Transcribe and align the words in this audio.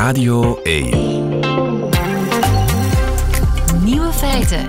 Radio 0.00 0.62
1. 0.62 0.88
Nieuwe 3.84 4.12
feiten. 4.12 4.64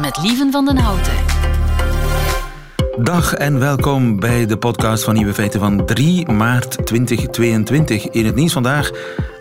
Met 0.00 0.18
Lieven 0.22 0.50
van 0.50 0.64
den 0.64 0.76
Houten. 0.78 1.12
Dag 2.98 3.34
en 3.34 3.58
welkom 3.58 4.20
bij 4.20 4.46
de 4.46 4.56
podcast 4.56 5.04
van 5.04 5.14
Nieuwe 5.14 5.34
Feiten 5.34 5.60
van 5.60 5.86
3 5.86 6.30
maart 6.30 6.86
2022. 6.86 8.08
In 8.08 8.26
het 8.26 8.34
nieuws 8.34 8.52
vandaag 8.52 8.90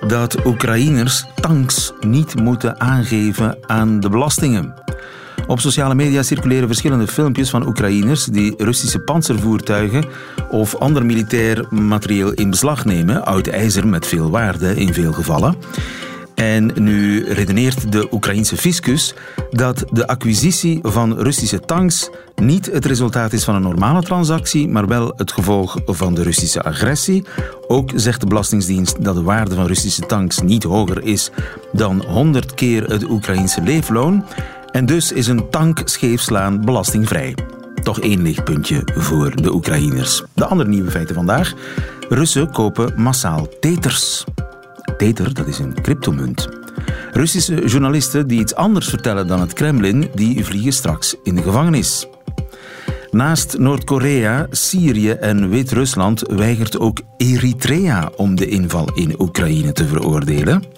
dat 0.08 0.46
Oekraïners 0.46 1.26
tanks 1.36 1.92
niet 2.00 2.36
moeten 2.36 2.80
aangeven 2.80 3.58
aan 3.62 4.00
de 4.00 4.10
belastingen. 4.10 4.74
Op 5.48 5.60
sociale 5.60 5.96
media 5.96 6.24
circuleren 6.24 6.68
verschillende 6.68 7.08
filmpjes 7.08 7.50
van 7.50 7.68
Oekraïners 7.68 8.26
die 8.26 8.54
Russische 8.58 9.00
panzervoertuigen 9.00 10.06
of 10.50 10.76
ander 10.76 11.06
militair 11.06 11.66
materieel 11.70 12.32
in 12.32 12.50
beslag 12.50 12.86
nemen, 12.86 13.26
oud 13.26 13.48
ijzer 13.48 13.88
met 13.88 14.08
veel 14.08 14.30
waarde 14.30 14.76
in 14.76 14.94
veel 14.94 15.14
gevallen. 15.14 15.56
En 16.36 16.72
nu 16.76 17.24
redeneert 17.34 17.92
de 17.92 18.08
Oekraïense 18.12 18.58
fiscus 18.58 19.14
dat 19.52 19.86
de 19.92 20.08
acquisitie 20.08 20.80
van 20.82 21.20
Russische 21.20 21.60
tanks 21.60 22.10
niet 22.36 22.72
het 22.72 22.86
resultaat 22.86 23.34
is 23.34 23.44
van 23.44 23.56
een 23.56 23.62
normale 23.62 24.02
transactie, 24.02 24.68
maar 24.68 24.88
wel 24.88 25.14
het 25.16 25.32
gevolg 25.32 25.78
van 25.86 26.14
de 26.14 26.24
Russische 26.24 26.64
agressie. 26.64 27.24
Ook 27.68 27.92
zegt 27.96 28.22
de 28.22 28.28
Belastingdienst 28.28 29.04
dat 29.04 29.16
de 29.16 29.22
waarde 29.22 29.56
van 29.56 29.66
Russische 29.66 30.02
tanks 30.02 30.42
niet 30.42 30.64
hoger 30.64 31.04
is 31.04 31.32
dan 31.72 32.04
100 32.08 32.54
keer 32.54 32.84
het 32.84 33.10
Oekraïense 33.10 33.62
leefloon. 33.62 34.26
En 34.76 34.86
dus 34.86 35.12
is 35.12 35.28
een 35.28 35.50
tank 35.50 35.82
scheefslaan 35.86 36.66
belastingvrij. 36.66 37.36
Toch 37.84 38.00
één 38.00 38.22
lichtpuntje 38.22 38.82
voor 38.96 39.42
de 39.42 39.54
Oekraïners. 39.54 40.24
De 40.34 40.46
andere 40.46 40.70
nieuwe 40.70 40.92
feiten 40.92 41.16
vandaag. 41.16 41.54
Russen 42.10 42.52
kopen 42.52 42.94
massaal 43.02 43.48
teters. 43.60 44.24
Tether, 44.98 45.34
dat 45.34 45.48
is 45.48 45.60
een 45.60 45.82
cryptomunt. 45.82 46.50
Russische 47.12 47.66
journalisten 47.66 48.28
die 48.28 48.40
iets 48.40 48.56
anders 48.56 48.88
vertellen 48.88 49.28
dan 49.28 49.40
het 49.40 49.54
Kremlin, 49.54 50.10
die 50.14 50.46
vliegen 50.46 50.74
straks 50.74 51.16
in 51.24 51.36
de 51.36 51.42
gevangenis. 51.42 52.08
Naast 53.12 53.58
Noord-Korea, 53.58 54.48
Syrië 54.50 55.12
en 55.12 55.50
Wit-Rusland 55.50 56.22
weigert 56.28 56.80
ook 56.80 57.02
Eritrea 57.18 58.12
om 58.16 58.36
de 58.36 58.48
inval 58.48 58.94
in 58.94 59.22
Oekraïne 59.22 59.72
te 59.72 59.88
veroordelen. 59.88 60.75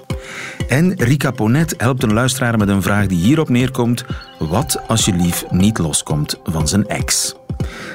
En 0.68 0.94
Rika 0.98 1.32
Ponet 1.32 1.74
helpt 1.78 2.04
een 2.04 2.14
luisteraar 2.14 2.58
met 2.58 2.70
een 2.70 2.82
vraag 2.82 3.08
die 3.08 3.18
hierop 3.18 3.50
neerkomt: 3.50 4.06
wat 4.40 4.82
als 4.88 5.06
je 5.06 5.14
lief 5.14 5.46
niet 5.50 5.78
loskomt 5.78 6.40
van 6.44 6.68
zijn 6.68 6.88
ex? 6.88 7.36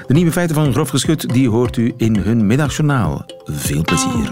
De 0.06 0.14
nieuwe 0.14 0.33
feiten 0.33 0.55
van 0.55 0.72
Grof 0.72 0.88
Geschut 0.88 1.28
die 1.28 1.48
hoort 1.48 1.77
u 1.77 1.94
in 1.96 2.16
hun 2.16 2.46
middagjournaal. 2.46 3.24
Veel 3.44 3.83
plezier. 3.83 4.30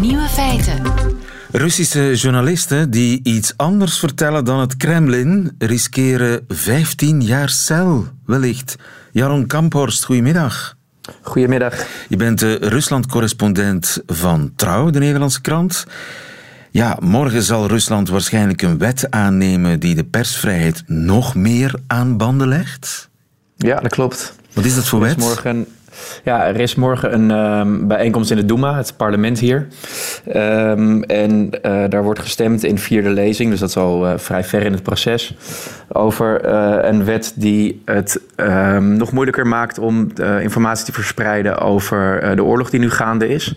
Nieuwe 0.00 0.28
feiten. 0.28 0.82
Russische 1.52 2.14
journalisten 2.14 2.90
die 2.90 3.20
iets 3.22 3.56
anders 3.56 3.98
vertellen 3.98 4.44
dan 4.44 4.60
het 4.60 4.76
Kremlin 4.76 5.54
riskeren 5.58 6.44
15 6.48 7.22
jaar 7.22 7.48
cel, 7.48 8.06
wellicht. 8.26 8.76
Jaron 9.12 9.46
Kamphorst, 9.46 10.04
goedemiddag. 10.04 10.73
Goedemiddag. 11.20 11.86
Je 12.08 12.16
bent 12.16 12.38
de 12.38 12.54
Rusland-correspondent 12.54 14.02
van 14.06 14.52
Trouw, 14.56 14.90
de 14.90 14.98
Nederlandse 14.98 15.40
krant. 15.40 15.86
Ja, 16.70 16.96
morgen 17.00 17.42
zal 17.42 17.66
Rusland 17.66 18.08
waarschijnlijk 18.08 18.62
een 18.62 18.78
wet 18.78 19.10
aannemen 19.10 19.80
die 19.80 19.94
de 19.94 20.04
persvrijheid 20.04 20.82
nog 20.86 21.34
meer 21.34 21.74
aan 21.86 22.16
banden 22.16 22.48
legt. 22.48 23.08
Ja, 23.56 23.80
dat 23.80 23.90
klopt. 23.90 24.34
Wat 24.52 24.64
is 24.64 24.74
dat 24.74 24.86
voor 24.86 25.00
wet? 25.00 25.16
Morgen 25.16 25.66
ja, 26.24 26.46
er 26.46 26.60
is 26.60 26.74
morgen 26.74 27.14
een 27.14 27.30
um, 27.30 27.88
bijeenkomst 27.88 28.30
in 28.30 28.36
de 28.36 28.44
Duma, 28.44 28.76
het 28.76 28.94
parlement 28.96 29.38
hier. 29.38 29.66
Um, 30.36 31.02
en 31.02 31.50
uh, 31.66 31.84
daar 31.88 32.02
wordt 32.02 32.20
gestemd 32.20 32.64
in 32.64 32.78
vierde 32.78 33.10
lezing, 33.10 33.50
dus 33.50 33.60
dat 33.60 33.68
is 33.68 33.76
al 33.76 34.06
uh, 34.06 34.12
vrij 34.16 34.44
ver 34.44 34.62
in 34.62 34.72
het 34.72 34.82
proces. 34.82 35.34
Over 35.88 36.46
uh, 36.46 36.76
een 36.80 37.04
wet 37.04 37.32
die 37.36 37.82
het 37.84 38.20
um, 38.36 38.96
nog 38.96 39.12
moeilijker 39.12 39.46
maakt 39.46 39.78
om 39.78 40.12
informatie 40.40 40.84
te 40.84 40.92
verspreiden 40.92 41.58
over 41.58 42.36
de 42.36 42.44
oorlog 42.44 42.70
die 42.70 42.80
nu 42.80 42.90
gaande 42.90 43.28
is. 43.28 43.54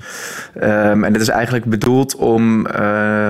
en 0.53 1.13
het 1.13 1.21
is 1.21 1.29
eigenlijk 1.29 1.65
bedoeld 1.65 2.15
om, 2.15 2.67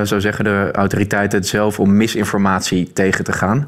zo 0.03 0.19
zeggen 0.19 0.43
de 0.43 0.69
autoriteiten 0.71 1.39
het 1.39 1.47
zelf, 1.47 1.79
om 1.79 1.97
misinformatie 1.97 2.93
tegen 2.93 3.23
te 3.23 3.33
gaan. 3.33 3.67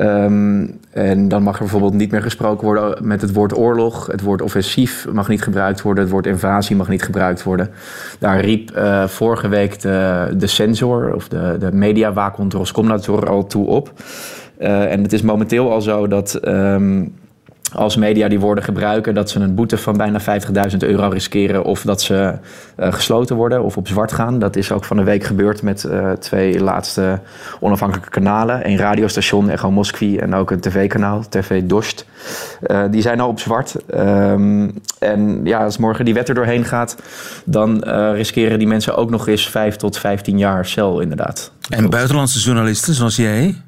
Um, 0.00 0.78
en 0.90 1.28
dan 1.28 1.42
mag 1.42 1.54
er 1.54 1.60
bijvoorbeeld 1.60 1.94
niet 1.94 2.10
meer 2.10 2.22
gesproken 2.22 2.64
worden 2.64 3.06
met 3.06 3.20
het 3.20 3.32
woord 3.32 3.56
oorlog. 3.56 4.06
Het 4.06 4.20
woord 4.20 4.42
offensief 4.42 5.06
mag 5.12 5.28
niet 5.28 5.42
gebruikt 5.42 5.82
worden. 5.82 6.02
Het 6.02 6.12
woord 6.12 6.26
invasie 6.26 6.76
mag 6.76 6.88
niet 6.88 7.02
gebruikt 7.02 7.42
worden. 7.42 7.70
Daar 8.18 8.40
riep 8.40 8.76
uh, 8.76 9.06
vorige 9.06 9.48
week 9.48 9.80
de, 9.80 10.28
de 10.36 10.46
censor 10.46 11.14
of 11.14 11.28
de, 11.28 11.56
de 11.58 11.72
mediawaakhond 11.72 12.54
al 13.28 13.46
toe 13.46 13.66
op. 13.66 13.92
Uh, 14.58 14.92
en 14.92 15.02
het 15.02 15.12
is 15.12 15.22
momenteel 15.22 15.72
al 15.72 15.80
zo 15.80 16.06
dat... 16.06 16.40
Um, 16.48 17.14
als 17.72 17.96
media 17.96 18.28
die 18.28 18.40
woorden 18.40 18.64
gebruiken, 18.64 19.14
dat 19.14 19.30
ze 19.30 19.40
een 19.40 19.54
boete 19.54 19.78
van 19.78 19.96
bijna 19.96 20.20
50.000 20.20 20.76
euro 20.78 21.08
riskeren 21.08 21.64
of 21.64 21.82
dat 21.82 22.02
ze 22.02 22.34
uh, 22.78 22.92
gesloten 22.92 23.36
worden 23.36 23.62
of 23.62 23.76
op 23.76 23.88
zwart 23.88 24.12
gaan. 24.12 24.38
Dat 24.38 24.56
is 24.56 24.72
ook 24.72 24.84
van 24.84 24.96
de 24.96 25.02
week 25.02 25.24
gebeurd 25.24 25.62
met 25.62 25.84
uh, 25.84 26.12
twee 26.12 26.60
laatste 26.60 27.20
onafhankelijke 27.60 28.10
kanalen. 28.10 28.68
Een 28.68 28.76
radiostation, 28.76 29.50
Echo 29.50 29.70
Moskvi, 29.70 30.18
en 30.18 30.34
ook 30.34 30.50
een 30.50 30.60
tv-kanaal, 30.60 31.28
TV 31.28 31.62
Dost. 31.62 32.06
Uh, 32.66 32.82
die 32.90 33.02
zijn 33.02 33.20
al 33.20 33.28
op 33.28 33.40
zwart. 33.40 33.76
Um, 33.94 34.72
en 34.98 35.40
ja, 35.44 35.64
als 35.64 35.78
morgen 35.78 36.04
die 36.04 36.14
wet 36.14 36.28
er 36.28 36.34
doorheen 36.34 36.64
gaat, 36.64 36.96
dan 37.44 37.84
riskeren 38.14 38.58
die 38.58 38.68
mensen 38.68 38.96
ook 38.96 39.10
nog 39.10 39.28
eens 39.28 39.48
5 39.48 39.76
tot 39.76 39.98
15 39.98 40.38
jaar 40.38 40.66
cel 40.66 41.00
inderdaad. 41.00 41.52
En 41.68 41.90
buitenlandse 41.90 42.38
journalisten 42.38 42.94
zoals 42.94 43.16
jij? 43.16 43.65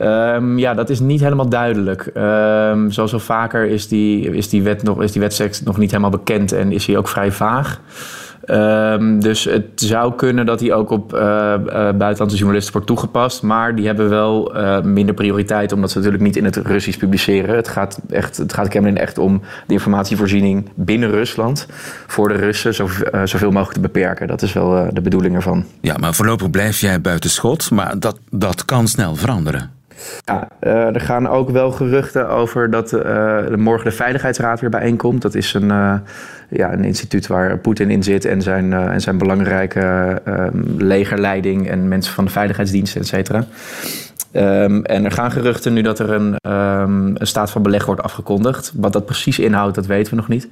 Um, 0.00 0.58
ja, 0.58 0.74
dat 0.74 0.90
is 0.90 1.00
niet 1.00 1.20
helemaal 1.20 1.48
duidelijk. 1.48 2.10
Um, 2.16 2.90
zoals 2.90 3.12
al 3.12 3.18
vaker 3.18 3.64
is 3.66 3.88
die, 3.88 4.30
is 4.30 4.48
die, 4.48 4.62
wet 4.62 4.82
nog, 4.82 5.02
is 5.02 5.12
die 5.12 5.20
wetstekst 5.20 5.64
nog 5.64 5.78
niet 5.78 5.90
helemaal 5.90 6.10
bekend 6.10 6.52
en 6.52 6.72
is 6.72 6.86
hij 6.86 6.96
ook 6.96 7.08
vrij 7.08 7.32
vaag. 7.32 7.80
Um, 8.50 9.20
dus 9.20 9.44
het 9.44 9.64
zou 9.74 10.14
kunnen 10.14 10.46
dat 10.46 10.58
die 10.58 10.74
ook 10.74 10.90
op 10.90 11.14
uh, 11.14 11.20
uh, 11.20 11.72
buitenlandse 11.72 12.36
journalisten 12.36 12.72
wordt 12.72 12.86
toegepast. 12.88 13.42
Maar 13.42 13.74
die 13.74 13.86
hebben 13.86 14.08
wel 14.08 14.56
uh, 14.56 14.80
minder 14.82 15.14
prioriteit, 15.14 15.72
omdat 15.72 15.90
ze 15.90 15.96
natuurlijk 15.96 16.24
niet 16.24 16.36
in 16.36 16.44
het 16.44 16.56
Russisch 16.56 16.98
publiceren. 16.98 17.56
Het 17.56 17.68
gaat, 17.68 17.98
echt, 18.10 18.36
het 18.36 18.52
gaat 18.52 18.68
Kremlin 18.68 18.96
echt 18.96 19.18
om 19.18 19.40
de 19.66 19.72
informatievoorziening 19.72 20.68
binnen 20.74 21.10
Rusland. 21.10 21.66
Voor 22.06 22.28
de 22.28 22.34
Russen 22.34 22.74
zo, 22.74 22.88
zoveel 23.24 23.50
mogelijk 23.50 23.72
te 23.72 23.80
beperken. 23.80 24.26
Dat 24.26 24.42
is 24.42 24.52
wel 24.52 24.88
de 24.92 25.00
bedoeling 25.00 25.34
ervan. 25.34 25.64
Ja, 25.80 25.96
maar 26.00 26.14
voorlopig 26.14 26.50
blijf 26.50 26.80
jij 26.80 27.00
buiten 27.00 27.30
schot. 27.30 27.70
Maar 27.70 27.98
dat, 27.98 28.18
dat 28.30 28.64
kan 28.64 28.88
snel 28.88 29.16
veranderen. 29.16 29.73
Ja, 30.24 30.48
uh, 30.60 30.94
er 30.94 31.00
gaan 31.00 31.28
ook 31.28 31.50
wel 31.50 31.70
geruchten 31.70 32.28
over 32.28 32.70
dat 32.70 32.92
uh, 32.92 33.48
morgen 33.48 33.90
de 33.90 33.96
Veiligheidsraad 33.96 34.60
weer 34.60 34.70
bijeenkomt. 34.70 35.22
Dat 35.22 35.34
is 35.34 35.54
een, 35.54 35.68
uh, 35.68 35.94
ja, 36.48 36.72
een 36.72 36.84
instituut 36.84 37.26
waar 37.26 37.58
Poetin 37.58 37.90
in 37.90 38.02
zit 38.02 38.24
en 38.24 38.42
zijn, 38.42 38.72
en 38.72 39.00
zijn 39.00 39.18
belangrijke 39.18 40.20
legerleiding 40.76 41.68
en 41.68 41.88
mensen 41.88 42.14
van 42.14 42.24
de 42.24 42.30
veiligheidsdiensten, 42.30 43.00
et 43.00 43.06
cetera. 43.06 43.44
Um, 44.36 44.84
en 44.84 45.04
er 45.04 45.10
gaan 45.10 45.32
geruchten 45.32 45.72
nu 45.72 45.82
dat 45.82 45.98
er 45.98 46.10
een, 46.10 46.36
um, 46.50 47.12
een 47.14 47.26
staat 47.26 47.50
van 47.50 47.62
beleg 47.62 47.86
wordt 47.86 48.02
afgekondigd. 48.02 48.72
Wat 48.74 48.92
dat 48.92 49.06
precies 49.06 49.38
inhoudt, 49.38 49.74
dat 49.74 49.86
weten 49.86 50.10
we 50.10 50.16
nog 50.16 50.28
niet. 50.28 50.48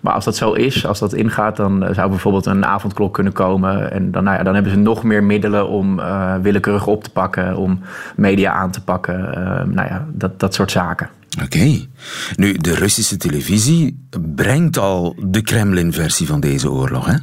Maar 0.00 0.12
als 0.12 0.24
dat 0.24 0.36
zo 0.36 0.52
is, 0.52 0.86
als 0.86 0.98
dat 0.98 1.12
ingaat, 1.12 1.56
dan 1.56 1.88
zou 1.92 2.08
bijvoorbeeld 2.08 2.46
een 2.46 2.64
avondklok 2.64 3.14
kunnen 3.14 3.32
komen. 3.32 3.92
En 3.92 4.10
dan, 4.10 4.24
nou 4.24 4.36
ja, 4.36 4.42
dan 4.42 4.54
hebben 4.54 4.72
ze 4.72 4.78
nog 4.78 5.02
meer 5.02 5.24
middelen 5.24 5.68
om 5.68 5.98
uh, 5.98 6.34
willekeurig 6.42 6.86
op 6.86 7.04
te 7.04 7.10
pakken, 7.10 7.56
om 7.56 7.80
media 8.16 8.52
aan 8.52 8.70
te 8.70 8.82
pakken. 8.82 9.18
Uh, 9.20 9.44
nou 9.74 9.88
ja, 9.88 10.06
dat, 10.12 10.40
dat 10.40 10.54
soort 10.54 10.70
zaken. 10.70 11.08
Oké. 11.44 11.86
Nu, 12.36 12.52
de 12.52 12.74
Russische 12.74 13.16
televisie 13.16 14.06
brengt 14.34 14.78
al 14.78 15.16
de 15.24 15.42
Kremlin-versie 15.42 16.26
van 16.26 16.40
deze 16.40 16.70
oorlog, 16.70 17.06
hè? 17.06 17.16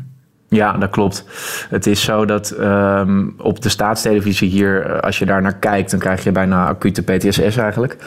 Ja, 0.49 0.73
dat 0.73 0.89
klopt. 0.89 1.23
Het 1.69 1.87
is 1.87 2.03
zo 2.03 2.25
dat 2.25 2.55
um, 2.59 3.33
op 3.37 3.61
de 3.61 3.69
staatstelevisie 3.69 4.49
hier, 4.49 5.01
als 5.01 5.19
je 5.19 5.25
daar 5.25 5.41
naar 5.41 5.55
kijkt, 5.55 5.91
dan 5.91 5.99
krijg 5.99 6.23
je 6.23 6.31
bijna 6.31 6.67
acute 6.67 7.03
PTSS 7.03 7.57
eigenlijk. 7.57 7.97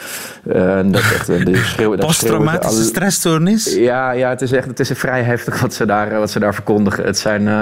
Uh, 0.46 0.80
dat 0.84 1.00
echt, 1.00 1.26
de 1.26 1.56
schreeuw, 1.72 1.96
Posttraumatische 1.96 2.82
stressstoornis? 2.82 3.74
Ja, 3.74 4.10
ja 4.10 4.28
het, 4.28 4.42
is 4.42 4.52
echt, 4.52 4.66
het 4.66 4.80
is 4.80 4.90
vrij 4.94 5.22
heftig 5.22 5.60
wat 5.60 5.74
ze 5.74 5.86
daar, 5.86 6.18
wat 6.18 6.30
ze 6.30 6.38
daar 6.38 6.54
verkondigen. 6.54 7.04
Het 7.04 7.18
zijn, 7.18 7.42
uh, 7.42 7.60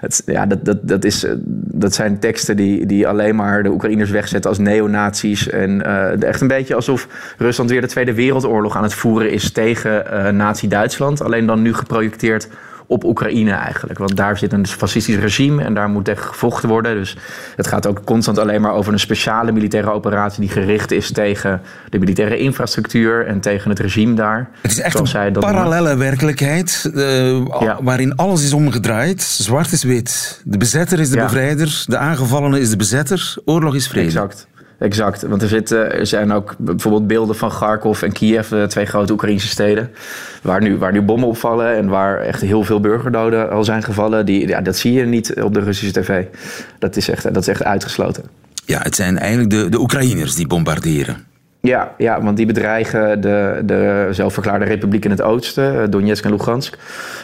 het, 0.00 0.22
ja, 0.26 0.46
dat, 0.46 0.64
dat, 0.64 0.78
dat, 0.82 1.04
is, 1.04 1.26
dat 1.54 1.94
zijn 1.94 2.18
teksten 2.18 2.56
die, 2.56 2.86
die 2.86 3.08
alleen 3.08 3.36
maar 3.36 3.62
de 3.62 3.70
Oekraïners 3.70 4.10
wegzetten 4.10 4.50
als 4.50 4.58
neonazies. 4.58 5.48
En 5.48 5.70
uh, 5.70 6.22
echt 6.22 6.40
een 6.40 6.48
beetje 6.48 6.74
alsof 6.74 7.08
Rusland 7.38 7.70
weer 7.70 7.80
de 7.80 7.86
Tweede 7.86 8.14
Wereldoorlog 8.14 8.76
aan 8.76 8.82
het 8.82 8.94
voeren 8.94 9.30
is 9.30 9.52
tegen 9.52 10.04
Nazi-Duitsland. 10.36 11.22
Alleen 11.22 11.46
dan 11.46 11.62
nu 11.62 11.74
geprojecteerd 11.74 12.48
op 12.92 13.04
Oekraïne 13.04 13.52
eigenlijk. 13.52 13.98
Want 13.98 14.16
daar 14.16 14.38
zit 14.38 14.52
een 14.52 14.66
fascistisch 14.66 15.16
regime 15.16 15.64
en 15.64 15.74
daar 15.74 15.88
moet 15.88 16.04
tegen 16.04 16.24
gevochten 16.24 16.68
worden. 16.68 16.94
Dus 16.94 17.16
het 17.56 17.66
gaat 17.66 17.86
ook 17.86 18.04
constant 18.04 18.38
alleen 18.38 18.60
maar 18.60 18.72
over 18.72 18.92
een 18.92 18.98
speciale 18.98 19.52
militaire 19.52 19.90
operatie 19.90 20.40
die 20.40 20.50
gericht 20.50 20.90
is 20.90 21.12
tegen 21.12 21.60
de 21.88 21.98
militaire 21.98 22.38
infrastructuur 22.38 23.26
en 23.26 23.40
tegen 23.40 23.70
het 23.70 23.78
regime 23.78 24.14
daar. 24.14 24.50
Het 24.62 24.70
is 24.70 24.80
echt 24.80 25.14
een 25.14 25.32
parallele 25.32 25.96
werkelijkheid 25.96 26.90
uh, 26.94 27.76
waarin 27.80 28.16
alles 28.16 28.44
is 28.44 28.52
omgedraaid. 28.52 29.22
Zwart 29.22 29.72
is 29.72 29.82
wit. 29.82 30.40
De 30.44 30.58
bezetter 30.58 31.00
is 31.00 31.10
de 31.10 31.16
bevrijder, 31.16 31.84
de 31.86 31.96
aangevallene 31.96 32.60
is 32.60 32.70
de 32.70 32.76
bezetter, 32.76 33.34
oorlog 33.44 33.74
is 33.74 33.88
vrede. 33.88 34.06
Exact. 34.06 34.46
Exact, 34.82 35.22
want 35.22 35.42
er, 35.42 35.48
zitten, 35.48 35.92
er 35.92 36.06
zijn 36.06 36.32
ook 36.32 36.54
bijvoorbeeld 36.58 37.06
beelden 37.06 37.36
van 37.36 37.48
Kharkov 37.48 38.02
en 38.02 38.12
Kiev, 38.12 38.52
twee 38.68 38.86
grote 38.86 39.12
Oekraïnse 39.12 39.48
steden, 39.48 39.90
waar 40.42 40.62
nu, 40.62 40.76
waar 40.76 40.92
nu 40.92 41.02
bommen 41.02 41.28
opvallen 41.28 41.76
en 41.76 41.88
waar 41.88 42.20
echt 42.20 42.40
heel 42.40 42.64
veel 42.64 42.80
burgerdoden 42.80 43.50
al 43.50 43.64
zijn 43.64 43.82
gevallen. 43.82 44.26
Die, 44.26 44.48
ja, 44.48 44.60
dat 44.60 44.76
zie 44.76 44.92
je 44.92 45.04
niet 45.04 45.42
op 45.42 45.54
de 45.54 45.60
Russische 45.60 46.00
tv. 46.00 46.24
Dat 46.78 46.96
is 46.96 47.08
echt, 47.08 47.22
dat 47.22 47.36
is 47.36 47.48
echt 47.48 47.64
uitgesloten. 47.64 48.24
Ja, 48.66 48.80
het 48.82 48.94
zijn 48.94 49.18
eigenlijk 49.18 49.50
de, 49.50 49.68
de 49.68 49.80
Oekraïners 49.80 50.34
die 50.34 50.46
bombarderen. 50.46 51.16
Ja, 51.62 51.94
ja, 51.98 52.22
want 52.22 52.36
die 52.36 52.46
bedreigen 52.46 53.20
de, 53.20 53.62
de 53.64 54.08
zelfverklaarde 54.10 54.64
republiek 54.64 55.04
in 55.04 55.10
het 55.10 55.22
oosten, 55.22 55.82
eh, 55.82 55.88
Donetsk 55.90 56.24
en 56.24 56.30
Lugansk, 56.30 56.78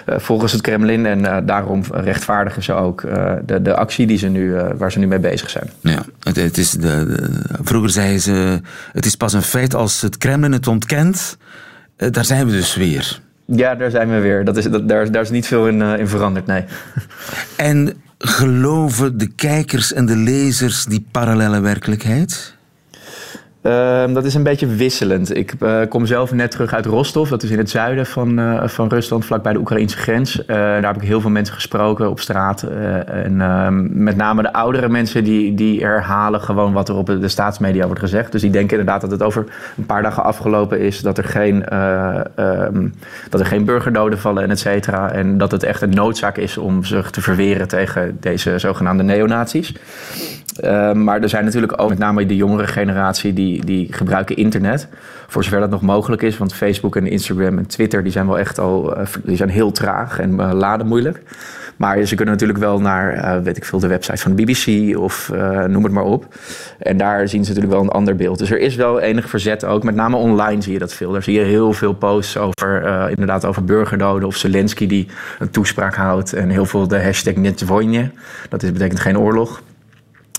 eh, 0.07 0.19
volgens 0.19 0.53
het 0.53 0.61
Kremlin. 0.61 1.07
En 1.07 1.19
uh, 1.19 1.37
daarom 1.45 1.83
rechtvaardigen 1.91 2.63
ze 2.63 2.73
ook 2.73 3.03
uh, 3.03 3.33
de, 3.47 3.63
de 3.63 3.75
actie 3.75 4.07
die 4.07 4.19
ze 4.19 4.29
nu, 4.29 4.55
waar 4.77 4.93
ze 4.93 4.99
nu 4.99 5.07
mee 5.07 5.19
bezig 5.19 5.51
zijn. 5.51 5.71
Ja, 5.81 6.05
het, 6.23 6.37
het 6.37 6.59
is 6.59 6.71
de, 6.71 6.79
de, 6.81 7.29
vroeger 7.63 7.91
zeiden 7.91 8.21
ze, 8.21 8.61
het 8.93 9.07
is 9.07 9.15
pas 9.15 9.33
een 9.33 9.43
feit 9.43 9.75
als 9.75 10.01
het 10.01 10.19
Kremlin 10.19 10.53
het 10.53 10.67
ontkent. 10.67 11.39
daar 11.97 12.25
zijn 12.25 12.47
we 12.47 12.53
dus 12.53 12.77
weer. 12.77 13.21
Ja, 13.45 13.75
daar 13.75 13.91
zijn 13.91 14.11
we 14.11 14.19
weer. 14.19 14.45
Dat 14.45 14.57
is, 14.57 14.65
dat, 14.65 14.89
daar, 14.89 15.11
daar 15.13 15.23
is 15.23 15.31
niet 15.31 15.47
veel 15.47 15.69
in, 15.69 15.83
in 15.83 16.09
veranderd, 16.09 16.47
nee. 16.47 16.65
En 17.57 17.93
geloven 18.19 19.19
de 19.19 19.29
kijkers 19.29 19.93
en 19.93 20.07
de 20.07 20.17
lezers 20.17 20.85
die 20.85 21.07
parallele 21.11 21.61
werkelijkheid? 21.61 22.57
Ehm, 23.69 24.13
dat 24.13 24.25
is 24.25 24.35
een 24.35 24.43
beetje 24.43 24.67
wisselend. 24.67 25.37
Ik 25.37 25.55
uh, 25.61 25.81
kom 25.89 26.07
zelf 26.07 26.33
net 26.33 26.51
terug 26.51 26.75
uit 26.75 26.87
Rostov. 26.87 27.31
Dat 27.31 27.43
is 27.43 27.51
in 27.51 27.59
het 27.59 27.71
zuiden 27.71 28.07
van, 28.07 28.39
uh, 28.39 28.69
van 28.69 28.89
Rusland, 28.89 29.25
vlakbij 29.25 29.53
de 29.53 29.59
Oekraïnse 29.59 29.97
grens. 29.97 30.39
Uh, 30.41 30.47
daar 30.47 30.87
heb 30.87 30.97
ik 30.97 31.09
heel 31.09 31.21
veel 31.21 31.31
mensen 31.31 31.55
gesproken 31.55 32.11
op 32.11 32.21
straat. 32.21 32.63
en 33.07 33.41
ehm, 33.41 34.03
met 34.03 34.17
name 34.17 34.43
de 34.43 34.53
oudere 34.53 34.89
mensen 34.89 35.25
die, 35.25 35.55
die 35.55 35.81
herhalen 35.81 36.41
gewoon 36.41 36.73
wat 36.73 36.89
er 36.89 36.95
op 36.95 37.07
de, 37.07 37.29
staatsmedia 37.29 37.85
wordt 37.85 38.01
gezegd. 38.01 38.33
Dus 38.33 38.41
die 38.41 38.51
denken 38.51 38.79
inderdaad 38.79 39.01
dat 39.01 39.11
het 39.11 39.23
over 39.23 39.45
een 39.77 39.87
paar 39.87 40.03
dagen 40.03 40.25
afgelopen 40.25 40.81
is. 40.81 41.01
Dat 41.01 41.19
er 41.19 41.25
geen, 41.25 41.79
um, 42.45 42.95
dat 43.31 43.41
er 43.41 43.47
geen 43.47 43.65
burgerdoden 43.65 44.19
vallen 44.19 44.43
en 44.43 44.51
et 44.51 44.59
cetera. 44.59 45.13
En 45.13 45.39
dat 45.39 45.51
het 45.51 45.63
echt 45.63 45.83
een 45.83 45.95
noodzaak 45.95 46.37
is 46.37 46.59
om 46.59 46.85
zich 46.85 47.11
te 47.11 47.21
verweren 47.21 47.69
tegen 47.69 48.17
deze 48.21 48.59
zogenaamde 48.59 49.03
neonazies. 49.03 49.75
maar 50.95 51.23
er 51.23 51.29
zijn 51.29 51.45
natuurlijk 51.45 51.83
ook 51.83 51.89
met 51.89 51.99
name 51.99 52.27
de 52.27 52.37
jongere 52.37 52.67
generatie 52.67 53.33
die 53.33 53.58
die, 53.65 53.93
gebruiken 53.93 54.37
internet. 54.37 54.89
Voor 55.27 55.45
zover 55.45 55.61
dat 55.61 55.71
nog 55.71 55.83
mogelijk 55.83 56.23
is. 56.23 56.39
Want 56.39 56.55
Facebook 56.55 56.97
en 56.97 57.07
Instagram 57.07 57.59
en 57.59 57.67
Twitter 57.67 58.03
die 58.03 58.13
zijn 58.13 58.27
wel 58.27 58.39
echt 58.39 58.59
al 58.59 58.97
eh, 58.97 59.07
die 59.25 59.37
zijn 59.37 59.49
heel 59.49 59.73
traag 59.73 60.19
en 60.19 60.33
uh, 60.33 60.51
laden 60.53 60.87
moeilijk. 60.87 61.23
Maar 61.77 62.05
ze 62.05 62.15
kunnen 62.15 62.35
natuurlijk 62.35 62.59
wel 62.59 62.81
naar, 62.81 63.15
uh, 63.15 63.43
weet 63.43 63.57
ik 63.57 63.65
veel, 63.65 63.79
de 63.79 63.87
website 63.87 64.17
van 64.17 64.35
de 64.35 64.43
BBC 64.43 64.97
of 64.99 65.33
noem 65.67 65.85
het 65.85 65.93
maar 65.93 66.05
op. 66.05 66.35
En 66.79 66.97
daar 66.97 67.29
zien 67.29 67.45
ze 67.45 67.49
natuurlijk 67.49 67.75
wel 67.75 67.85
een 67.85 67.91
ander 67.91 68.17
beeld. 68.17 68.39
Dus 68.39 68.51
er 68.51 68.59
is 68.59 68.75
wel 68.75 69.01
enig 69.01 69.29
verzet 69.29 69.65
ook. 69.65 69.83
Met 69.83 69.95
name 69.95 70.17
online 70.17 70.63
zie 70.63 70.73
je 70.73 70.79
dat 70.79 70.95
veel. 70.95 71.13
Daar 71.13 71.23
zie 71.23 71.39
je 71.39 71.45
heel 71.45 71.73
veel 71.73 71.93
posts 71.93 72.37
over, 72.37 73.09
inderdaad, 73.11 73.45
over 73.45 73.65
burgerdoden. 73.65 74.29
Of 74.29 74.37
Zelensky 74.37 74.87
die 74.87 75.09
een 75.39 75.51
toespraak 75.51 75.95
houdt. 75.95 76.33
En 76.33 76.49
heel 76.49 76.67
veel 76.67 76.89
de 76.89 77.03
hashtag 77.03 77.35
Net 77.35 77.65
Dat 78.49 78.63
is, 78.63 78.73
betekent 78.73 79.01
geen 79.01 79.19
oorlog. 79.19 79.63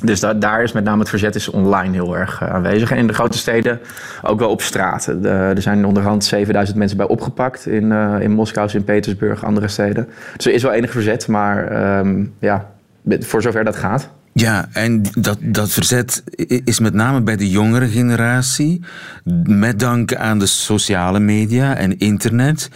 Dus 0.01 0.19
daar 0.19 0.63
is 0.63 0.71
met 0.71 0.83
name 0.83 0.99
het 0.99 1.09
verzet 1.09 1.35
is 1.35 1.49
online 1.49 1.93
heel 1.93 2.17
erg 2.17 2.41
uh, 2.41 2.49
aanwezig. 2.49 2.91
En 2.91 2.97
in 2.97 3.07
de 3.07 3.13
grote 3.13 3.37
steden 3.37 3.79
ook 4.21 4.39
wel 4.39 4.49
op 4.49 4.61
straat. 4.61 5.07
er 5.23 5.61
zijn 5.61 5.85
onderhand 5.85 6.23
7000 6.23 6.77
mensen 6.77 6.97
bij 6.97 7.07
opgepakt 7.07 7.65
in, 7.65 7.83
uh, 7.83 8.15
in 8.19 8.31
Moskou, 8.31 8.69
Sint-Petersburg, 8.69 9.43
andere 9.43 9.67
steden. 9.67 10.07
Dus 10.35 10.45
er 10.45 10.53
is 10.53 10.63
wel 10.63 10.71
enig 10.71 10.91
verzet, 10.91 11.27
maar 11.27 11.97
um, 11.99 12.33
ja, 12.39 12.69
voor 13.19 13.41
zover 13.41 13.63
dat 13.63 13.75
gaat. 13.75 14.09
Ja, 14.33 14.67
en 14.73 15.03
dat, 15.17 15.37
dat 15.41 15.69
verzet 15.69 16.23
is 16.63 16.79
met 16.79 16.93
name 16.93 17.21
bij 17.21 17.35
de 17.35 17.49
jongere 17.49 17.87
generatie. 17.87 18.83
Met 19.43 19.79
dank 19.79 20.15
aan 20.15 20.39
de 20.39 20.45
sociale 20.45 21.19
media 21.19 21.75
en 21.75 21.97
internet 21.97 22.69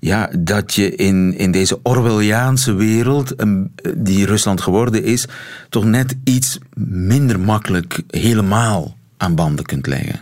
ja, 0.00 0.30
dat 0.38 0.74
je 0.74 0.94
in, 0.94 1.38
in 1.38 1.50
deze 1.50 1.78
Orwelliaanse 1.82 2.74
wereld, 2.74 3.34
die 3.96 4.26
Rusland 4.26 4.60
geworden 4.60 5.04
is, 5.04 5.26
toch 5.68 5.84
net 5.84 6.16
iets 6.24 6.58
minder 6.84 7.40
makkelijk 7.40 8.02
helemaal 8.10 8.96
aan 9.16 9.34
banden 9.34 9.64
kunt 9.64 9.86
leggen. 9.86 10.20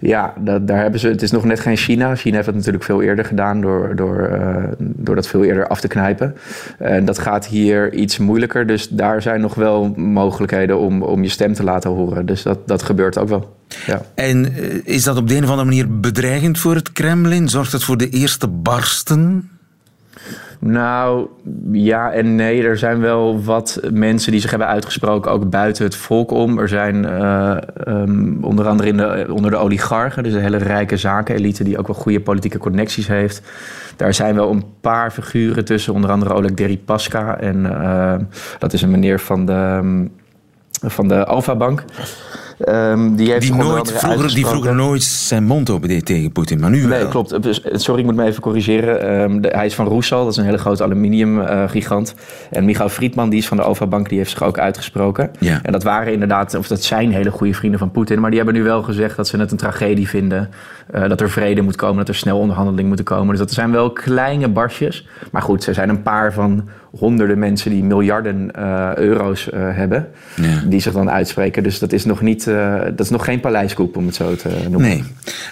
Ja, 0.00 0.34
dat, 0.38 0.66
daar 0.66 0.80
hebben 0.80 1.00
ze. 1.00 1.08
Het 1.08 1.22
is 1.22 1.30
nog 1.30 1.44
net 1.44 1.60
geen 1.60 1.76
China. 1.76 2.14
China 2.14 2.34
heeft 2.34 2.46
het 2.46 2.56
natuurlijk 2.56 2.84
veel 2.84 3.02
eerder 3.02 3.24
gedaan 3.24 3.60
door, 3.60 3.96
door, 3.96 4.30
uh, 4.32 4.64
door 4.78 5.14
dat 5.14 5.28
veel 5.28 5.44
eerder 5.44 5.66
af 5.66 5.80
te 5.80 5.88
knijpen. 5.88 6.36
En 6.78 7.04
dat 7.04 7.18
gaat 7.18 7.46
hier 7.46 7.92
iets 7.92 8.18
moeilijker. 8.18 8.66
Dus 8.66 8.88
daar 8.88 9.22
zijn 9.22 9.40
nog 9.40 9.54
wel 9.54 9.92
mogelijkheden 9.96 10.78
om, 10.78 11.02
om 11.02 11.22
je 11.22 11.28
stem 11.28 11.52
te 11.52 11.64
laten 11.64 11.90
horen. 11.90 12.26
Dus 12.26 12.42
dat, 12.42 12.68
dat 12.68 12.82
gebeurt 12.82 13.18
ook 13.18 13.28
wel. 13.28 13.56
Ja. 13.86 14.02
En 14.14 14.54
eh, 14.54 14.80
is 14.84 15.04
dat 15.04 15.16
op 15.16 15.28
de 15.28 15.36
een 15.36 15.44
of 15.44 15.50
andere 15.50 15.68
manier 15.68 16.00
bedreigend 16.00 16.58
voor 16.58 16.74
het 16.74 16.92
Kremlin? 16.92 17.48
Zorgt 17.48 17.72
het 17.72 17.84
voor 17.84 17.96
de 17.96 18.08
eerste 18.08 18.48
barsten? 18.48 19.50
Nou, 20.64 21.28
ja 21.72 22.12
en 22.12 22.34
nee. 22.34 22.62
Er 22.62 22.78
zijn 22.78 23.00
wel 23.00 23.42
wat 23.42 23.80
mensen 23.92 24.32
die 24.32 24.40
zich 24.40 24.50
hebben 24.50 24.68
uitgesproken, 24.68 25.30
ook 25.30 25.50
buiten 25.50 25.84
het 25.84 25.96
volk 25.96 26.30
om. 26.30 26.58
Er 26.58 26.68
zijn 26.68 27.04
uh, 27.04 27.56
um, 27.88 28.38
onder 28.44 28.66
andere 28.66 28.88
in 28.88 28.96
de, 28.96 29.26
onder 29.30 29.50
de 29.50 29.56
oligarchen, 29.56 30.22
dus 30.22 30.32
de 30.32 30.38
hele 30.38 30.56
rijke 30.56 30.96
zakenelite, 30.96 31.64
die 31.64 31.78
ook 31.78 31.86
wel 31.86 31.96
goede 31.96 32.20
politieke 32.20 32.58
connecties 32.58 33.06
heeft. 33.06 33.42
Daar 33.96 34.14
zijn 34.14 34.34
wel 34.34 34.50
een 34.50 34.64
paar 34.80 35.10
figuren 35.10 35.64
tussen, 35.64 35.94
onder 35.94 36.10
andere 36.10 36.34
Oleg 36.34 36.54
Deripaska. 36.54 37.38
En 37.38 37.56
uh, 37.64 38.14
dat 38.58 38.72
is 38.72 38.82
een 38.82 38.90
meneer 38.90 39.20
van 39.20 39.46
de, 39.46 39.52
ehm, 39.52 40.06
van 40.90 41.08
de 41.08 41.24
Alfa 41.24 41.56
Bank. 41.56 41.84
Um, 42.68 43.16
die, 43.16 43.30
heeft 43.30 43.42
die, 43.42 43.54
nooit, 43.54 43.92
vroeger, 43.92 44.34
die 44.34 44.46
vroeger 44.46 44.74
nooit 44.74 45.02
zijn 45.02 45.44
mond 45.44 45.70
open 45.70 45.88
deed 45.88 46.04
tegen 46.04 46.32
Poetin, 46.32 46.60
maar 46.60 46.70
nu 46.70 46.86
Nee, 46.86 46.88
wel. 46.88 47.08
klopt. 47.08 47.42
Dus, 47.42 47.62
sorry, 47.72 48.00
ik 48.00 48.06
moet 48.06 48.16
me 48.16 48.24
even 48.24 48.42
corrigeren. 48.42 49.20
Um, 49.22 49.40
de, 49.40 49.48
hij 49.48 49.66
is 49.66 49.74
van 49.74 49.88
Rusal, 49.88 50.22
dat 50.22 50.32
is 50.32 50.38
een 50.38 50.44
hele 50.44 50.58
grote 50.58 50.82
aluminiumgigant. 50.82 52.14
Uh, 52.16 52.58
en 52.58 52.64
Michael 52.64 52.88
Friedman, 52.88 53.30
die 53.30 53.38
is 53.38 53.48
van 53.48 53.56
de 53.56 53.62
Alfa 53.62 53.86
Bank, 53.86 54.08
die 54.08 54.18
heeft 54.18 54.30
zich 54.30 54.42
ook 54.42 54.58
uitgesproken. 54.58 55.30
Ja. 55.38 55.60
En 55.62 55.72
dat 55.72 55.82
waren 55.82 56.12
inderdaad, 56.12 56.54
of 56.54 56.66
dat 56.66 56.82
zijn 56.82 57.12
hele 57.12 57.30
goede 57.30 57.54
vrienden 57.54 57.78
van 57.78 57.90
Poetin. 57.90 58.20
Maar 58.20 58.30
die 58.30 58.38
hebben 58.38 58.56
nu 58.56 58.62
wel 58.62 58.82
gezegd 58.82 59.16
dat 59.16 59.28
ze 59.28 59.36
het 59.36 59.50
een 59.50 59.56
tragedie 59.56 60.08
vinden. 60.08 60.48
Uh, 60.94 61.08
dat 61.08 61.20
er 61.20 61.30
vrede 61.30 61.60
moet 61.60 61.76
komen, 61.76 61.96
dat 61.96 62.08
er 62.08 62.14
snel 62.14 62.38
onderhandeling 62.38 62.86
moeten 62.86 63.04
komen. 63.04 63.28
Dus 63.28 63.38
dat 63.38 63.50
zijn 63.50 63.70
wel 63.70 63.90
kleine 63.92 64.48
barsjes. 64.48 65.08
Maar 65.30 65.42
goed, 65.42 65.62
ze 65.62 65.72
zijn 65.72 65.88
een 65.88 66.02
paar 66.02 66.32
van 66.32 66.68
honderden 66.98 67.38
mensen 67.38 67.70
die 67.70 67.84
miljarden 67.84 68.50
uh, 68.58 68.94
euro's 68.94 69.48
hebben, 69.52 70.08
ja. 70.36 70.62
die 70.66 70.80
zich 70.80 70.92
dan 70.92 71.10
uitspreken. 71.10 71.62
Dus 71.62 71.78
dat 71.78 71.92
is 71.92 72.04
nog 72.04 72.20
niet, 72.20 72.46
uh, 72.52 72.82
dat 72.84 73.00
is 73.00 73.10
nog 73.10 73.24
geen 73.24 73.40
paleiskoep 73.40 73.96
om 73.96 74.06
het 74.06 74.14
zo 74.14 74.36
te 74.36 74.48
noemen. 74.62 74.80
Nee. 74.80 75.04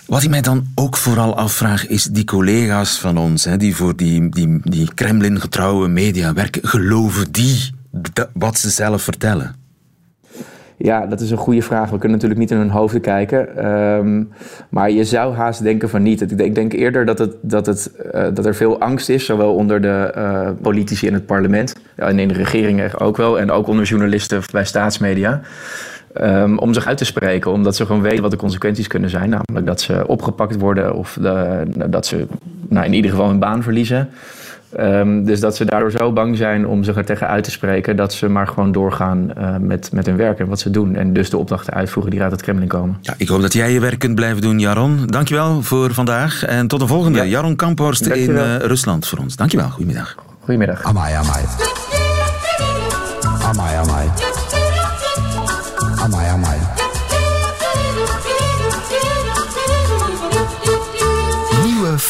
Wat 0.07 0.23
ik 0.23 0.31
mij 0.31 0.41
dan 0.41 0.67
ook 0.75 0.97
vooral 0.97 1.37
afvraag 1.37 1.87
is 1.87 2.05
die 2.05 2.25
collega's 2.25 2.99
van 2.99 3.19
ons, 3.19 3.45
hè, 3.45 3.57
die 3.57 3.77
voor 3.77 3.97
die, 3.97 4.29
die, 4.29 4.61
die 4.63 4.95
Kremlin-getrouwe 4.95 5.89
media 5.89 6.33
werken, 6.33 6.69
geloven 6.69 7.33
die 7.33 7.75
wat 8.33 8.59
ze 8.59 8.71
zelf 8.71 9.03
vertellen? 9.03 9.59
Ja, 10.83 11.07
dat 11.07 11.21
is 11.21 11.31
een 11.31 11.37
goede 11.37 11.63
vraag. 11.63 11.91
We 11.91 11.99
kunnen 11.99 12.11
natuurlijk 12.11 12.41
niet 12.41 12.51
in 12.51 12.57
hun 12.57 12.71
hoofden 12.71 13.01
kijken. 13.01 13.67
Um, 13.67 14.29
maar 14.71 14.91
je 14.91 15.05
zou 15.05 15.35
haast 15.35 15.63
denken 15.63 15.89
van 15.89 16.03
niet. 16.03 16.41
Ik 16.41 16.55
denk 16.55 16.73
eerder 16.73 17.05
dat, 17.05 17.19
het, 17.19 17.35
dat, 17.43 17.67
het, 17.67 17.91
uh, 18.15 18.27
dat 18.35 18.47
er 18.47 18.55
veel 18.55 18.81
angst 18.81 19.09
is, 19.09 19.25
zowel 19.25 19.55
onder 19.55 19.81
de 19.81 20.15
uh, 20.17 20.51
politici 20.63 21.07
in 21.07 21.15
het 21.15 21.27
parlement 21.27 21.75
en 21.97 22.19
in 22.19 22.29
de 22.29 22.35
regeringen 22.35 22.99
ook 23.01 23.17
wel, 23.17 23.41
en 23.41 23.51
ook 23.51 23.67
onder 23.67 23.85
journalisten 23.85 24.43
bij 24.53 24.65
staatsmedia. 24.65 25.41
Um, 26.21 26.59
om 26.59 26.75
zich 26.75 26.87
uit 26.87 26.99
te 26.99 27.05
spreken, 27.05 27.53
omdat 27.53 27.77
ze 27.77 27.87
gewoon 27.87 28.03
weten 28.03 28.23
wat 28.23 28.31
de 28.31 28.37
consequenties 28.37 28.87
kunnen 28.87 29.11
zijn. 29.11 29.31
Namelijk 29.31 29.67
dat 29.67 29.81
ze 29.81 30.07
opgepakt 30.07 30.59
worden 30.59 30.95
of 30.95 31.19
de, 31.21 31.63
dat 31.87 32.07
ze 32.07 32.27
nou, 32.69 32.87
in 32.87 32.93
ieder 32.93 33.11
geval 33.11 33.29
hun 33.29 33.39
baan 33.39 33.63
verliezen. 33.63 34.09
Um, 34.81 35.25
dus 35.25 35.41
dat 35.41 35.57
ze 35.57 35.65
daardoor 35.65 35.91
zo 35.91 36.13
bang 36.13 36.37
zijn 36.37 36.67
om 36.67 36.85
zich 36.85 36.97
er 36.97 37.05
tegen 37.05 37.29
uit 37.29 37.45
te 37.45 37.51
spreken, 37.51 37.97
dat 37.97 38.13
ze 38.13 38.29
maar 38.29 38.47
gewoon 38.47 38.73
doorgaan 38.73 39.31
uh, 39.39 39.57
met, 39.61 39.91
met 39.93 40.07
hun 40.07 40.17
werk 40.17 40.39
en 40.39 40.47
wat 40.47 40.61
ze 40.61 40.71
doen. 40.71 40.95
En 40.95 41.13
dus 41.13 41.31
de 41.31 41.37
opdrachten 41.37 41.75
uitvoeren 41.75 42.11
die 42.11 42.23
uit 42.23 42.33
het 42.33 42.43
Kremlin 42.43 42.69
komen. 42.69 42.99
Ja, 43.01 43.15
ik 43.17 43.29
hoop 43.29 43.41
dat 43.41 43.53
jij 43.53 43.73
je 43.73 43.81
werk 43.81 43.99
kunt 43.99 44.15
blijven 44.15 44.43
doen, 44.43 44.59
Jaron. 44.59 45.07
Dankjewel 45.07 45.63
voor 45.63 45.95
vandaag 45.95 46.45
en 46.45 46.67
tot 46.67 46.81
de 46.81 46.87
volgende. 46.87 47.19
Ja. 47.19 47.25
Jaron 47.25 47.57
Kamphorst 47.57 48.07
in 48.07 48.31
uh, 48.31 48.57
Rusland 48.57 49.07
voor 49.07 49.19
ons. 49.19 49.37
Dankjewel, 49.37 49.69
goedemiddag. 49.69 50.15
Goedemiddag. 50.41 50.83
Amai, 50.83 51.15
amai. 51.15 51.45
Amai, 53.43 53.77
amai. 53.77 53.77
Amai, 53.77 53.90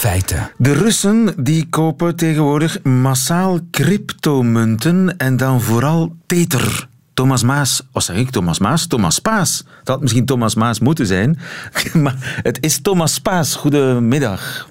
feiten. 0.00 0.50
De 0.56 0.72
Russen 0.72 1.34
die 1.36 1.66
kopen 1.70 2.16
tegenwoordig 2.16 2.82
massaal 2.82 3.58
cryptomunten 3.70 5.16
en 5.16 5.36
dan 5.36 5.60
vooral 5.60 6.16
Tether. 6.26 6.88
Thomas 7.14 7.42
Maas, 7.42 7.82
wat 7.92 8.04
zeg 8.04 8.16
ik 8.16 8.30
Thomas 8.30 8.58
Maas? 8.58 8.86
Thomas 8.86 9.18
Paas. 9.18 9.64
Dat 9.78 9.88
had 9.88 10.00
misschien 10.00 10.24
Thomas 10.24 10.54
Maas 10.54 10.78
moeten 10.78 11.06
zijn, 11.06 11.38
maar 12.02 12.40
het 12.42 12.58
is 12.60 12.80
Thomas 12.82 13.18
Paas. 13.18 13.54
Goedemiddag. 13.54 14.68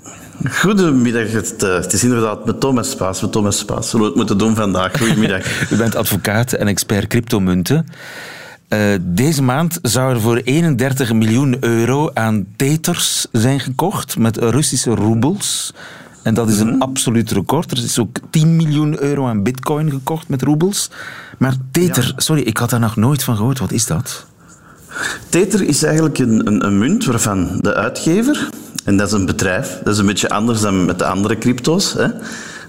Goedemiddag, 0.51 1.31
het, 1.31 1.63
uh, 1.63 1.74
het, 1.74 1.93
is 1.93 2.03
inderdaad 2.03 2.45
met 2.45 2.59
Thomas 2.59 2.95
Paas. 2.95 3.21
Met 3.21 3.31
Thomas 3.31 3.65
Paas. 3.65 3.89
Zullen 3.89 4.05
we 4.05 4.12
het 4.12 4.17
moeten 4.17 4.38
doen 4.38 4.55
vandaag? 4.55 4.98
Goedemiddag. 4.98 5.62
U 5.71 5.75
bent 5.75 5.95
advocaat 5.95 6.53
en 6.53 6.67
expert 6.67 7.07
cryptomunten. 7.07 7.88
Uh, 8.70 8.80
deze 9.02 9.44
maand 9.44 9.80
zou 9.82 10.14
er 10.14 10.22
voor 10.22 10.38
31 10.38 11.14
miljoen 11.14 11.58
euro 11.60 12.12
aan 12.14 12.46
teters 12.56 13.28
zijn 13.32 13.60
gekocht 13.60 14.18
met 14.18 14.38
Russische 14.38 14.96
roebels. 14.96 15.74
En 16.24 16.34
dat 16.34 16.50
is 16.50 16.60
een 16.60 16.74
mm 16.74 16.82
absoluut 16.82 17.32
record. 17.32 17.72
Er 17.72 17.84
is 17.84 18.00
ook 18.00 18.18
10 18.30 18.56
miljoen 18.56 19.02
euro 19.02 19.28
aan 19.28 19.44
bitcoin 19.44 19.92
gekocht 19.92 20.28
met 20.28 20.42
roebels. 20.42 20.90
Maar 21.38 21.56
Tether, 21.72 22.04
ja. 22.04 22.14
sorry, 22.16 22.42
ik 22.42 22.58
had 22.58 22.70
daar 22.70 22.80
nog 22.80 22.96
nooit 22.96 23.24
van 23.24 23.36
gehoord. 23.36 23.60
Wat 23.60 23.72
is 23.72 23.86
dat? 23.86 24.26
Tether 25.30 25.62
is 25.62 25.84
eigenlijk 25.84 26.18
een, 26.18 26.48
een, 26.48 26.66
een, 26.66 26.78
munt 26.78 27.06
waarvan 27.06 27.60
de 27.62 27.74
uitgever, 27.74 28.50
en 28.84 28.98
dat 28.98 29.08
is 29.08 29.14
een 29.14 29.26
bedrijf, 29.26 29.80
dat 29.84 29.94
is 29.94 30.00
een 30.00 30.06
beetje 30.06 30.30
anders 30.30 30.62
dan 30.62 30.86
met 30.86 31.00
de 31.00 31.06
andere 31.06 31.38
crypto's, 31.38 31.94
hè, 31.94 32.08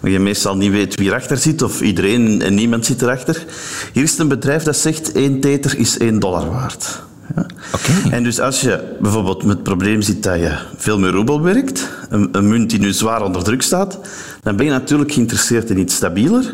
je 0.02 0.18
meestal 0.18 0.56
niet 0.56 0.70
weet 0.70 0.94
wie 0.94 1.08
erachter 1.08 1.36
zit 1.36 1.62
of 1.62 1.80
iedereen 1.80 2.42
en 2.42 2.54
niemand 2.54 2.86
zit 2.86 3.02
erachter. 3.02 3.44
Hier 3.92 4.02
is 4.02 4.10
het 4.10 4.20
een 4.20 4.28
bedrijf 4.28 4.62
dat 4.62 4.76
zegt 4.76 5.12
1 5.12 5.40
Tether 5.40 5.78
is 5.78 5.98
1 5.98 6.18
dollar 6.18 6.50
waard. 6.50 7.02
Ja. 7.36 7.46
Okay. 7.74 8.12
En 8.12 8.22
dus 8.22 8.40
als 8.40 8.60
je 8.60 8.96
bijvoorbeeld 9.00 9.42
met 9.42 9.54
het 9.54 9.62
probleem 9.62 10.02
zit 10.02 10.22
dat 10.22 10.38
je 10.38 10.58
veel 10.76 10.98
met 10.98 11.12
roebel 11.12 11.42
werkt, 11.42 11.88
een, 12.08 12.28
een 12.32 12.48
munt 12.48 12.70
die 12.70 12.78
nu 12.78 12.92
zwaar 12.92 13.22
onder 13.22 13.44
druk 13.44 13.62
staat, 13.62 13.98
dan 14.42 14.56
ben 14.56 14.66
je 14.66 14.72
natuurlijk 14.72 15.12
geïnteresseerd 15.12 15.70
in 15.70 15.78
iets 15.78 15.94
stabieler. 15.94 16.52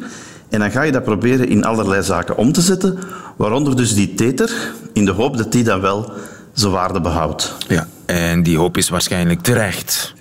En 0.48 0.58
dan 0.58 0.70
ga 0.70 0.82
je 0.82 0.92
dat 0.92 1.04
proberen 1.04 1.48
in 1.48 1.64
allerlei 1.64 2.02
zaken 2.02 2.36
om 2.36 2.52
te 2.52 2.60
zetten, 2.60 2.98
waaronder 3.36 3.76
dus 3.76 3.94
die 3.94 4.14
tether, 4.14 4.50
in 4.92 5.04
de 5.04 5.10
hoop 5.10 5.36
dat 5.36 5.52
die 5.52 5.64
dan 5.64 5.80
wel 5.80 6.12
zijn 6.52 6.72
waarde 6.72 7.00
behoudt. 7.00 7.54
Ja, 7.68 7.86
en 8.06 8.42
die 8.42 8.58
hoop 8.58 8.76
is 8.76 8.88
waarschijnlijk 8.88 9.42
terecht. 9.42 10.14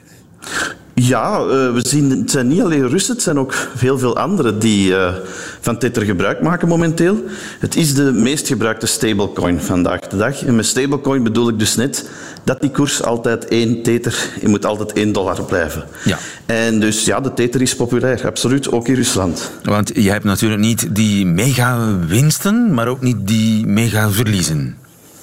Ja, 0.98 1.40
uh, 1.40 1.48
we 1.48 1.80
zien, 1.82 2.10
het 2.10 2.32
zijn 2.32 2.48
niet 2.48 2.62
alleen 2.62 2.88
Russen, 2.90 3.14
het 3.14 3.24
zijn 3.24 3.40
ook 3.40 3.56
heel 3.78 4.00
veel 4.00 4.18
anderen 4.18 4.60
die 4.60 4.90
uh, 4.90 5.14
van 5.60 5.78
Tether 5.78 6.02
gebruik 6.02 6.42
maken 6.42 6.68
momenteel. 6.68 7.24
Het 7.60 7.76
is 7.76 7.94
de 7.94 8.12
meest 8.12 8.48
gebruikte 8.48 8.86
stablecoin 8.86 9.62
vandaag 9.62 10.00
de 10.00 10.18
dag. 10.18 10.46
En 10.46 10.56
met 10.56 10.66
stablecoin 10.66 11.24
bedoel 11.24 11.50
ik 11.50 11.60
dus 11.60 11.76
net 11.76 12.10
dat 12.44 12.62
die 12.62 12.72
koers 12.72 13.04
altijd 13.04 13.48
1 13.48 13.84
Tether, 13.84 14.30
je 14.42 14.48
moet 14.48 14.66
altijd 14.66 14.94
1 14.94 15.12
dollar 15.12 15.44
blijven. 15.44 15.84
Ja. 16.06 16.18
En 16.46 16.80
dus 16.80 17.06
ja, 17.06 17.20
de 17.20 17.34
Tether 17.34 17.62
is 17.62 17.76
populair, 17.76 18.26
absoluut, 18.26 18.72
ook 18.72 18.88
in 18.88 18.96
Rusland. 18.96 19.52
Want 19.64 19.92
je 19.94 20.10
hebt 20.10 20.24
natuurlijk 20.24 20.62
niet 20.62 20.96
die 20.96 21.26
mega 21.26 21.98
winsten, 22.08 22.74
maar 22.74 22.88
ook 22.88 23.02
niet 23.02 23.28
die 23.28 23.66
mega 23.66 24.10
verliezen 24.10 24.76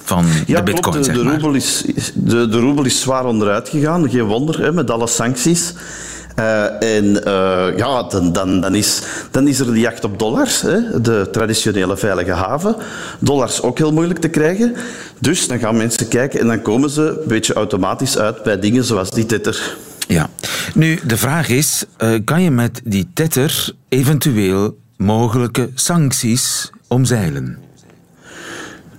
van 0.03 0.25
ja, 0.45 0.57
de 0.57 0.63
bitcoin. 0.63 0.81
Klopt, 0.81 0.97
de, 0.97 1.03
zeg 1.03 1.15
de, 1.15 1.29
roebel 1.29 1.53
is, 1.53 1.83
de, 2.13 2.47
de 2.47 2.59
roebel 2.59 2.85
is 2.85 3.01
zwaar 3.01 3.25
onderuit 3.25 3.69
gegaan, 3.69 4.09
geen 4.09 4.23
wonder, 4.23 4.61
hè, 4.61 4.71
met 4.71 4.91
alle 4.91 5.07
sancties. 5.07 5.73
Uh, 6.39 6.95
en 6.95 7.05
uh, 7.05 7.77
ja, 7.77 8.03
dan, 8.03 8.33
dan, 8.33 8.61
dan, 8.61 8.75
is, 8.75 9.01
dan 9.31 9.47
is 9.47 9.59
er 9.59 9.73
de 9.73 9.79
jacht 9.79 10.03
op 10.03 10.19
dollars, 10.19 10.61
hè, 10.61 11.01
de 11.01 11.27
traditionele 11.31 11.97
veilige 11.97 12.31
haven. 12.31 12.75
Dollars 13.19 13.61
ook 13.61 13.77
heel 13.77 13.93
moeilijk 13.93 14.19
te 14.19 14.27
krijgen. 14.27 14.75
Dus 15.19 15.47
dan 15.47 15.59
gaan 15.59 15.77
mensen 15.77 16.07
kijken 16.07 16.39
en 16.39 16.47
dan 16.47 16.61
komen 16.61 16.89
ze 16.89 17.01
een 17.01 17.27
beetje 17.27 17.53
automatisch 17.53 18.17
uit 18.17 18.43
bij 18.43 18.59
dingen 18.59 18.83
zoals 18.83 19.11
die 19.11 19.25
tether. 19.25 19.75
Ja. 20.07 20.29
Nu, 20.73 20.99
de 21.03 21.17
vraag 21.17 21.49
is, 21.49 21.85
uh, 21.97 22.19
kan 22.25 22.41
je 22.41 22.51
met 22.51 22.81
die 22.83 23.09
tether 23.13 23.73
eventueel 23.89 24.77
mogelijke 24.97 25.69
sancties 25.73 26.69
omzeilen? 26.87 27.57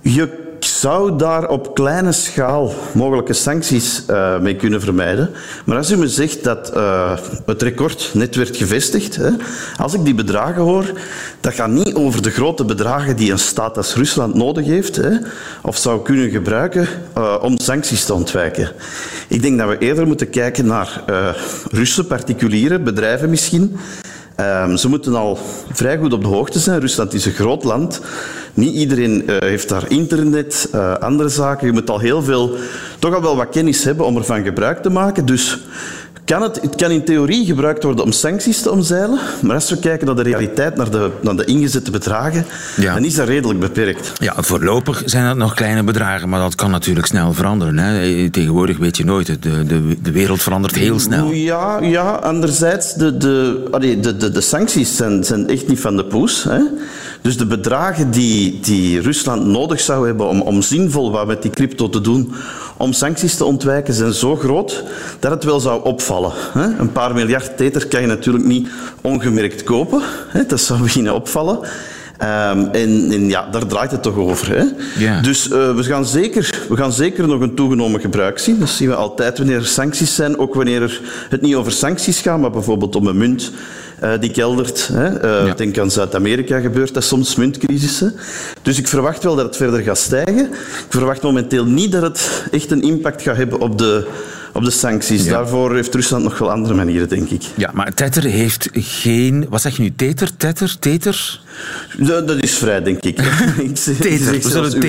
Je 0.01 0.44
zou 0.85 1.17
daar 1.17 1.49
op 1.49 1.73
kleine 1.73 2.11
schaal 2.11 2.73
mogelijke 2.93 3.33
sancties 3.33 4.03
uh, 4.09 4.39
mee 4.39 4.55
kunnen 4.55 4.81
vermijden. 4.81 5.29
Maar 5.65 5.77
als 5.77 5.91
u 5.91 5.97
me 5.97 6.07
zegt 6.07 6.43
dat 6.43 6.71
uh, 6.75 7.17
het 7.45 7.61
record 7.61 8.11
net 8.13 8.35
werd 8.35 8.57
gevestigd, 8.57 9.15
hè, 9.15 9.29
als 9.77 9.93
ik 9.93 10.05
die 10.05 10.13
bedragen 10.13 10.61
hoor, 10.61 10.91
dat 11.39 11.53
gaat 11.53 11.69
niet 11.69 11.93
over 11.93 12.21
de 12.21 12.29
grote 12.29 12.65
bedragen 12.65 13.15
die 13.15 13.31
een 13.31 13.39
staat 13.39 13.77
als 13.77 13.95
Rusland 13.95 14.33
nodig 14.33 14.65
heeft 14.65 14.95
hè, 14.95 15.11
of 15.61 15.77
zou 15.77 16.01
kunnen 16.01 16.29
gebruiken 16.29 16.87
uh, 17.17 17.35
om 17.41 17.59
sancties 17.59 18.05
te 18.05 18.13
ontwijken. 18.13 18.71
Ik 19.27 19.41
denk 19.41 19.57
dat 19.57 19.69
we 19.69 19.77
eerder 19.77 20.07
moeten 20.07 20.29
kijken 20.29 20.65
naar 20.65 21.03
Russen, 21.71 22.07
particuliere 22.07 22.79
bedrijven 22.79 23.29
misschien. 23.29 23.77
Um, 24.39 24.77
ze 24.77 24.89
moeten 24.89 25.15
al 25.15 25.37
vrij 25.71 25.97
goed 25.97 26.13
op 26.13 26.21
de 26.21 26.27
hoogte 26.27 26.59
zijn. 26.59 26.79
Rusland 26.79 27.13
is 27.13 27.25
een 27.25 27.31
groot 27.31 27.63
land. 27.63 28.01
Niet 28.53 28.73
iedereen 28.73 29.23
uh, 29.29 29.35
heeft 29.39 29.69
daar 29.69 29.91
internet, 29.91 30.69
uh, 30.75 30.93
andere 30.93 31.29
zaken. 31.29 31.67
Je 31.67 31.73
moet 31.73 31.89
al 31.89 31.99
heel 31.99 32.23
veel, 32.23 32.55
toch 32.99 33.15
al 33.15 33.21
wel 33.21 33.35
wat 33.35 33.49
kennis 33.49 33.83
hebben 33.83 34.05
om 34.05 34.17
ervan 34.17 34.43
gebruik 34.43 34.81
te 34.81 34.89
maken. 34.89 35.25
Dus 35.25 35.59
kan 36.25 36.41
het, 36.41 36.61
het 36.61 36.75
kan 36.75 36.91
in 36.91 37.03
theorie 37.03 37.45
gebruikt 37.45 37.83
worden 37.83 38.05
om 38.05 38.11
sancties 38.11 38.61
te 38.61 38.71
omzeilen, 38.71 39.19
maar 39.41 39.55
als 39.55 39.69
we 39.69 39.79
kijken 39.79 40.05
naar 40.05 40.15
de 40.15 40.21
realiteit, 40.21 40.75
naar 40.75 40.91
de, 40.91 41.11
naar 41.21 41.35
de 41.35 41.45
ingezette 41.45 41.91
bedragen, 41.91 42.45
ja. 42.75 42.93
dan 42.93 43.03
is 43.03 43.15
dat 43.15 43.27
redelijk 43.27 43.59
beperkt. 43.59 44.11
Ja, 44.19 44.33
voorlopig 44.37 45.01
zijn 45.05 45.25
dat 45.25 45.37
nog 45.37 45.53
kleine 45.53 45.83
bedragen, 45.83 46.29
maar 46.29 46.39
dat 46.39 46.55
kan 46.55 46.71
natuurlijk 46.71 47.05
snel 47.05 47.33
veranderen. 47.33 47.77
Hè? 47.77 48.29
Tegenwoordig 48.29 48.77
weet 48.77 48.97
je 48.97 49.05
nooit, 49.05 49.27
de, 49.27 49.65
de, 49.65 50.01
de 50.01 50.11
wereld 50.11 50.41
verandert 50.41 50.75
heel 50.75 50.99
snel. 50.99 51.31
Ja, 51.31 51.79
ja 51.81 52.11
anderzijds, 52.11 52.93
de, 52.93 53.17
de, 53.17 53.63
de, 54.01 54.17
de, 54.17 54.31
de 54.31 54.41
sancties 54.41 54.95
zijn, 54.95 55.23
zijn 55.23 55.49
echt 55.49 55.67
niet 55.67 55.79
van 55.79 55.97
de 55.97 56.05
poes. 56.05 56.43
Hè? 56.43 56.59
Dus 57.25 57.37
de 57.37 57.45
bedragen 57.45 58.11
die, 58.11 58.59
die 58.59 59.01
Rusland 59.01 59.45
nodig 59.45 59.79
zou 59.79 60.07
hebben 60.07 60.27
om, 60.27 60.41
om 60.41 60.61
zinvol 60.61 61.11
wat 61.11 61.27
met 61.27 61.41
die 61.41 61.51
crypto 61.51 61.89
te 61.89 62.01
doen, 62.01 62.33
om 62.77 62.93
sancties 62.93 63.35
te 63.35 63.45
ontwijken, 63.45 63.93
zijn 63.93 64.13
zo 64.13 64.35
groot 64.35 64.83
dat 65.19 65.31
het 65.31 65.43
wel 65.43 65.59
zou 65.59 65.83
opvallen. 65.83 66.31
Een 66.53 66.91
paar 66.91 67.13
miljard 67.13 67.57
tether 67.57 67.87
kan 67.87 68.01
je 68.01 68.07
natuurlijk 68.07 68.45
niet 68.45 68.69
ongemerkt 69.01 69.63
kopen. 69.63 70.01
Dat 70.47 70.59
zou 70.59 70.81
beginnen 70.81 71.13
opvallen. 71.13 71.59
Um, 72.25 72.69
en, 72.71 73.11
en, 73.11 73.29
ja, 73.29 73.47
daar 73.51 73.65
draait 73.65 73.91
het 73.91 74.03
toch 74.03 74.15
over. 74.15 74.57
Hè? 74.57 74.63
Ja. 75.05 75.21
Dus 75.21 75.47
uh, 75.47 75.75
we, 75.75 75.83
gaan 75.83 76.05
zeker, 76.05 76.65
we 76.69 76.77
gaan 76.77 76.93
zeker 76.93 77.27
nog 77.27 77.41
een 77.41 77.55
toegenomen 77.55 78.01
gebruik 78.01 78.39
zien. 78.39 78.59
Dat 78.59 78.69
zien 78.69 78.87
we 78.87 78.95
altijd 78.95 79.37
wanneer 79.37 79.57
er 79.57 79.65
sancties 79.65 80.15
zijn. 80.15 80.37
Ook 80.37 80.53
wanneer 80.53 80.81
er 80.81 81.01
het 81.29 81.41
niet 81.41 81.55
over 81.55 81.71
sancties 81.71 82.21
gaat, 82.21 82.39
maar 82.39 82.51
bijvoorbeeld 82.51 82.95
om 82.95 83.07
een 83.07 83.17
munt 83.17 83.51
uh, 84.03 84.11
die 84.19 84.31
keldert. 84.31 84.89
Hè? 84.93 85.23
Uh, 85.25 85.47
ja. 85.47 85.53
Denk 85.53 85.77
aan 85.77 85.91
Zuid-Amerika 85.91 86.59
gebeurt 86.59 86.93
dat 86.93 87.03
soms, 87.03 87.35
muntcrisissen. 87.35 88.13
Dus 88.61 88.77
ik 88.77 88.87
verwacht 88.87 89.23
wel 89.23 89.35
dat 89.35 89.45
het 89.45 89.57
verder 89.57 89.79
gaat 89.79 89.97
stijgen. 89.97 90.45
Ik 90.49 90.85
verwacht 90.89 91.21
momenteel 91.21 91.65
niet 91.65 91.91
dat 91.91 92.01
het 92.01 92.47
echt 92.51 92.71
een 92.71 92.81
impact 92.81 93.21
gaat 93.21 93.37
hebben 93.37 93.59
op 93.59 93.77
de 93.77 94.07
op 94.55 94.63
de 94.63 94.71
sancties. 94.71 95.23
Ja. 95.23 95.31
Daarvoor 95.31 95.75
heeft 95.75 95.95
Rusland 95.95 96.23
nog 96.23 96.37
wel 96.37 96.51
andere 96.51 96.73
manieren, 96.73 97.09
denk 97.09 97.29
ik. 97.29 97.43
Ja, 97.55 97.69
maar 97.73 97.93
Tether 97.93 98.23
heeft 98.23 98.69
geen... 98.73 99.45
Wat 99.49 99.61
zeg 99.61 99.75
je 99.75 99.81
nu? 99.81 99.93
Tether? 99.95 100.37
Tether? 100.37 100.79
Tether? 100.79 101.39
Dat, 101.97 102.27
dat 102.27 102.43
is 102.43 102.57
vrij, 102.57 102.83
denk 102.83 103.03
ik. 103.03 103.15
tether. 103.83 104.31
We 104.31 104.49
zullen. 104.49 104.79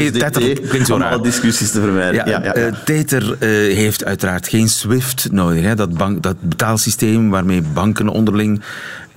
Klinkt 0.68 0.86
zo 0.86 0.94
om 0.94 1.02
alle 1.02 1.22
discussies 1.22 1.70
te 1.70 1.80
vermijden. 1.80 2.28
Ja. 2.28 2.56
Uh, 2.56 2.72
tether 2.84 3.22
uh, 3.22 3.38
heeft 3.76 4.04
uiteraard 4.04 4.48
geen 4.48 4.68
SWIFT 4.68 5.28
nodig. 5.32 5.62
Hè? 5.62 5.74
Dat, 5.74 5.96
bank, 5.96 6.22
dat 6.22 6.36
betaalsysteem 6.40 7.30
waarmee 7.30 7.62
banken 7.62 8.08
onderling... 8.08 8.62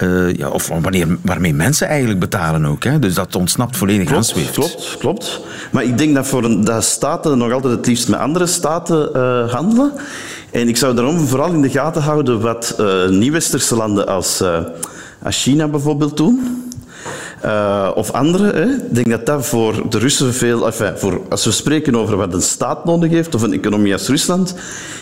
Uh, 0.04 0.34
ja, 0.34 0.50
of 0.50 0.68
wanneer, 0.68 1.18
waarmee 1.22 1.54
mensen 1.54 1.88
eigenlijk 1.88 2.20
betalen 2.20 2.66
ook. 2.66 2.84
Hè? 2.84 3.00
Dus 3.00 3.14
dat 3.14 3.36
ontsnapt 3.36 3.78
volledig 3.78 4.08
klopt, 4.08 4.18
aan 4.18 4.24
SWIFT. 4.24 4.54
Klopt, 4.54 4.96
klopt. 5.00 5.42
Maar 5.72 5.84
ik 5.84 5.98
denk 5.98 6.16
dat, 6.16 6.28
voor 6.28 6.44
een, 6.44 6.64
dat 6.64 6.84
staten 6.84 7.38
nog 7.38 7.52
altijd 7.52 7.74
het 7.74 7.86
liefst 7.86 8.10
met 8.10 8.20
andere 8.20 8.46
staten 8.46 9.10
uh, 9.16 9.54
handelen. 9.54 9.92
En 10.52 10.68
ik 10.68 10.78
zou 10.78 10.96
daarom 10.96 11.20
vooral 11.20 11.54
in 11.54 11.62
de 11.62 11.70
gaten 11.70 12.02
houden 12.02 12.42
wat 12.42 12.76
uh, 12.80 13.08
niet-westerse 13.10 13.76
landen 13.76 14.08
als, 14.08 14.44
als 15.24 15.42
China 15.42 15.68
bijvoorbeeld 15.68 16.18
doen. 16.18 16.69
Uh, 17.46 17.92
of 17.96 18.12
andere. 18.12 18.52
Hè. 18.52 18.66
Ik 18.66 18.96
denk 18.96 19.10
dat 19.10 19.26
dat 19.26 19.46
voor 19.46 19.90
de 19.90 19.98
Russen 19.98 20.34
veel... 20.34 20.66
Enfin, 20.66 20.98
voor, 20.98 21.22
als 21.30 21.46
we 21.46 21.52
spreken 21.52 21.96
over 21.96 22.18
wat 22.18 22.34
een 22.34 22.42
staat 22.42 22.86
nodig 22.86 23.12
heeft, 23.12 23.36
of 23.36 23.42
een 23.42 23.54
economie 23.54 23.94
als 23.94 24.08
Rusland, 24.08 24.56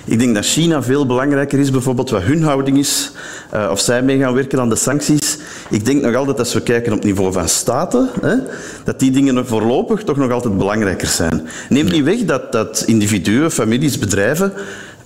ik 0.05 0.19
denk 0.19 0.35
dat 0.35 0.45
China 0.45 0.83
veel 0.83 1.05
belangrijker 1.05 1.59
is, 1.59 1.71
bijvoorbeeld 1.71 2.09
wat 2.09 2.21
hun 2.21 2.43
houding 2.43 2.77
is, 2.77 3.11
uh, 3.53 3.69
of 3.71 3.79
zij 3.79 4.01
mee 4.01 4.19
gaan 4.19 4.33
werken 4.33 4.59
aan 4.59 4.69
de 4.69 4.75
sancties. 4.75 5.37
Ik 5.69 5.85
denk 5.85 6.01
nog 6.01 6.15
altijd, 6.15 6.39
als 6.39 6.53
we 6.53 6.61
kijken 6.61 6.91
op 6.91 6.97
het 6.97 7.07
niveau 7.07 7.31
van 7.31 7.49
staten, 7.49 8.09
hè, 8.21 8.35
dat 8.83 8.99
die 8.99 9.11
dingen 9.11 9.47
voorlopig 9.47 10.03
toch 10.03 10.17
nog 10.17 10.31
altijd 10.31 10.57
belangrijker 10.57 11.07
zijn. 11.07 11.47
Neemt 11.69 11.91
niet 11.91 12.03
weg 12.03 12.25
dat, 12.25 12.51
dat 12.51 12.83
individuen, 12.85 13.51
families, 13.51 13.99
bedrijven 13.99 14.53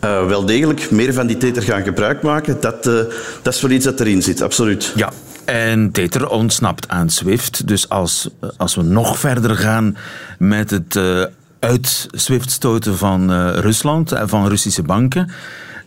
uh, 0.04 0.28
wel 0.28 0.46
degelijk 0.46 0.92
meer 0.92 1.14
van 1.14 1.28
die 1.28 1.38
tether 1.38 1.64
gaan 1.64 1.84
gebruik 1.84 2.22
maken. 2.22 2.58
Dat, 2.60 2.88
uh, 2.88 2.94
dat 3.42 3.54
is 3.54 3.62
wel 3.62 3.72
iets 3.72 3.86
dat 3.86 4.00
erin 4.00 4.22
zit, 4.22 4.42
absoluut. 4.42 4.92
Ja, 4.96 5.12
en 5.46 5.92
Tether 5.92 6.30
ontsnapt 6.30 6.88
aan 6.90 7.10
SWIFT. 7.10 7.68
Dus 7.68 7.90
als, 7.90 8.30
als 8.58 8.76
we 8.76 8.82
nog 8.82 9.20
verder 9.20 9.56
gaan 9.56 9.98
met 10.38 10.70
het 10.70 10.96
uh, 10.96 11.24
uit 11.60 12.08
SWIFT 12.12 12.52
stoten 12.52 12.98
van 12.98 13.32
uh, 13.32 13.50
Rusland 13.56 14.12
en 14.12 14.30
van 14.30 14.48
Russische 14.48 14.82
banken, 14.84 15.32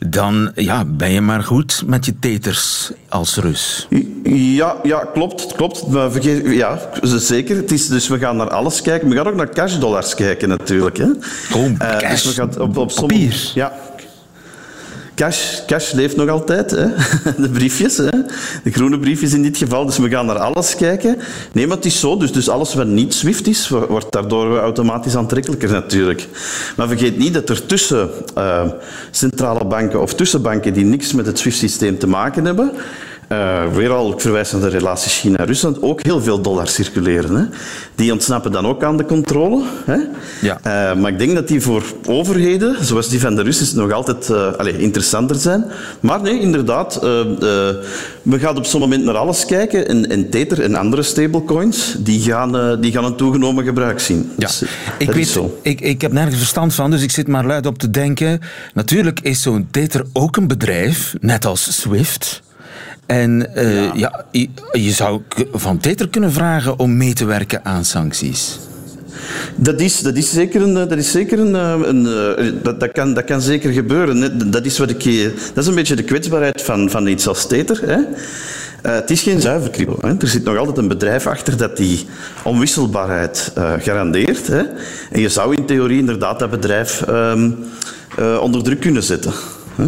dan 0.07 0.51
ja, 0.55 0.85
ben 0.85 1.11
je 1.11 1.21
maar 1.21 1.43
goed 1.43 1.83
met 1.87 2.05
je 2.05 2.19
teters 2.19 2.91
als 3.09 3.37
Rus. 3.37 3.89
Ja, 4.25 4.77
ja 4.83 4.99
klopt. 5.13 5.53
klopt. 5.57 5.87
Maar 5.87 6.11
vergeet, 6.11 6.47
ja, 6.55 6.79
zeker. 7.03 7.57
Het 7.57 7.73
is, 7.73 7.89
dus 7.89 8.09
we 8.09 8.19
gaan 8.19 8.37
naar 8.37 8.51
alles 8.51 8.83
kijken. 8.83 9.09
We 9.09 9.15
gaan 9.17 9.27
ook 9.27 9.35
naar 9.35 9.51
cashdollars 9.51 10.15
kijken 10.15 10.49
natuurlijk. 10.49 10.97
Hè. 10.97 11.07
Oh, 11.55 11.65
Eh, 11.79 11.97
cash. 11.99 12.11
dus 12.11 12.25
we 12.25 12.33
gaan 12.33 12.61
op, 12.61 12.77
op 12.77 12.91
sommige- 12.91 13.21
Papier. 13.25 13.51
Ja. 13.55 13.73
Cash, 15.15 15.93
leeft 15.93 16.17
nog 16.17 16.29
altijd, 16.29 16.71
hè? 16.71 16.87
de 17.43 17.49
briefjes, 17.53 17.97
hè? 17.97 18.11
de 18.63 18.71
groene 18.71 18.99
briefjes 18.99 19.33
in 19.33 19.43
dit 19.43 19.57
geval. 19.57 19.87
Dus 19.87 19.99
we 19.99 20.09
gaan 20.09 20.27
naar 20.27 20.39
alles 20.39 20.77
kijken. 20.77 21.17
Nee, 21.53 21.67
maar 21.67 21.77
het 21.77 21.87
is 21.87 22.01
zo, 22.01 22.17
dus, 22.17 22.33
dus 22.33 22.49
alles 22.49 22.75
wat 22.75 22.87
niet 22.87 23.15
SWIFT 23.15 23.47
is, 23.47 23.69
wo- 23.69 23.87
wordt 23.87 24.13
daardoor 24.13 24.59
automatisch 24.59 25.17
aantrekkelijker 25.17 25.71
natuurlijk. 25.71 26.29
Maar 26.77 26.89
vergeet 26.89 27.19
niet 27.19 27.35
dat 27.35 27.49
er 27.49 27.67
tussen 27.67 28.11
eh, 28.35 28.63
centrale 29.11 29.65
banken 29.65 30.01
of 30.01 30.15
tussen 30.15 30.43
banken 30.43 30.73
die 30.73 30.85
niks 30.85 31.13
met 31.13 31.27
het 31.27 31.39
SWIFT-systeem 31.39 31.99
te 31.99 32.07
maken 32.07 32.45
hebben, 32.45 32.73
eh, 33.35 33.75
weer 33.75 33.91
al, 33.91 34.13
ik 34.13 34.21
verwijs 34.21 34.53
naar 34.53 34.61
de 34.61 34.69
relatie 34.69 35.11
China-Rusland, 35.11 35.83
ook 35.83 36.03
heel 36.03 36.23
veel 36.23 36.41
dollars 36.41 36.75
circuleren. 36.75 37.35
Hè? 37.37 37.45
Die 37.95 38.13
ontsnappen 38.13 38.53
dan 38.53 38.67
ook 38.67 38.83
aan 38.83 38.97
de 38.97 39.05
controle. 39.05 39.63
Hè? 39.85 39.97
Ja. 40.41 40.59
Eh, 40.63 40.97
maar 41.01 41.11
ik 41.11 41.19
denk 41.19 41.35
dat 41.35 41.49
die 41.49 41.61
voor 41.61 41.83
overheden, 42.07 42.77
zoals 42.85 43.09
die 43.09 43.21
van 43.21 43.35
de 43.35 43.43
Russen, 43.43 43.79
nog 43.79 43.93
altijd 43.93 44.31
eh, 44.31 44.53
allee, 44.53 44.79
interessanter 44.79 45.37
zijn. 45.37 45.65
Maar 46.01 46.23
nee, 46.23 46.41
inderdaad, 46.41 46.99
we 48.23 48.39
gaan 48.39 48.57
op 48.57 48.67
zo'n 48.67 48.81
moment 48.81 49.05
naar 49.05 49.17
alles 49.17 49.45
kijken. 49.45 49.89
En, 49.89 50.11
en 50.11 50.31
Tether 50.31 50.63
en 50.63 50.75
andere 50.75 51.03
stablecoins, 51.03 51.97
die 51.99 52.21
gaan, 52.21 52.81
die 52.81 52.93
gaan 52.93 53.05
een 53.05 53.17
toegenomen 53.17 53.65
gebruik 53.65 54.01
zien. 54.01 54.31
Ja, 54.37 54.47
Dus, 54.47 54.63
ik, 54.99 55.11
weet, 55.11 55.29
zo. 55.29 55.59
ik, 55.63 55.81
ik 55.81 56.01
heb 56.01 56.13
nergens 56.13 56.37
verstand 56.37 56.75
van, 56.75 56.91
dus 56.91 57.03
ik 57.03 57.11
zit 57.11 57.29
maar 57.29 57.47
luid 57.47 57.67
op 57.67 57.79
te 57.79 57.91
denken. 57.91 58.41
Natuurlijk 58.75 59.21
is 59.21 59.43
zo'n 59.43 59.69
Tether 59.71 60.05
ook 60.13 60.37
een 60.37 60.47
bedrijf, 60.47 61.15
net 61.21 61.45
als 61.45 61.81
Swift. 61.81 62.43
En 63.07 63.55
eh, 63.55 63.95
ja. 63.95 64.25
je, 64.31 64.49
je 64.73 64.91
zou 64.91 65.21
van 65.53 65.79
Tether 65.79 66.09
kunnen 66.09 66.33
vragen 66.33 66.79
om 66.79 66.97
mee 66.97 67.13
te 67.13 67.25
werken 67.25 67.65
aan 67.65 67.85
sancties. 67.85 68.59
Dat 69.57 69.81
is, 69.81 70.01
dat 70.01 70.17
is 70.17 70.31
zeker 70.33 70.63
een... 70.63 70.75
Dat, 70.75 70.93
is 70.93 71.11
zeker 71.11 71.39
een, 71.39 71.55
eh, 71.55 71.81
een, 71.83 72.07
eh, 72.07 72.53
dat, 72.63 72.81
dat, 72.81 72.93
kan, 72.93 73.15
dat 73.15 73.25
kan 73.25 73.41
zeker 73.41 73.73
gebeuren. 73.73 74.51
Dat 74.51 74.65
is, 74.65 74.79
wat 74.79 74.91
ik, 74.91 75.33
dat 75.55 75.65
is 75.65 75.67
een 75.67 75.75
beetje 75.75 75.97
de 75.97 76.03
kwetsbaarheid 76.03 76.63
van, 76.63 76.91
van 76.91 77.07
iets 77.07 77.29
als 77.29 77.47
Tether. 77.47 77.81
Hè. 77.87 77.99
Het 78.91 79.11
is 79.11 79.23
geen 79.23 79.41
zuiver 79.41 79.71
crypto. 79.71 79.99
Hè. 80.01 80.15
Er 80.19 80.29
zit 80.29 80.45
nog 80.45 80.57
altijd 80.57 80.79
een 80.79 80.89
bedrijf 80.89 81.27
achter 81.27 81.57
dat 81.57 81.77
die 81.77 82.07
onwisselbaarheid 82.43 83.53
garandeert. 83.79 84.47
Hè. 84.47 84.63
En 85.11 85.21
je 85.21 85.29
zou 85.29 85.55
in 85.55 85.67
theorie 85.67 85.99
inderdaad 85.99 86.39
dat 86.39 86.51
bedrijf 86.51 87.03
ehm, 87.03 87.51
eh, 88.17 88.39
onder 88.41 88.63
druk 88.63 88.81
kunnen 88.81 89.03
zetten. 89.03 89.33
Hè. 89.75 89.85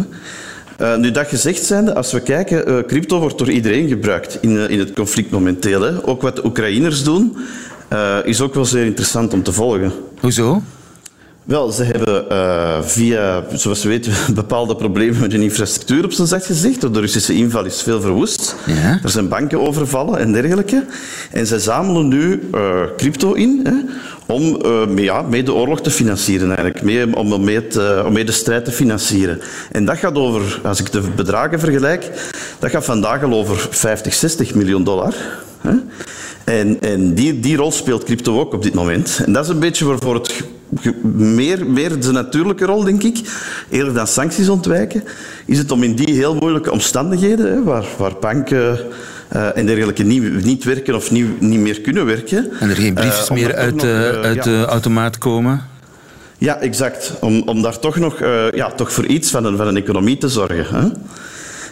Eh, 0.77 0.95
nu 0.95 1.11
dat 1.11 1.27
gezegd 1.27 1.63
zijnde, 1.63 1.95
als 1.95 2.11
we 2.11 2.19
kijken, 2.19 2.65
eh, 2.65 2.77
crypto 2.87 3.19
wordt 3.19 3.37
door 3.37 3.49
iedereen 3.49 3.87
gebruikt 3.87 4.37
in, 4.41 4.57
eh, 4.57 4.69
in 4.69 4.79
het 4.79 4.93
conflict 4.93 5.31
momenteel. 5.31 6.03
Ook 6.05 6.21
wat 6.21 6.35
de 6.35 6.45
Oekraïners 6.45 7.03
doen, 7.03 7.37
is 8.23 8.41
ook 8.41 8.53
wel 8.53 8.65
zeer 8.65 8.85
interessant 8.85 9.33
om 9.33 9.43
te 9.43 9.53
volgen. 9.53 9.91
Hoezo? 10.19 10.61
Wel, 11.47 11.71
ze 11.71 11.83
hebben 11.83 12.29
eh, 12.29 12.81
via, 12.81 13.43
zoals 13.53 13.83
we 13.83 13.89
weten, 13.89 14.13
bepaalde 14.33 14.75
problemen 14.75 15.19
met 15.19 15.31
hun 15.31 15.41
infrastructuur 15.41 16.03
op 16.03 16.11
zijn 16.11 16.27
zacht 16.27 16.45
gezegd. 16.45 16.81
Door 16.81 16.91
de 16.91 16.99
Russische 16.99 17.33
inval 17.33 17.65
is 17.65 17.81
veel 17.81 18.01
verwoest. 18.01 18.55
Ja. 18.65 18.99
Er 19.03 19.09
zijn 19.09 19.27
banken 19.27 19.61
overvallen 19.61 20.19
en 20.19 20.31
dergelijke. 20.31 20.85
En 21.31 21.47
zij 21.47 21.59
zamelen 21.59 22.07
nu 22.07 22.49
eh, 22.53 22.81
crypto 22.97 23.33
in 23.33 23.59
hè, 23.63 23.73
om 24.25 24.61
eh, 24.61 24.87
mee, 24.87 25.03
ja, 25.03 25.21
mee 25.21 25.43
de 25.43 25.53
oorlog 25.53 25.81
te 25.81 25.91
financieren, 25.91 26.47
eigenlijk. 26.47 26.81
Mee, 26.81 27.15
om, 27.15 27.43
mee 27.43 27.61
om 28.05 28.13
mee 28.13 28.25
de 28.25 28.31
strijd 28.31 28.65
te 28.65 28.71
financieren. 28.71 29.41
En 29.71 29.85
dat 29.85 29.97
gaat 29.97 30.15
over, 30.15 30.59
als 30.63 30.79
ik 30.79 30.91
de 30.91 31.01
bedragen 31.15 31.59
vergelijk, 31.59 32.11
dat 32.59 32.69
gaat 32.69 32.85
vandaag 32.85 33.23
al 33.23 33.33
over 33.33 33.67
50, 33.69 34.13
60 34.13 34.55
miljoen 34.55 34.83
dollar. 34.83 35.13
Hè. 35.61 35.73
En, 36.43 36.81
en 36.81 37.13
die, 37.13 37.39
die 37.39 37.57
rol 37.57 37.71
speelt 37.71 38.03
crypto 38.03 38.39
ook 38.39 38.53
op 38.53 38.63
dit 38.63 38.73
moment. 38.73 39.21
En 39.25 39.33
dat 39.33 39.43
is 39.43 39.49
een 39.49 39.59
beetje 39.59 39.85
waarvoor 39.85 40.13
het 40.13 40.43
meer, 41.13 41.65
meer 41.65 41.99
de 41.99 42.11
natuurlijke 42.11 42.65
rol, 42.65 42.83
denk 42.83 43.03
ik, 43.03 43.17
eerder 43.69 43.93
dan 43.93 44.07
sancties 44.07 44.49
ontwijken, 44.49 45.03
is 45.45 45.57
het 45.57 45.71
om 45.71 45.83
in 45.83 45.95
die 45.95 46.13
heel 46.13 46.35
moeilijke 46.35 46.71
omstandigheden, 46.71 47.51
hè, 47.51 47.63
waar, 47.63 47.85
waar 47.97 48.13
banken 48.19 48.79
eh, 49.27 49.57
en 49.57 49.65
dergelijke 49.65 50.03
niet, 50.03 50.45
niet 50.45 50.63
werken 50.63 50.95
of 50.95 51.11
niet, 51.11 51.41
niet 51.41 51.59
meer 51.59 51.81
kunnen 51.81 52.05
werken. 52.05 52.51
En 52.59 52.69
er 52.69 52.75
geen 52.75 52.95
eh, 52.95 53.01
briefjes 53.01 53.29
meer 53.29 53.55
uit, 53.55 53.73
nog, 53.73 53.81
de, 53.81 54.09
eh, 54.13 54.21
uit 54.21 54.35
ja. 54.35 54.41
de 54.43 54.65
automaat 54.65 55.17
komen? 55.17 55.61
Ja, 56.37 56.59
exact. 56.59 57.13
Om, 57.21 57.41
om 57.45 57.61
daar 57.61 57.79
toch 57.79 57.97
nog 57.97 58.19
ja, 58.53 58.71
toch 58.71 58.91
voor 58.93 59.05
iets 59.05 59.29
van 59.29 59.45
een, 59.45 59.57
van 59.57 59.67
een 59.67 59.77
economie 59.77 60.17
te 60.17 60.27
zorgen. 60.27 60.65
Hè? 60.81 60.87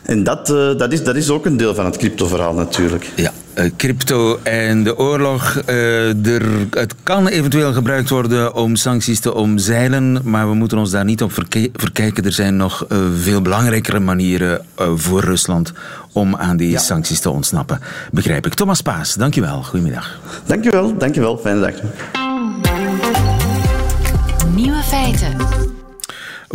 En 0.06 0.24
dat, 0.24 0.50
eh, 0.50 0.78
dat, 0.78 0.92
is, 0.92 1.04
dat 1.04 1.16
is 1.16 1.30
ook 1.30 1.46
een 1.46 1.58
deel 1.58 1.76
van 1.76 1.86
het 1.86 1.98
cryptoverhaal 1.98 2.54
natuurlijk. 2.54 3.10
Ja, 3.16 3.32
eh, 3.54 3.66
crypto 3.78 4.40
en 4.44 4.84
de 4.84 4.98
oorlog. 4.98 5.62
eh, 5.66 6.26
er, 6.26 6.44
het 6.70 6.96
kan 7.04 7.28
eventueel 7.28 7.74
gebruikt 7.74 8.10
worden 8.10 8.54
om 8.54 8.76
sancties 8.76 9.20
te 9.20 9.34
omzeilen, 9.34 10.20
maar 10.24 10.50
we 10.50 10.56
moeten 10.56 10.78
ons 10.78 10.92
daar 10.92 11.06
niet 11.06 11.22
op 11.22 11.32
verkijken. 11.74 12.24
Er 12.24 12.32
zijn 12.32 12.56
nog 12.56 12.86
veel 13.22 13.42
belangrijkere 13.42 14.00
manieren 14.00 14.66
voor 14.96 15.22
Rusland 15.22 15.74
om 16.12 16.36
aan 16.36 16.58
die 16.58 16.80
sancties 16.80 17.20
te 17.20 17.30
ontsnappen. 17.30 17.80
Begrijp 18.12 18.46
ik. 18.46 18.54
Thomas 18.54 18.82
Paas, 18.82 19.14
dankjewel. 19.14 19.64
Goedemiddag. 19.64 20.20
Dankjewel, 20.46 20.98
dankjewel. 20.98 21.38
Fijne 21.38 21.60
dag. 21.60 22.25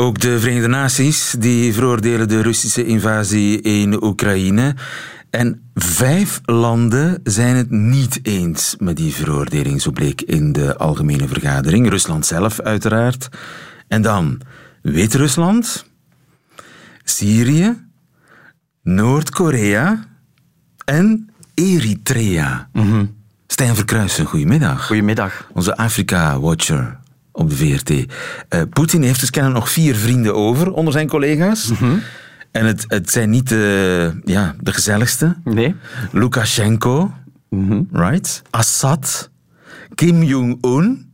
Ook 0.00 0.20
de 0.20 0.40
Verenigde 0.40 0.68
Naties 0.68 1.34
die 1.38 1.74
veroordelen 1.74 2.28
de 2.28 2.42
Russische 2.42 2.84
invasie 2.84 3.60
in 3.60 4.04
Oekraïne. 4.04 4.74
En 5.30 5.70
vijf 5.74 6.40
landen 6.44 7.20
zijn 7.22 7.56
het 7.56 7.70
niet 7.70 8.18
eens 8.22 8.76
met 8.78 8.96
die 8.96 9.14
veroordeling, 9.14 9.80
zo 9.80 9.90
bleek 9.90 10.20
in 10.20 10.52
de 10.52 10.76
algemene 10.76 11.28
vergadering. 11.28 11.88
Rusland 11.88 12.26
zelf, 12.26 12.60
uiteraard. 12.60 13.28
En 13.88 14.02
dan 14.02 14.40
Wit-Rusland, 14.82 15.86
Syrië, 17.04 17.76
Noord-Korea 18.82 20.04
en 20.84 21.30
Eritrea. 21.54 22.68
Stijn 23.46 23.74
Verkruijsen, 23.74 24.26
goedemiddag. 24.26 24.86
Goedemiddag. 24.86 25.46
Onze 25.52 25.76
Afrika-watcher 25.76 26.98
op 27.32 27.50
de 27.50 27.56
VRT. 27.56 27.90
Eh, 28.48 28.62
Poetin 28.70 29.02
heeft 29.02 29.20
dus 29.20 29.30
kennelijk 29.30 29.60
nog 29.60 29.70
vier 29.72 29.94
vrienden 29.94 30.34
over 30.34 30.72
onder 30.72 30.92
zijn 30.92 31.08
collega's. 31.08 31.70
En 32.50 32.66
het, 32.66 32.84
het 32.88 33.10
zijn 33.10 33.30
niet 33.30 33.48
de, 33.48 34.20
ja, 34.24 34.54
de 34.60 34.72
gezelligste. 34.72 35.36
Nee? 35.44 35.74
Lukashenko, 36.12 37.12
right? 37.92 38.42
Assad, 38.50 39.30
Kim 39.94 40.22
Jong-un. 40.22 41.09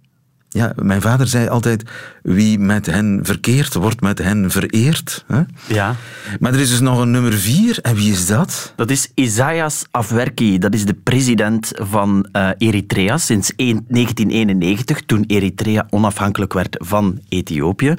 Ja, 0.56 0.72
mijn 0.76 1.00
vader 1.00 1.26
zei 1.26 1.48
altijd, 1.48 1.82
wie 2.22 2.58
met 2.58 2.86
hen 2.86 3.20
verkeert, 3.22 3.74
wordt 3.74 4.00
met 4.00 4.18
hen 4.18 4.50
vereerd. 4.50 5.24
Hè? 5.26 5.42
Ja. 5.66 5.94
Maar 6.40 6.52
er 6.52 6.60
is 6.60 6.70
dus 6.70 6.80
nog 6.80 7.00
een 7.00 7.10
nummer 7.10 7.32
vier. 7.32 7.78
En 7.82 7.94
wie 7.94 8.12
is 8.12 8.26
dat? 8.26 8.72
Dat 8.76 8.90
is 8.90 9.10
Isaias 9.14 9.84
Afwerki. 9.90 10.58
Dat 10.58 10.74
is 10.74 10.84
de 10.84 10.94
president 10.94 11.70
van 11.74 12.28
eh, 12.32 12.48
Eritrea 12.58 13.18
sinds 13.18 13.52
1 13.56 13.84
1991, 13.88 15.02
toen 15.02 15.24
Eritrea 15.26 15.86
onafhankelijk 15.90 16.52
werd 16.52 16.76
van 16.78 17.20
Ethiopië. 17.28 17.94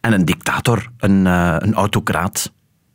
En 0.00 0.12
een 0.12 0.24
dictator, 0.24 0.88
een, 0.98 1.26
eh, 1.26 1.56
een 1.58 1.74
autocraat. 1.74 2.52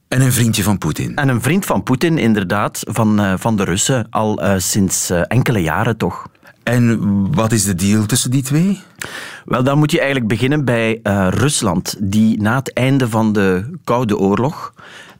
En 0.07 0.21
een 0.21 0.31
vriendje 0.31 0.63
van 0.63 0.77
Poetin. 0.77 1.15
En 1.15 1.29
een 1.29 1.41
vriend 1.41 1.65
van 1.65 1.83
Poetin, 1.83 2.17
inderdaad, 2.17 2.79
van, 2.83 3.19
eh, 3.19 3.33
van 3.37 3.55
de 3.55 3.63
Russen, 3.63 4.07
al 4.09 4.41
sinds 4.57 5.09
enkele 5.09 5.59
jaren 5.61 5.97
toch. 5.97 6.27
En 6.63 6.97
wat 7.35 7.51
is 7.51 7.63
de 7.63 7.75
deal 7.75 8.05
tussen 8.05 8.31
die 8.31 8.43
twee? 8.43 8.81
Wel, 9.45 9.63
dan 9.63 9.77
moet 9.77 9.91
je 9.91 9.97
eigenlijk 9.97 10.27
beginnen 10.27 10.65
bij 10.65 10.99
eh, 11.03 11.27
Rusland, 11.29 11.95
die 11.99 12.41
na 12.41 12.55
het 12.55 12.73
einde 12.73 13.09
van 13.09 13.33
de 13.33 13.77
Koude 13.83 14.17
Oorlog 14.17 14.73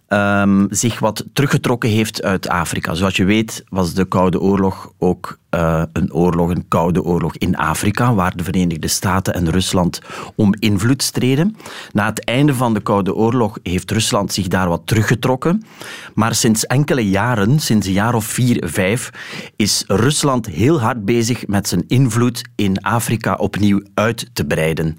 ehm, 0.07 0.65
zich 0.69 0.99
wat 0.99 1.25
teruggetrokken 1.33 1.89
heeft 1.89 2.23
uit 2.23 2.47
Afrika. 2.47 2.93
Zoals 2.93 3.15
je 3.15 3.25
weet 3.25 3.63
was 3.69 3.93
de 3.93 4.05
Koude 4.05 4.39
Oorlog 4.39 4.91
ook 4.97 5.37
eh, 5.53 5.83
een 5.93 6.13
oorlog, 6.13 6.49
een 6.49 6.67
Koude 6.67 7.03
Oorlog 7.03 7.37
in 7.37 7.55
Afrika, 7.55 8.13
waar 8.13 8.37
de 8.37 8.43
Verenigde 8.43 8.87
Staten 8.87 9.33
en 9.33 9.49
Rusland 9.49 10.01
om 10.35 10.53
invloed 10.59 11.03
streden. 11.03 11.55
Na 11.91 12.05
het 12.05 12.23
einde 12.25 12.53
van 12.53 12.73
de 12.73 12.79
Koude 12.79 13.15
Oorlog 13.15 13.57
heeft 13.63 13.91
Rusland 13.91 14.33
zich 14.33 14.47
daar 14.47 14.69
wat 14.69 14.81
teruggetrokken. 14.85 15.65
Maar 16.13 16.35
sinds 16.35 16.65
enkele 16.65 17.09
jaren, 17.09 17.59
sinds 17.59 17.87
een 17.87 17.93
jaar 17.93 18.13
of 18.13 18.25
vier, 18.25 18.63
vijf, 18.69 19.09
is 19.55 19.83
Rusland 19.87 20.45
heel 20.45 20.81
hard 20.81 21.05
bezig 21.05 21.47
met 21.47 21.67
zijn 21.67 21.83
invloed 21.87 22.41
in 22.55 22.81
Afrika 22.81 23.35
opnieuw 23.35 23.81
uit 23.93 24.29
te 24.33 24.45
breiden. 24.45 24.97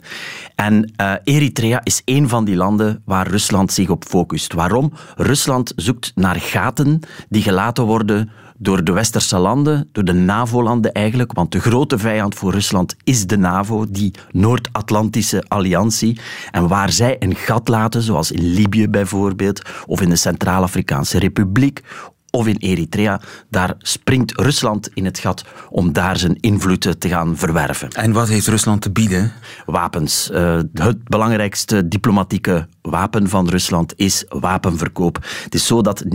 En 0.54 0.92
eh, 0.96 1.12
Eritrea 1.24 1.80
is 1.82 2.02
een 2.04 2.28
van 2.28 2.44
die 2.44 2.56
landen 2.56 3.02
waar 3.04 3.26
Rusland 3.26 3.72
zich 3.72 3.88
op 3.88 4.04
focust. 4.04 4.52
Waarom? 4.52 4.92
Rusland 5.16 5.72
zoekt 5.76 6.12
naar 6.14 6.40
gaten 6.40 7.00
die 7.28 7.42
gelaten 7.42 7.84
worden 7.84 8.30
door 8.58 8.84
de 8.84 8.92
westerse 8.92 9.38
landen, 9.38 9.88
door 9.92 10.04
de 10.04 10.12
NAVO-landen 10.12 10.92
eigenlijk, 10.92 11.32
want 11.32 11.52
de 11.52 11.60
grote 11.60 11.98
vijand 11.98 12.34
voor 12.34 12.52
Rusland 12.52 12.96
is 13.04 13.26
de 13.26 13.36
NAVO, 13.36 13.86
die 13.90 14.14
Noord-Atlantische 14.30 15.44
alliantie. 15.48 16.20
En 16.50 16.68
waar 16.68 16.92
zij 16.92 17.16
een 17.18 17.34
gat 17.34 17.68
laten, 17.68 18.02
zoals 18.02 18.30
in 18.30 18.52
Libië 18.52 18.88
bijvoorbeeld, 18.88 19.62
of 19.86 20.00
in 20.00 20.08
de 20.08 20.16
Centraal-Afrikaanse 20.16 21.18
Republiek, 21.18 21.82
of 22.30 22.46
in 22.46 22.56
Eritrea, 22.56 23.20
daar 23.50 23.74
springt 23.78 24.40
Rusland 24.40 24.90
in 24.94 25.04
het 25.04 25.18
gat 25.18 25.44
om 25.70 25.92
daar 25.92 26.18
zijn 26.18 26.40
invloed 26.40 27.00
te 27.00 27.08
gaan 27.08 27.36
verwerven. 27.36 27.88
En 27.90 28.12
wat 28.12 28.28
heeft 28.28 28.46
Rusland 28.46 28.82
te 28.82 28.90
bieden? 28.90 29.32
Wapens. 29.66 30.30
Uh, 30.32 30.60
het 30.74 31.04
belangrijkste 31.04 31.88
diplomatieke 31.88 32.68
wapen 32.90 33.28
van 33.28 33.48
Rusland 33.48 33.92
is 33.96 34.24
wapenverkoop. 34.28 35.18
Het 35.44 35.54
is 35.54 35.66
zo 35.66 35.82
dat 35.82 36.04
49% 36.04 36.08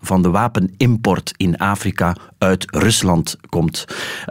van 0.00 0.22
de 0.22 0.30
wapenimport 0.30 1.32
in 1.36 1.56
Afrika 1.56 2.16
uit 2.38 2.64
Rusland 2.70 3.36
komt. 3.48 3.84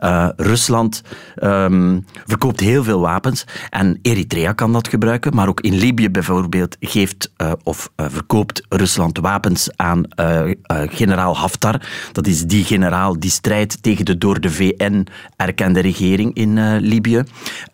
Uh, 0.04 0.30
Rusland 0.36 1.04
um, 1.44 2.06
verkoopt 2.26 2.60
heel 2.60 2.84
veel 2.84 3.00
wapens 3.00 3.46
en 3.70 4.00
Eritrea 4.02 4.54
kan 4.54 4.74
dat 4.74 4.88
gebruiken, 4.88 5.36
maar 5.36 5.48
ook 5.48 5.62
in 5.62 5.76
Libië 5.76 6.10
bijvoorbeeld 6.10 6.78
geeft 6.80 7.32
uh, 7.38 7.52
of 7.64 7.90
verkoopt 7.98 8.66
Rusland 8.70 9.18
wapens 9.18 9.70
aan 9.76 10.06
generaal 10.90 11.38
Haftar. 11.38 11.82
Dat 12.12 12.28
is 12.28 12.44
die 12.44 12.64
generaal 12.64 13.20
die 13.20 13.32
strijdt 13.32 13.84
tegen 13.84 14.06
de 14.06 14.18
door 14.18 14.40
de 14.40 14.52
VN 14.52 15.08
erkende 15.36 15.80
regering 15.80 16.34
in 16.34 16.78
Libië. 16.78 17.24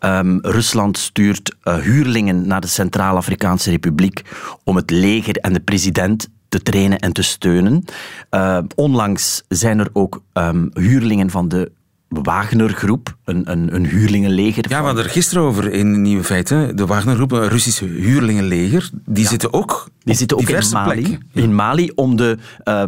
Um, 0.00 0.38
Rusland 0.40 0.98
stuurt 0.98 1.56
huurlingen 1.62 2.46
naar 2.46 2.60
de 2.60 2.66
Centraal-Afrikaanse 2.88 3.70
Republiek 3.70 4.22
om 4.64 4.76
het 4.76 4.90
leger 4.90 5.36
en 5.36 5.52
de 5.52 5.60
president 5.60 6.28
te 6.48 6.62
trainen 6.62 6.98
en 6.98 7.12
te 7.12 7.22
steunen. 7.22 7.84
Uh, 8.30 8.58
onlangs 8.74 9.42
zijn 9.48 9.78
er 9.78 9.88
ook 9.92 10.22
um, 10.32 10.70
huurlingen 10.72 11.30
van 11.30 11.48
de 11.48 11.72
Wagner-groep, 12.08 13.16
een, 13.24 13.50
een, 13.50 13.74
een 13.74 13.86
huurlingenleger. 13.86 14.64
Ja, 14.68 14.80
we 14.80 14.86
hadden 14.86 15.04
er 15.04 15.10
gisteren 15.10 15.42
over 15.42 15.72
in 15.72 16.02
Nieuwe 16.02 16.24
Feiten. 16.24 16.76
De 16.76 16.86
Wagner-groep, 16.86 17.32
een 17.32 17.48
Russische 17.48 17.84
huurlingenleger, 17.84 18.90
die 19.04 19.26
zitten 19.26 19.52
ook 19.52 19.88
Die 19.98 20.14
zitten 20.14 20.36
ook 20.36 20.48
in 20.48 20.70
Mali. 20.72 21.18
In 21.32 21.54
Mali 21.54 21.90
om 21.94 22.16
de, 22.16 22.38
uh, 22.64 22.84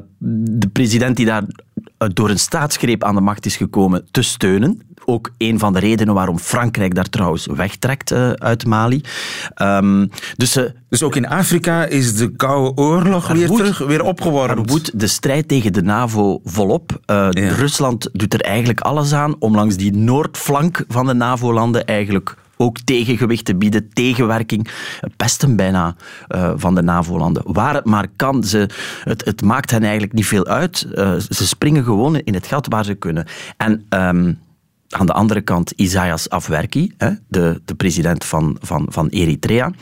de 0.59 0.69
president 0.69 1.17
die 1.17 1.27
daar 1.27 1.43
uh, 1.43 2.09
door 2.13 2.31
een 2.31 2.39
staatsgreep 2.39 3.05
aan 3.05 3.15
de 3.15 3.21
macht 3.21 3.47
is 3.47 3.57
gekomen 3.57 4.07
te 4.11 4.23
steunen 4.23 4.83
ook 5.05 5.31
een 5.39 5.59
van 5.59 5.73
de 5.73 5.79
redenen 5.79 6.15
waarom 6.15 6.39
Frankrijk 6.39 6.95
daar 6.95 7.09
trouwens 7.09 7.47
wegtrekt 7.47 8.13
uh, 8.13 8.31
uit 8.31 8.67
Mali. 8.67 9.01
Um, 9.63 10.11
dus, 10.37 10.57
uh, 10.57 10.65
dus 10.89 11.03
ook 11.03 11.17
in 11.17 11.29
Afrika 11.29 11.85
is 11.85 12.15
de 12.15 12.37
Koude 12.37 12.83
Oorlog 12.83 13.29
weer 13.29 13.49
terug, 13.49 13.79
weer 13.79 14.03
opgewarmd. 14.03 14.59
Er 14.59 14.73
woedt 14.73 15.01
de 15.01 15.07
strijd 15.07 15.49
tegen 15.49 15.73
de 15.73 15.83
NAVO 15.83 16.41
volop. 16.45 17.01
Uh, 17.07 17.29
ja. 17.31 17.49
Rusland 17.49 18.09
doet 18.13 18.35
er 18.35 18.41
eigenlijk 18.41 18.81
alles 18.81 19.13
aan 19.13 19.35
om 19.39 19.55
langs 19.55 19.77
die 19.77 19.93
noordflank 19.97 20.85
van 20.89 21.07
de 21.07 21.15
NAVO-landen 21.15 21.85
eigenlijk 21.85 22.37
ook 22.57 22.79
tegengewicht 22.79 23.45
te 23.45 23.57
bieden, 23.57 23.89
tegenwerking, 23.93 24.69
pesten 25.17 25.57
bijna 25.57 25.97
uh, 26.29 26.53
van 26.57 26.75
de 26.75 26.83
NAVO-landen. 26.83 27.43
Waar 27.47 27.75
het 27.75 27.85
maar 27.85 28.07
kan, 28.17 28.45
ze, 28.45 28.69
het, 29.05 29.25
het 29.25 29.43
maakt 29.43 29.71
hen 29.71 29.83
eigenlijk 29.83 30.13
niet 30.13 30.27
veel 30.27 30.47
uit. 30.47 30.87
Uh, 30.95 31.15
ze 31.29 31.47
springen 31.47 31.85
gewoon 31.85 32.17
in 32.17 32.35
het 32.35 32.47
gat 32.47 32.67
waar 32.69 32.85
ze 32.85 32.95
kunnen. 32.95 33.27
En 33.57 33.87
um, 33.89 34.39
aan 34.90 35.07
de 35.07 35.12
andere 35.12 35.40
kant 35.40 35.70
Isaias 35.70 36.29
Afwerki, 36.29 36.92
de, 37.29 37.61
de 37.64 37.74
president 37.74 38.24
van, 38.24 38.57
van, 38.61 38.87
van 38.90 39.09
Eritrea, 39.09 39.72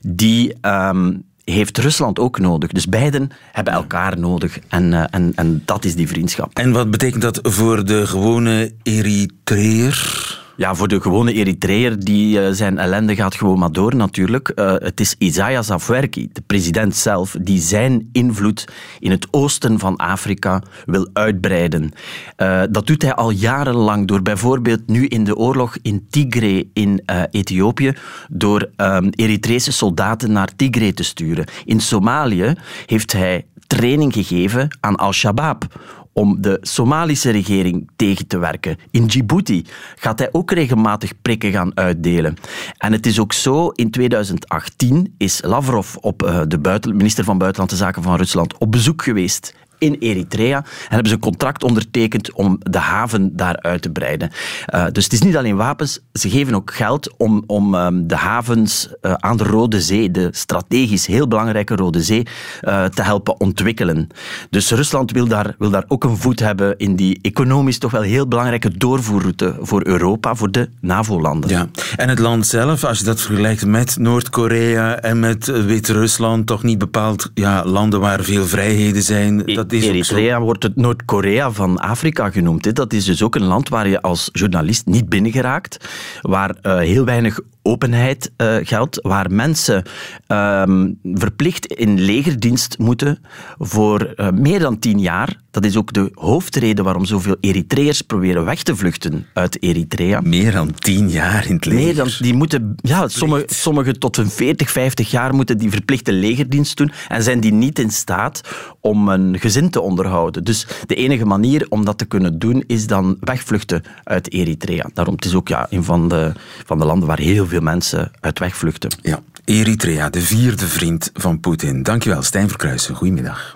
die 0.00 0.56
um, 0.62 1.24
heeft 1.44 1.78
Rusland 1.78 2.18
ook 2.18 2.38
nodig. 2.38 2.70
Dus 2.70 2.86
beiden 2.86 3.30
hebben 3.52 3.72
elkaar 3.72 4.18
nodig 4.18 4.58
en, 4.68 4.92
uh, 4.92 5.04
en, 5.10 5.32
en 5.34 5.62
dat 5.64 5.84
is 5.84 5.94
die 5.94 6.08
vriendschap. 6.08 6.58
En 6.58 6.72
wat 6.72 6.90
betekent 6.90 7.22
dat 7.22 7.38
voor 7.42 7.84
de 7.84 8.06
gewone 8.06 8.72
Eritreër? 8.82 10.42
Ja, 10.56 10.74
voor 10.74 10.88
de 10.88 11.00
gewone 11.00 11.32
Eritreër, 11.32 12.04
die 12.04 12.40
uh, 12.40 12.48
zijn 12.50 12.78
ellende 12.78 13.14
gaat 13.14 13.34
gewoon 13.34 13.58
maar 13.58 13.72
door 13.72 13.96
natuurlijk. 13.96 14.52
Uh, 14.54 14.74
het 14.78 15.00
is 15.00 15.14
Isaias 15.18 15.70
Afwerki, 15.70 16.28
de 16.32 16.40
president 16.40 16.96
zelf, 16.96 17.36
die 17.40 17.60
zijn 17.60 18.08
invloed 18.12 18.68
in 18.98 19.10
het 19.10 19.26
oosten 19.30 19.78
van 19.78 19.96
Afrika 19.96 20.62
wil 20.86 21.08
uitbreiden. 21.12 21.92
Uh, 22.36 22.62
dat 22.70 22.86
doet 22.86 23.02
hij 23.02 23.14
al 23.14 23.30
jarenlang 23.30 24.06
door 24.06 24.22
bijvoorbeeld 24.22 24.86
nu 24.86 25.06
in 25.06 25.24
de 25.24 25.36
oorlog 25.36 25.76
in 25.82 26.06
Tigray 26.10 26.68
in 26.72 27.02
Ethiopië, 27.30 27.92
door 28.30 28.70
um, 28.76 29.08
Eritrese 29.10 29.72
soldaten 29.72 30.32
naar 30.32 30.48
Tigray 30.56 30.92
te 30.92 31.04
sturen. 31.04 31.44
In 31.64 31.80
Somalië 31.80 32.54
heeft 32.86 33.12
hij 33.12 33.46
training 33.66 34.12
gegeven 34.12 34.78
aan 34.80 34.96
Al-Shabaab 34.96 35.66
om 36.14 36.40
de 36.40 36.58
Somalische 36.60 37.30
regering 37.30 37.90
tegen 37.96 38.26
te 38.26 38.38
werken. 38.38 38.76
In 38.90 39.06
Djibouti 39.06 39.64
gaat 39.96 40.18
hij 40.18 40.28
ook 40.32 40.50
regelmatig 40.50 41.12
prikken 41.22 41.52
gaan 41.52 41.76
uitdelen. 41.76 42.36
En 42.78 42.92
het 42.92 43.06
is 43.06 43.18
ook 43.18 43.32
zo, 43.32 43.68
in 43.68 43.90
2018 43.90 45.14
is 45.18 45.42
Lavrov, 45.42 45.96
op, 45.96 46.22
uh, 46.22 46.40
de 46.48 46.58
buiten, 46.58 46.96
minister 46.96 47.24
van 47.24 47.38
Buitenlandse 47.38 47.76
Zaken 47.76 48.02
van 48.02 48.16
Rusland, 48.16 48.58
op 48.58 48.72
bezoek 48.72 49.02
geweest 49.02 49.54
in 49.84 49.96
Eritrea 49.98 50.56
en 50.56 50.64
hebben 50.88 51.08
ze 51.08 51.14
een 51.14 51.20
contract 51.20 51.62
ondertekend 51.62 52.32
om 52.32 52.58
de 52.58 52.78
haven 52.78 53.36
daar 53.36 53.60
uit 53.60 53.82
te 53.82 53.90
breiden. 53.90 54.30
Uh, 54.74 54.86
dus 54.92 55.04
het 55.04 55.12
is 55.12 55.22
niet 55.22 55.36
alleen 55.36 55.56
wapens, 55.56 56.00
ze 56.12 56.30
geven 56.30 56.54
ook 56.54 56.74
geld 56.74 57.14
om, 57.16 57.44
om 57.46 57.74
um, 57.74 58.06
de 58.06 58.16
havens 58.16 58.88
uh, 59.02 59.12
aan 59.12 59.36
de 59.36 59.44
Rode 59.44 59.80
Zee, 59.80 60.10
de 60.10 60.28
strategisch 60.30 61.06
heel 61.06 61.28
belangrijke 61.28 61.74
Rode 61.74 62.02
Zee, 62.02 62.26
uh, 62.62 62.84
te 62.84 63.02
helpen 63.02 63.40
ontwikkelen. 63.40 64.08
Dus 64.50 64.70
Rusland 64.70 65.10
wil 65.10 65.26
daar, 65.26 65.54
wil 65.58 65.70
daar 65.70 65.84
ook 65.88 66.04
een 66.04 66.16
voet 66.16 66.40
hebben 66.40 66.78
in 66.78 66.96
die 66.96 67.18
economisch 67.22 67.78
toch 67.78 67.90
wel 67.90 68.02
heel 68.02 68.28
belangrijke 68.28 68.76
doorvoerroute 68.78 69.56
voor 69.60 69.86
Europa, 69.86 70.34
voor 70.34 70.50
de 70.50 70.68
NAVO-landen. 70.80 71.50
Ja, 71.50 71.66
en 71.96 72.08
het 72.08 72.18
land 72.18 72.46
zelf, 72.46 72.84
als 72.84 72.98
je 72.98 73.04
dat 73.04 73.20
vergelijkt 73.20 73.66
met 73.66 73.96
Noord-Korea 73.98 74.96
en 74.96 75.20
met 75.20 75.46
Wit-Rusland, 75.46 76.46
toch 76.46 76.62
niet 76.62 76.78
bepaald 76.78 77.30
ja, 77.34 77.64
landen 77.64 78.00
waar 78.00 78.22
veel 78.22 78.46
vrijheden 78.46 79.02
zijn. 79.02 79.42
Dat 79.44 79.72
is 79.74 79.86
Eritrea 79.86 80.40
wordt 80.40 80.62
het 80.62 80.76
Noord-Korea 80.76 81.50
van 81.50 81.78
Afrika 81.78 82.30
genoemd. 82.30 82.74
Dat 82.74 82.92
is 82.92 83.04
dus 83.04 83.22
ook 83.22 83.34
een 83.34 83.44
land 83.44 83.68
waar 83.68 83.88
je 83.88 84.02
als 84.02 84.28
journalist 84.32 84.86
niet 84.86 85.08
binnengeraakt, 85.08 85.88
waar 86.20 86.56
uh, 86.62 86.78
heel 86.78 87.04
weinig 87.04 87.40
openheid 87.64 88.32
uh, 88.36 88.56
geldt, 88.62 88.98
waar 89.02 89.30
mensen 89.30 89.82
um, 90.28 90.98
verplicht 91.02 91.66
in 91.66 92.00
legerdienst 92.00 92.78
moeten 92.78 93.18
voor 93.58 94.14
uh, 94.16 94.30
meer 94.30 94.58
dan 94.58 94.78
tien 94.78 95.00
jaar. 95.00 95.42
Dat 95.50 95.64
is 95.64 95.76
ook 95.76 95.92
de 95.92 96.10
hoofdreden 96.14 96.84
waarom 96.84 97.04
zoveel 97.04 97.36
Eritreërs 97.40 98.02
proberen 98.02 98.44
weg 98.44 98.62
te 98.62 98.76
vluchten 98.76 99.26
uit 99.32 99.62
Eritrea. 99.62 100.20
Meer 100.20 100.52
dan 100.52 100.74
tien 100.74 101.10
jaar 101.10 101.46
in 101.46 101.54
het 101.54 101.64
leger? 101.64 101.84
Meer 101.84 101.94
dan, 101.94 102.08
die 102.18 102.34
moeten, 102.34 102.74
ja, 102.76 103.08
sommige, 103.08 103.44
sommige 103.46 103.98
tot 103.98 104.16
een 104.16 104.30
40, 104.30 104.70
50 104.70 105.10
jaar 105.10 105.34
moeten 105.34 105.58
die 105.58 105.70
verplichte 105.70 106.12
legerdienst 106.12 106.76
doen 106.76 106.92
en 107.08 107.22
zijn 107.22 107.40
die 107.40 107.52
niet 107.52 107.78
in 107.78 107.90
staat 107.90 108.40
om 108.80 109.08
een 109.08 109.38
gezin 109.38 109.70
te 109.70 109.80
onderhouden. 109.80 110.44
Dus 110.44 110.66
de 110.86 110.94
enige 110.94 111.24
manier 111.24 111.66
om 111.68 111.84
dat 111.84 111.98
te 111.98 112.04
kunnen 112.04 112.38
doen 112.38 112.64
is 112.66 112.86
dan 112.86 113.16
wegvluchten 113.20 113.82
uit 114.04 114.32
Eritrea. 114.32 114.90
Daarom 114.94 115.14
het 115.14 115.24
is 115.24 115.34
ook 115.34 115.48
ja, 115.48 115.66
een 115.70 115.84
van 115.84 116.08
de, 116.08 116.32
van 116.64 116.78
de 116.78 116.84
landen 116.84 117.08
waar 117.08 117.18
heel 117.18 117.46
veel 117.46 117.53
veel 117.54 117.62
mensen 117.62 118.12
uit 118.20 118.38
wegvluchten. 118.38 118.90
Ja, 119.02 119.20
Eritrea, 119.44 120.10
de 120.10 120.20
vierde 120.20 120.66
vriend 120.66 121.10
van 121.14 121.40
Poetin. 121.40 121.82
Dankjewel, 121.82 122.22
Stijn 122.22 122.48
Verkruijsen. 122.48 122.94
Goedemiddag. 122.94 123.54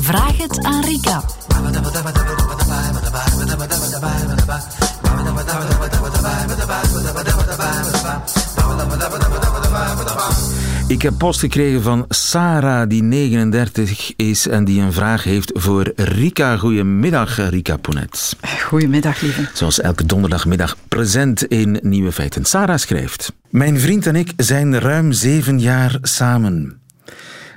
Vraag 0.00 0.36
het 0.36 0.64
aan 0.64 0.84
Rika. 0.84 1.22
Ik 10.88 11.02
heb 11.02 11.18
post 11.18 11.40
gekregen 11.40 11.82
van 11.82 12.04
Sarah, 12.08 12.88
die 12.88 13.02
39 13.02 14.16
is 14.16 14.48
en 14.48 14.64
die 14.64 14.80
een 14.80 14.92
vraag 14.92 15.24
heeft 15.24 15.50
voor 15.54 15.92
Rika. 15.96 16.56
Goedemiddag, 16.56 17.50
Rika 17.50 17.76
Ponet. 17.76 18.36
Goedemiddag, 18.64 19.20
lieve. 19.20 19.48
Zoals 19.54 19.80
elke 19.80 20.06
donderdagmiddag 20.06 20.76
present 20.88 21.44
in 21.44 21.78
Nieuwe 21.82 22.12
Feiten. 22.12 22.44
Sarah 22.44 22.78
schrijft: 22.78 23.32
Mijn 23.48 23.80
vriend 23.80 24.06
en 24.06 24.16
ik 24.16 24.32
zijn 24.36 24.78
ruim 24.78 25.12
zeven 25.12 25.60
jaar 25.60 25.98
samen. 26.02 26.80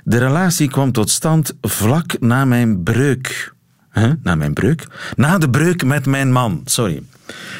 De 0.04 0.18
relatie 0.18 0.68
kwam 0.68 0.92
tot 0.92 1.10
stand 1.10 1.52
vlak 1.60 2.20
na 2.20 2.44
mijn 2.44 2.82
breuk. 2.82 3.54
Huh? 3.92 4.12
Na 4.22 4.34
mijn 4.34 4.52
breuk? 4.52 4.86
Na 5.16 5.38
de 5.38 5.50
breuk 5.50 5.84
met 5.84 6.06
mijn 6.06 6.32
man, 6.32 6.60
sorry. 6.64 7.02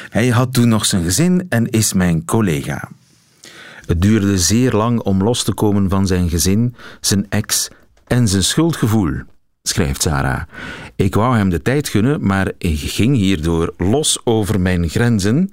Hij 0.09 0.27
had 0.27 0.53
toen 0.53 0.67
nog 0.67 0.85
zijn 0.85 1.03
gezin 1.03 1.45
en 1.49 1.69
is 1.69 1.93
mijn 1.93 2.25
collega. 2.25 2.89
Het 3.85 4.01
duurde 4.01 4.37
zeer 4.37 4.71
lang 4.71 4.99
om 4.99 5.23
los 5.23 5.43
te 5.43 5.53
komen 5.53 5.89
van 5.89 6.07
zijn 6.07 6.29
gezin, 6.29 6.75
zijn 7.01 7.25
ex 7.29 7.69
en 8.07 8.27
zijn 8.27 8.43
schuldgevoel, 8.43 9.13
schrijft 9.63 10.01
Sarah. 10.01 10.41
Ik 10.95 11.15
wou 11.15 11.37
hem 11.37 11.49
de 11.49 11.61
tijd 11.61 11.89
gunnen, 11.89 12.25
maar 12.25 12.51
ik 12.57 12.79
ging 12.79 13.15
hierdoor 13.15 13.73
los 13.77 14.21
over 14.23 14.59
mijn 14.59 14.89
grenzen, 14.89 15.49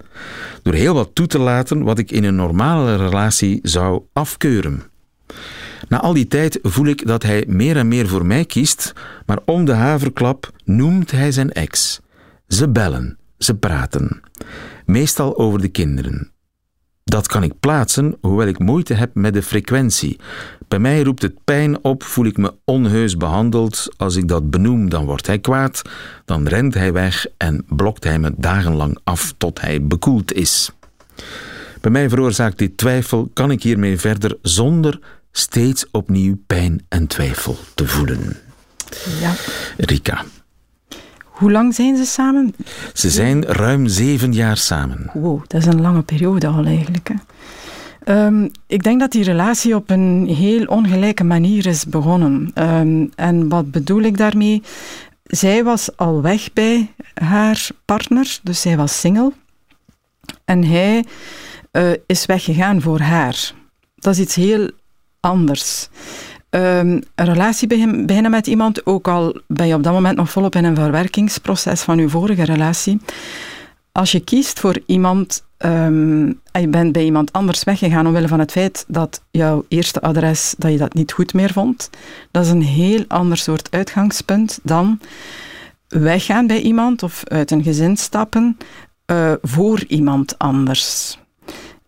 door 0.62 0.74
heel 0.74 0.94
wat 0.94 1.10
toe 1.12 1.26
te 1.26 1.38
laten 1.38 1.82
wat 1.82 1.98
ik 1.98 2.10
in 2.10 2.24
een 2.24 2.36
normale 2.36 2.96
relatie 2.96 3.58
zou 3.62 4.02
afkeuren. 4.12 4.82
Na 5.88 6.00
al 6.00 6.12
die 6.12 6.26
tijd 6.26 6.58
voel 6.62 6.86
ik 6.86 7.06
dat 7.06 7.22
hij 7.22 7.44
meer 7.46 7.76
en 7.76 7.88
meer 7.88 8.08
voor 8.08 8.26
mij 8.26 8.44
kiest, 8.44 8.92
maar 9.26 9.38
om 9.44 9.64
de 9.64 9.72
haverklap 9.72 10.52
noemt 10.64 11.10
hij 11.10 11.32
zijn 11.32 11.52
ex. 11.52 12.00
Ze 12.48 12.68
bellen, 12.68 13.18
ze 13.38 13.54
praten. 13.54 14.20
Meestal 14.86 15.38
over 15.38 15.60
de 15.60 15.68
kinderen. 15.68 16.32
Dat 17.08 17.26
kan 17.26 17.42
ik 17.42 17.60
plaatsen, 17.60 18.16
hoewel 18.20 18.46
ik 18.46 18.58
moeite 18.58 18.94
heb 18.94 19.10
met 19.14 19.34
de 19.34 19.42
frequentie. 19.42 20.18
Bij 20.68 20.78
mij 20.78 21.02
roept 21.02 21.22
het 21.22 21.44
pijn 21.44 21.84
op, 21.84 22.02
voel 22.02 22.24
ik 22.24 22.36
me 22.36 22.54
onheus 22.64 23.16
behandeld. 23.16 23.88
Als 23.96 24.16
ik 24.16 24.28
dat 24.28 24.50
benoem, 24.50 24.90
dan 24.90 25.04
wordt 25.04 25.26
hij 25.26 25.38
kwaad, 25.38 25.82
dan 26.24 26.46
rent 26.46 26.74
hij 26.74 26.92
weg 26.92 27.26
en 27.36 27.64
blokt 27.68 28.04
hij 28.04 28.18
me 28.18 28.32
dagenlang 28.36 28.98
af 29.04 29.34
tot 29.38 29.60
hij 29.60 29.86
bekoeld 29.86 30.32
is. 30.32 30.70
Bij 31.80 31.90
mij 31.90 32.08
veroorzaakt 32.08 32.58
dit 32.58 32.76
twijfel, 32.76 33.30
kan 33.32 33.50
ik 33.50 33.62
hiermee 33.62 33.98
verder 33.98 34.36
zonder 34.42 34.98
steeds 35.32 35.86
opnieuw 35.90 36.36
pijn 36.46 36.84
en 36.88 37.06
twijfel 37.06 37.56
te 37.74 37.86
voelen. 37.86 38.36
Ja. 39.20 39.34
Rika. 39.76 40.24
Hoe 41.38 41.50
lang 41.50 41.74
zijn 41.74 41.96
ze 41.96 42.04
samen? 42.04 42.54
Ze 42.92 43.10
zijn 43.10 43.44
ruim 43.44 43.86
zeven 43.86 44.32
jaar 44.32 44.56
samen. 44.56 45.10
Wow, 45.14 45.40
dat 45.46 45.60
is 45.60 45.66
een 45.66 45.80
lange 45.80 46.02
periode 46.02 46.46
al 46.46 46.64
eigenlijk. 46.64 47.08
Hè. 47.08 47.14
Ehm, 48.04 48.48
ik 48.66 48.82
denk 48.82 49.00
dat 49.00 49.12
die 49.12 49.24
relatie 49.24 49.74
op 49.74 49.90
een 49.90 50.26
heel 50.26 50.64
ongelijke 50.64 51.24
manier 51.24 51.66
is 51.66 51.84
begonnen. 51.84 52.50
Ehm, 52.54 53.06
en 53.14 53.48
wat 53.48 53.70
bedoel 53.70 54.02
ik 54.02 54.16
daarmee? 54.16 54.62
Zij 55.22 55.64
was 55.64 55.96
al 55.96 56.22
weg 56.22 56.52
bij 56.52 56.92
haar 57.14 57.68
partner, 57.84 58.38
dus 58.42 58.60
zij 58.60 58.76
was 58.76 59.00
single. 59.00 59.32
En 60.44 60.64
hij 60.64 61.04
uh, 61.72 61.90
is 62.06 62.26
weggegaan 62.26 62.80
voor 62.80 63.00
haar. 63.00 63.52
Dat 63.94 64.12
is 64.12 64.20
iets 64.20 64.34
heel 64.34 64.70
anders. 65.20 65.88
Um, 66.50 67.02
een 67.14 67.24
relatie 67.26 67.68
beginnen 67.68 68.30
met 68.30 68.46
iemand, 68.46 68.86
ook 68.86 69.08
al 69.08 69.40
ben 69.46 69.66
je 69.66 69.74
op 69.74 69.82
dat 69.82 69.92
moment 69.92 70.16
nog 70.16 70.30
volop 70.30 70.54
in 70.54 70.64
een 70.64 70.74
verwerkingsproces 70.74 71.82
van 71.82 71.98
je 71.98 72.08
vorige 72.08 72.44
relatie. 72.44 73.00
Als 73.92 74.12
je 74.12 74.20
kiest 74.20 74.60
voor 74.60 74.80
iemand 74.86 75.44
um, 75.58 76.40
en 76.52 76.60
je 76.60 76.68
bent 76.68 76.92
bij 76.92 77.04
iemand 77.04 77.32
anders 77.32 77.64
weggegaan 77.64 78.06
omwille 78.06 78.28
van 78.28 78.38
het 78.38 78.52
feit 78.52 78.84
dat 78.88 79.22
jouw 79.30 79.64
eerste 79.68 80.00
adres, 80.00 80.54
dat 80.58 80.72
je 80.72 80.78
dat 80.78 80.94
niet 80.94 81.12
goed 81.12 81.34
meer 81.34 81.52
vond, 81.52 81.90
dat 82.30 82.44
is 82.44 82.50
een 82.50 82.62
heel 82.62 83.04
ander 83.08 83.36
soort 83.36 83.70
uitgangspunt 83.70 84.58
dan 84.62 85.00
weggaan 85.88 86.46
bij 86.46 86.60
iemand 86.60 87.02
of 87.02 87.24
uit 87.24 87.50
een 87.50 87.62
gezin 87.62 87.96
stappen 87.96 88.56
uh, 89.06 89.32
voor 89.42 89.84
iemand 89.88 90.38
anders. 90.38 91.18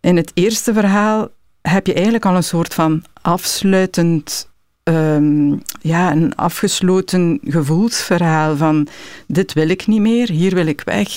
In 0.00 0.16
het 0.16 0.30
eerste 0.34 0.72
verhaal 0.72 1.28
heb 1.60 1.86
je 1.86 1.94
eigenlijk 1.94 2.26
al 2.26 2.36
een 2.36 2.44
soort 2.44 2.74
van 2.74 3.04
afsluitend 3.22 4.49
um, 4.90 5.62
ja, 5.80 6.12
een 6.12 6.34
afgesloten 6.34 7.40
gevoelsverhaal 7.44 8.56
van 8.56 8.86
dit 9.26 9.52
wil 9.52 9.68
ik 9.68 9.86
niet 9.86 10.00
meer, 10.00 10.30
hier 10.30 10.54
wil 10.54 10.66
ik 10.66 10.82
weg, 10.84 11.08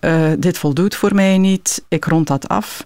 uh, 0.00 0.30
dit 0.38 0.58
voldoet 0.58 0.94
voor 0.94 1.14
mij 1.14 1.38
niet, 1.38 1.84
ik 1.88 2.04
rond 2.04 2.26
dat 2.26 2.48
af. 2.48 2.84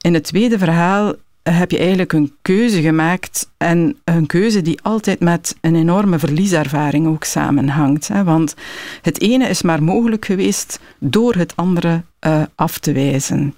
In 0.00 0.14
het 0.14 0.24
tweede 0.24 0.58
verhaal 0.58 1.14
heb 1.42 1.70
je 1.70 1.78
eigenlijk 1.78 2.12
een 2.12 2.32
keuze 2.42 2.80
gemaakt 2.80 3.50
en 3.56 3.96
een 4.04 4.26
keuze 4.26 4.62
die 4.62 4.82
altijd 4.82 5.20
met 5.20 5.56
een 5.60 5.74
enorme 5.74 6.18
verlieservaring 6.18 7.06
ook 7.06 7.24
samenhangt. 7.24 8.08
Hè? 8.08 8.24
Want 8.24 8.54
het 9.02 9.20
ene 9.20 9.48
is 9.48 9.62
maar 9.62 9.82
mogelijk 9.82 10.24
geweest 10.24 10.80
door 10.98 11.34
het 11.34 11.56
andere 11.56 12.02
uh, 12.26 12.42
af 12.54 12.78
te 12.78 12.92
wijzen. 12.92 13.54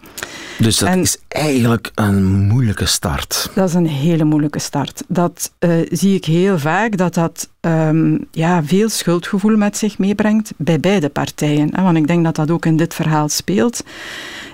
Dus 0.59 0.79
dat 0.79 0.96
is 0.96 1.18
eigenlijk 1.29 1.90
een 1.94 2.25
moeilijke 2.46 2.87
start. 2.87 3.51
Dat 3.55 3.68
is 3.68 3.75
een 3.75 3.87
hele 3.87 4.25
moeilijke 4.25 4.59
start. 4.59 5.03
Dat 5.09 5.53
uh, 5.61 5.87
zie 5.90 6.14
ik 6.14 6.25
heel 6.25 6.59
vaak, 6.59 6.96
dat 6.96 7.14
dat 7.14 7.49
um, 7.61 8.27
ja, 8.31 8.64
veel 8.64 8.88
schuldgevoel 8.88 9.57
met 9.57 9.77
zich 9.77 9.99
meebrengt 9.99 10.53
bij 10.57 10.81
beide 10.81 11.09
partijen. 11.09 11.75
Hè? 11.75 11.83
Want 11.83 11.96
ik 11.96 12.07
denk 12.07 12.25
dat 12.25 12.35
dat 12.35 12.51
ook 12.51 12.66
in 12.66 12.77
dit 12.77 12.94
verhaal 12.94 13.29
speelt. 13.29 13.85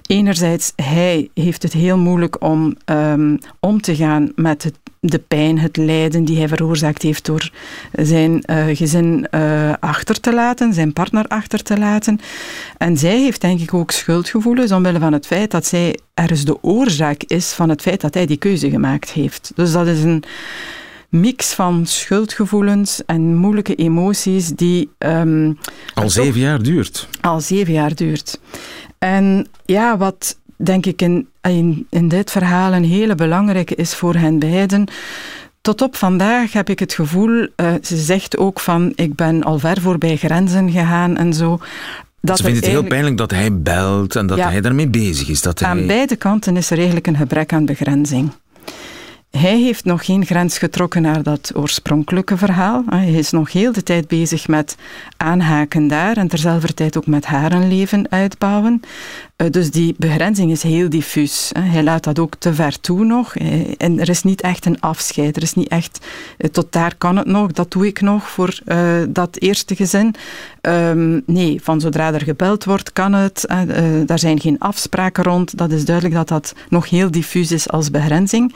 Enerzijds, 0.07 0.73
hij 0.77 1.31
heeft 1.35 1.63
het 1.63 1.73
heel 1.73 1.99
moeilijk 1.99 2.43
om 2.43 2.77
um, 2.85 3.39
om 3.61 3.81
te 3.81 3.97
gaan 3.97 4.33
met 4.35 4.63
het, 4.63 4.79
de 5.07 5.19
pijn, 5.19 5.59
het 5.59 5.77
lijden 5.77 6.25
die 6.25 6.39
hij 6.39 6.49
veroorzaakt 6.49 7.03
heeft 7.03 7.25
door 7.25 7.51
zijn 7.93 8.43
uh, 8.51 8.65
gezin 8.77 9.27
uh, 9.31 9.73
achter 9.81 10.21
te 10.21 10.35
laten, 10.35 10.75
zijn 10.75 10.93
partner 10.93 11.25
achter 11.29 11.63
te 11.63 11.79
laten. 11.79 12.21
En 12.79 12.97
zij 12.97 13.19
heeft 13.19 13.41
denk 13.41 13.61
ik 13.61 13.75
ook 13.75 13.91
schuldgevoelens 13.91 14.73
omwille 14.73 14.99
van 14.99 15.13
het 15.13 15.27
feit 15.27 15.51
dat 15.51 15.67
zij 15.67 15.99
ergens 16.15 16.45
de 16.45 16.63
oorzaak 16.63 17.23
is 17.23 17.53
van 17.53 17.69
het 17.69 17.83
feit 17.83 18.01
dat 18.01 18.15
hij 18.15 18.27
die 18.27 18.37
keuze 18.37 18.71
gemaakt 18.71 19.11
heeft. 19.11 19.53
Dus 19.55 19.73
dat 19.73 19.87
is 19.87 20.03
een 20.03 20.23
mix 21.09 21.53
van 21.53 21.87
schuldgevoelens 21.87 23.05
en 23.07 23.35
moeilijke 23.35 23.75
emoties 23.75 24.49
die... 24.49 24.91
Um, 24.99 25.59
al 25.95 26.11
zeven 26.11 26.41
jaar 26.41 26.63
duurt. 26.63 27.09
Al 27.21 27.41
zeven 27.41 27.73
jaar 27.73 27.95
duurt. 27.95 28.41
En 28.99 29.47
ja, 29.65 29.97
wat 29.97 30.37
denk 30.57 30.87
ik 30.87 31.03
in, 31.03 31.29
in, 31.43 31.87
in 31.91 32.09
dit 32.09 32.31
verhaal 32.31 32.73
een 32.73 32.85
hele 32.85 33.15
belangrijke 33.15 33.75
is 33.75 33.95
voor 33.95 34.15
hen 34.15 34.39
beiden. 34.39 34.89
Tot 35.61 35.83
op 35.83 35.97
vandaag 35.97 36.53
heb 36.53 36.71
ik 36.71 36.79
het 36.79 36.95
gevoel, 36.95 37.31
uh, 37.31 37.73
ze 37.83 37.97
zegt 37.97 38.37
ook 38.37 38.61
van 38.61 38.93
ik 38.95 39.15
ben 39.15 39.43
al 39.43 39.59
ver 39.59 39.81
voorbij 39.81 40.17
grenzen 40.17 40.71
gegaan 40.71 41.17
en 41.17 41.35
zo. 41.35 41.59
Dat 42.21 42.37
ze 42.37 42.43
vindt 42.43 42.61
het 42.61 42.69
heel 42.69 42.85
pijnlijk 42.85 43.17
dat 43.17 43.31
hij 43.31 43.59
belt 43.59 44.17
en 44.17 44.27
dat 44.27 44.39
hij 44.39 44.61
daarmee 44.61 44.89
bezig 44.89 45.29
is. 45.29 45.43
Dat 45.43 45.63
aan 45.63 45.87
beide 45.87 46.17
kanten 46.17 46.57
is 46.57 46.71
er 46.71 46.77
eigenlijk 46.77 47.07
een 47.07 47.17
gebrek 47.17 47.53
aan 47.53 47.65
begrenzing. 47.65 48.31
Hij 49.31 49.61
heeft 49.61 49.85
nog 49.85 50.05
geen 50.05 50.27
grens 50.27 50.59
getrokken 50.59 51.03
naar 51.03 51.23
dat 51.23 51.53
oorspronkelijke 51.55 52.37
verhaal. 52.37 52.85
Hij 52.87 53.13
is 53.13 53.31
nog 53.31 53.53
heel 53.53 53.73
de 53.73 53.83
tijd 53.83 54.09
bezig 54.09 54.49
met 54.49 54.77
aanhaken 55.17 55.89
daar 55.89 56.17
en 56.17 56.29
terzelfde 56.29 56.75
tijd 56.75 56.97
ook 56.97 57.07
met 57.07 57.27
haar 57.27 57.53
een 57.53 57.69
leven 57.69 58.11
uitbouwen. 58.11 58.81
Eh, 59.37 59.51
dus 59.51 59.71
die 59.71 59.95
begrenzing 59.99 60.51
is 60.51 60.63
heel 60.63 60.89
diffuus. 60.89 61.51
Hij 61.59 61.83
laat 61.83 62.05
dat 62.05 62.19
ook 62.19 62.35
te 62.39 62.55
ver 62.55 62.81
toe 62.81 63.05
nog. 63.05 63.37
Eh, 63.37 63.61
en 63.77 64.01
er 64.01 64.09
is 64.09 64.23
niet 64.23 64.41
echt 64.41 64.67
een 64.67 64.81
afscheid. 64.81 65.37
Er 65.37 65.43
is 65.43 65.55
niet 65.55 65.69
echt, 65.69 66.07
eh, 66.39 66.51
tot 66.51 66.73
daar 66.73 66.95
kan 66.99 67.17
het 67.17 67.27
nog, 67.27 67.53
dat 67.53 67.71
doe 67.71 67.87
ik 67.87 68.01
nog 68.01 68.29
voor 68.29 68.59
dat 69.09 69.37
eerste 69.39 69.77
gezin. 69.77 70.15
Um, 70.61 71.23
nee, 71.27 71.61
van 71.63 71.81
zodra 71.81 72.13
er 72.13 72.23
gebeld 72.23 72.65
wordt, 72.65 72.93
kan 72.93 73.13
het. 73.13 73.45
Daar 74.07 74.19
zijn 74.19 74.41
geen 74.41 74.59
afspraken 74.59 75.25
rond. 75.25 75.59
Dat 75.59 75.71
is 75.71 75.85
duidelijk 75.85 76.15
dat 76.15 76.29
dat 76.29 76.55
nog 76.69 76.91
heel 76.91 77.11
diffuus 77.11 77.53
is 77.53 77.69
als 77.69 77.91
begrenzing. 77.91 78.55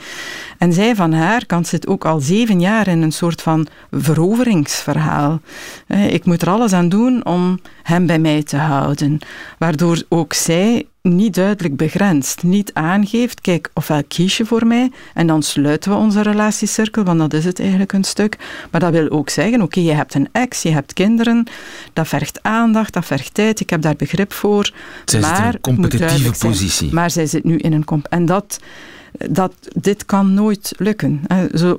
En 0.57 0.73
zij 0.73 0.95
van 0.95 1.13
haar 1.13 1.45
kant 1.45 1.67
zit 1.67 1.87
ook 1.87 2.05
al 2.05 2.19
zeven 2.19 2.59
jaar 2.59 2.87
in 2.87 3.01
een 3.01 3.11
soort 3.11 3.41
van 3.41 3.67
veroveringsverhaal. 3.91 5.39
Ik 5.87 6.25
moet 6.25 6.41
er 6.41 6.49
alles 6.49 6.73
aan 6.73 6.89
doen 6.89 7.25
om 7.25 7.59
hem 7.83 8.05
bij 8.05 8.19
mij 8.19 8.43
te 8.43 8.57
houden. 8.57 9.19
Waardoor 9.57 10.03
ook 10.09 10.33
zij 10.33 10.70
niet 11.01 11.35
duidelijk 11.35 11.75
begrenst, 11.75 12.43
niet 12.43 12.73
aangeeft, 12.73 13.41
kijk, 13.41 13.69
ofwel 13.73 14.03
kies 14.07 14.37
je 14.37 14.45
voor 14.45 14.67
mij 14.67 14.91
en 15.13 15.27
dan 15.27 15.43
sluiten 15.43 15.91
we 15.91 15.97
onze 15.97 16.21
relatiecirkel, 16.21 17.03
want 17.03 17.19
dat 17.19 17.33
is 17.33 17.45
het 17.45 17.59
eigenlijk 17.59 17.93
een 17.93 18.03
stuk. 18.03 18.37
Maar 18.71 18.81
dat 18.81 18.91
wil 18.91 19.09
ook 19.09 19.29
zeggen, 19.29 19.61
oké, 19.61 19.79
je 19.79 19.93
hebt 19.93 20.13
een 20.13 20.29
ex, 20.31 20.61
je 20.61 20.71
hebt 20.71 20.93
kinderen, 20.93 21.47
dat 21.93 22.07
vergt 22.07 22.39
aandacht, 22.43 22.93
dat 22.93 23.05
vergt 23.05 23.33
tijd, 23.33 23.59
ik 23.59 23.69
heb 23.69 23.81
daar 23.81 23.95
begrip 23.95 24.33
voor. 24.33 24.71
Zij 25.05 25.19
maar, 25.19 25.35
zit 25.35 25.45
in 25.45 25.53
een 25.53 25.61
competitieve 25.61 26.47
positie. 26.47 26.93
maar 26.93 27.11
zij 27.11 27.25
zit 27.25 27.43
nu 27.43 27.57
in 27.57 27.73
een... 27.73 28.03
En 28.09 28.25
dat 28.25 28.59
dat 29.29 29.53
dit 29.75 30.05
kan 30.05 30.33
nooit 30.33 30.73
lukken. 30.77 31.21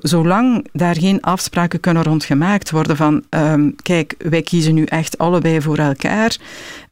Zolang 0.00 0.66
daar 0.72 0.96
geen 0.96 1.20
afspraken 1.20 1.80
kunnen 1.80 2.02
rond 2.02 2.24
gemaakt 2.24 2.70
worden 2.70 2.96
van 2.96 3.22
ehm, 3.28 3.70
kijk, 3.82 4.14
wij 4.18 4.42
kiezen 4.42 4.74
nu 4.74 4.84
echt 4.84 5.18
allebei 5.18 5.60
voor 5.60 5.78
elkaar. 5.78 6.36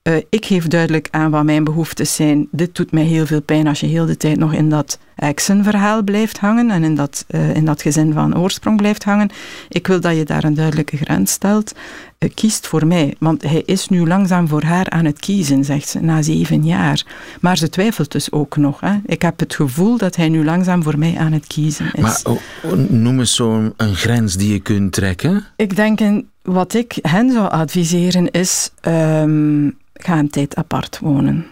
Uh, 0.08 0.16
ik 0.30 0.46
geef 0.46 0.66
duidelijk 0.66 1.08
aan 1.10 1.30
wat 1.30 1.44
mijn 1.44 1.64
behoeftes 1.64 2.14
zijn. 2.14 2.48
Dit 2.50 2.74
doet 2.74 2.92
mij 2.92 3.04
heel 3.04 3.26
veel 3.26 3.42
pijn 3.42 3.66
als 3.66 3.80
je 3.80 3.86
heel 3.86 4.06
de 4.06 4.16
tijd 4.16 4.38
nog 4.38 4.52
in 4.52 4.68
dat 4.68 4.98
exenverhaal 5.16 6.02
blijft 6.02 6.38
hangen 6.38 6.70
en 6.70 6.84
in 6.84 6.94
dat, 6.94 7.24
uh, 7.30 7.54
in 7.54 7.64
dat 7.64 7.82
gezin 7.82 8.12
van 8.12 8.38
oorsprong 8.38 8.76
blijft 8.76 9.04
hangen. 9.04 9.30
Ik 9.68 9.86
wil 9.86 10.00
dat 10.00 10.16
je 10.16 10.24
daar 10.24 10.44
een 10.44 10.54
duidelijke 10.54 10.96
grens 10.96 11.32
stelt. 11.32 11.74
Uh, 12.18 12.30
kiest 12.34 12.66
voor 12.66 12.86
mij, 12.86 13.14
want 13.18 13.42
hij 13.42 13.62
is 13.66 13.88
nu 13.88 14.06
langzaam 14.06 14.48
voor 14.48 14.62
haar 14.62 14.90
aan 14.90 15.04
het 15.04 15.18
kiezen, 15.18 15.64
zegt 15.64 15.88
ze, 15.88 16.00
na 16.00 16.22
zeven 16.22 16.64
jaar. 16.64 17.06
Maar 17.40 17.56
ze 17.56 17.68
twijfelt 17.68 18.12
dus 18.12 18.32
ook 18.32 18.56
nog. 18.56 18.80
Hè. 18.80 18.94
Ik 19.06 19.22
heb 19.22 19.38
het 19.38 19.54
gevoel 19.54 19.96
dat 19.96 20.16
hij 20.16 20.28
nu 20.28 20.44
langzaam 20.44 20.82
voor 20.82 20.98
mij 20.98 21.16
aan 21.18 21.32
het 21.32 21.46
kiezen 21.46 21.92
is. 21.92 22.00
Maar 22.00 22.20
oh, 22.24 22.38
oh 22.62 22.72
noem 22.88 23.18
eens 23.18 23.34
zo'n 23.34 23.74
grens 23.76 24.36
die 24.36 24.52
je 24.52 24.60
kunt 24.60 24.92
trekken. 24.92 25.44
Ik 25.56 25.76
denk, 25.76 26.00
wat 26.42 26.74
ik 26.74 26.98
hen 27.02 27.32
zou 27.32 27.50
adviseren 27.50 28.30
is, 28.30 28.70
um, 28.82 29.78
ga 30.04 30.18
een 30.18 30.30
tijd 30.30 30.56
apart 30.56 30.98
wonen. 30.98 31.46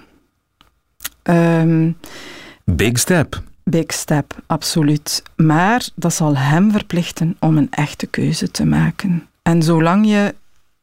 Um, 1.22 1.96
Big 2.64 2.98
step. 2.98 3.42
Big 3.64 3.92
step, 3.92 4.42
absoluut. 4.46 5.22
Maar 5.36 5.88
dat 5.94 6.14
zal 6.14 6.36
hem 6.36 6.70
verplichten 6.72 7.36
om 7.40 7.56
een 7.56 7.70
echte 7.70 8.06
keuze 8.06 8.50
te 8.50 8.64
maken. 8.64 9.28
En 9.42 9.62
zolang 9.62 10.06
je 10.06 10.34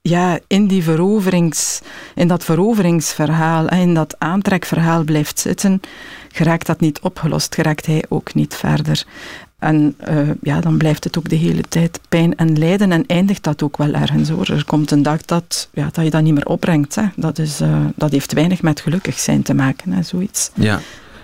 ja, 0.01 0.39
in, 0.47 0.67
die 0.67 0.83
veroverings, 0.83 1.81
in 2.15 2.27
dat 2.27 2.43
veroveringsverhaal, 2.43 3.69
in 3.69 3.93
dat 3.93 4.15
aantrekverhaal 4.19 5.03
blijft 5.03 5.39
zitten, 5.39 5.81
geraakt 6.31 6.65
dat 6.65 6.79
niet 6.79 6.99
opgelost, 6.99 7.55
geraakt 7.55 7.85
hij 7.85 8.03
ook 8.09 8.33
niet 8.33 8.55
verder. 8.55 9.05
En 9.59 9.95
uh, 10.09 10.29
ja, 10.41 10.59
dan 10.59 10.77
blijft 10.77 11.03
het 11.03 11.17
ook 11.17 11.29
de 11.29 11.35
hele 11.35 11.61
tijd 11.61 11.99
pijn 12.09 12.35
en 12.35 12.57
lijden 12.57 12.91
en 12.91 13.05
eindigt 13.05 13.43
dat 13.43 13.63
ook 13.63 13.77
wel 13.77 13.93
ergens 13.93 14.29
hoor. 14.29 14.49
Er 14.49 14.65
komt 14.65 14.91
een 14.91 15.03
dag 15.03 15.21
dat, 15.21 15.69
ja, 15.73 15.89
dat 15.91 16.03
je 16.03 16.09
dat 16.09 16.21
niet 16.21 16.33
meer 16.33 16.45
opbrengt. 16.45 16.95
Hè. 16.95 17.03
Dat, 17.15 17.37
is, 17.39 17.61
uh, 17.61 17.85
dat 17.95 18.11
heeft 18.11 18.33
weinig 18.33 18.61
met 18.61 18.79
gelukkig 18.79 19.19
zijn 19.19 19.41
te 19.41 19.53
maken, 19.53 19.91
hè, 19.91 20.03
zoiets. 20.03 20.51
Ja. 20.53 20.79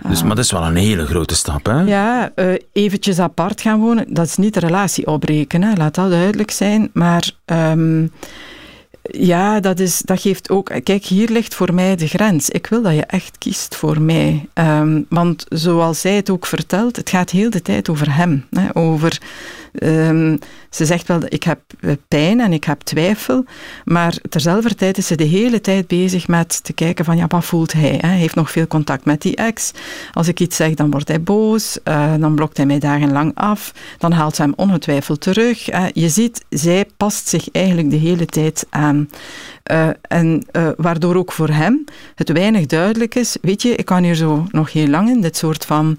Dus, 0.07 0.23
maar 0.23 0.35
dat 0.35 0.45
is 0.45 0.51
wel 0.51 0.63
een 0.65 0.75
hele 0.75 1.05
grote 1.05 1.35
stap, 1.35 1.65
hè? 1.65 1.81
Ja, 1.81 2.31
uh, 2.35 2.53
eventjes 2.71 3.19
apart 3.19 3.61
gaan 3.61 3.79
wonen, 3.79 4.13
dat 4.13 4.25
is 4.25 4.35
niet 4.35 4.53
de 4.53 4.59
relatie 4.59 5.07
opbreken, 5.07 5.61
hè. 5.61 5.73
laat 5.75 5.95
dat 5.95 6.09
duidelijk 6.09 6.51
zijn. 6.51 6.89
Maar 6.93 7.31
um, 7.45 8.11
ja, 9.03 9.59
dat, 9.59 9.79
is, 9.79 10.01
dat 10.01 10.21
geeft 10.21 10.49
ook... 10.49 10.71
Kijk, 10.83 11.03
hier 11.03 11.29
ligt 11.29 11.55
voor 11.55 11.73
mij 11.73 11.95
de 11.95 12.07
grens. 12.07 12.49
Ik 12.49 12.67
wil 12.67 12.81
dat 12.81 12.93
je 12.93 13.05
echt 13.05 13.37
kiest 13.37 13.75
voor 13.75 14.01
mij. 14.01 14.47
Um, 14.53 15.05
want 15.09 15.45
zoals 15.49 16.01
zij 16.01 16.15
het 16.15 16.29
ook 16.29 16.45
vertelt, 16.45 16.95
het 16.95 17.09
gaat 17.09 17.29
heel 17.29 17.49
de 17.49 17.61
tijd 17.61 17.89
over 17.89 18.15
hem. 18.15 18.45
Hè, 18.49 18.75
over 18.75 19.21
Um, 19.79 20.39
ze 20.69 20.85
zegt 20.85 21.07
wel, 21.07 21.19
ik 21.27 21.43
heb 21.43 21.59
eh, 21.79 21.91
pijn 22.07 22.39
en 22.39 22.53
ik 22.53 22.63
heb 22.63 22.81
twijfel, 22.81 23.45
maar 23.85 24.17
terzelfde 24.29 24.75
tijd 24.75 24.97
is 24.97 25.07
ze 25.07 25.15
de 25.15 25.23
hele 25.23 25.61
tijd 25.61 25.87
bezig 25.87 26.27
met 26.27 26.63
te 26.63 26.73
kijken 26.73 27.05
van, 27.05 27.17
ja, 27.17 27.27
wat 27.27 27.45
voelt 27.45 27.73
hij? 27.73 27.97
Hij 28.01 28.17
heeft 28.17 28.35
nog 28.35 28.51
veel 28.51 28.67
contact 28.67 29.05
met 29.05 29.21
die 29.21 29.35
ex. 29.35 29.71
Als 30.13 30.27
ik 30.27 30.39
iets 30.39 30.55
zeg, 30.55 30.73
dan 30.73 30.91
wordt 30.91 31.07
hij 31.07 31.21
boos, 31.21 31.77
uh, 31.83 32.13
dan 32.19 32.35
blokt 32.35 32.57
hij 32.57 32.65
mij 32.65 32.79
dagenlang 32.79 33.31
af, 33.35 33.73
dan 33.97 34.11
haalt 34.11 34.35
ze 34.35 34.41
hem 34.41 34.53
ongetwijfeld 34.55 35.21
terug. 35.21 35.65
Je 35.93 36.09
ziet, 36.09 36.45
zij 36.49 36.85
past 36.97 37.27
zich 37.27 37.51
eigenlijk 37.51 37.89
de 37.89 37.95
hele 37.95 38.25
tijd 38.25 38.65
aan. 38.69 39.09
Uh, 39.71 39.87
en 40.01 40.45
waardoor 40.77 41.15
ook 41.15 41.31
voor 41.31 41.49
hem 41.49 41.83
het 42.15 42.31
weinig 42.31 42.65
duidelijk 42.65 43.15
is. 43.15 43.37
Weet 43.41 43.61
je, 43.61 43.75
ik 43.75 43.85
kan 43.85 44.03
hier 44.03 44.15
zo 44.15 44.45
nog 44.51 44.71
heel 44.71 44.87
lang 44.87 45.09
in 45.09 45.21
dit 45.21 45.37
soort 45.37 45.65
van 45.65 45.97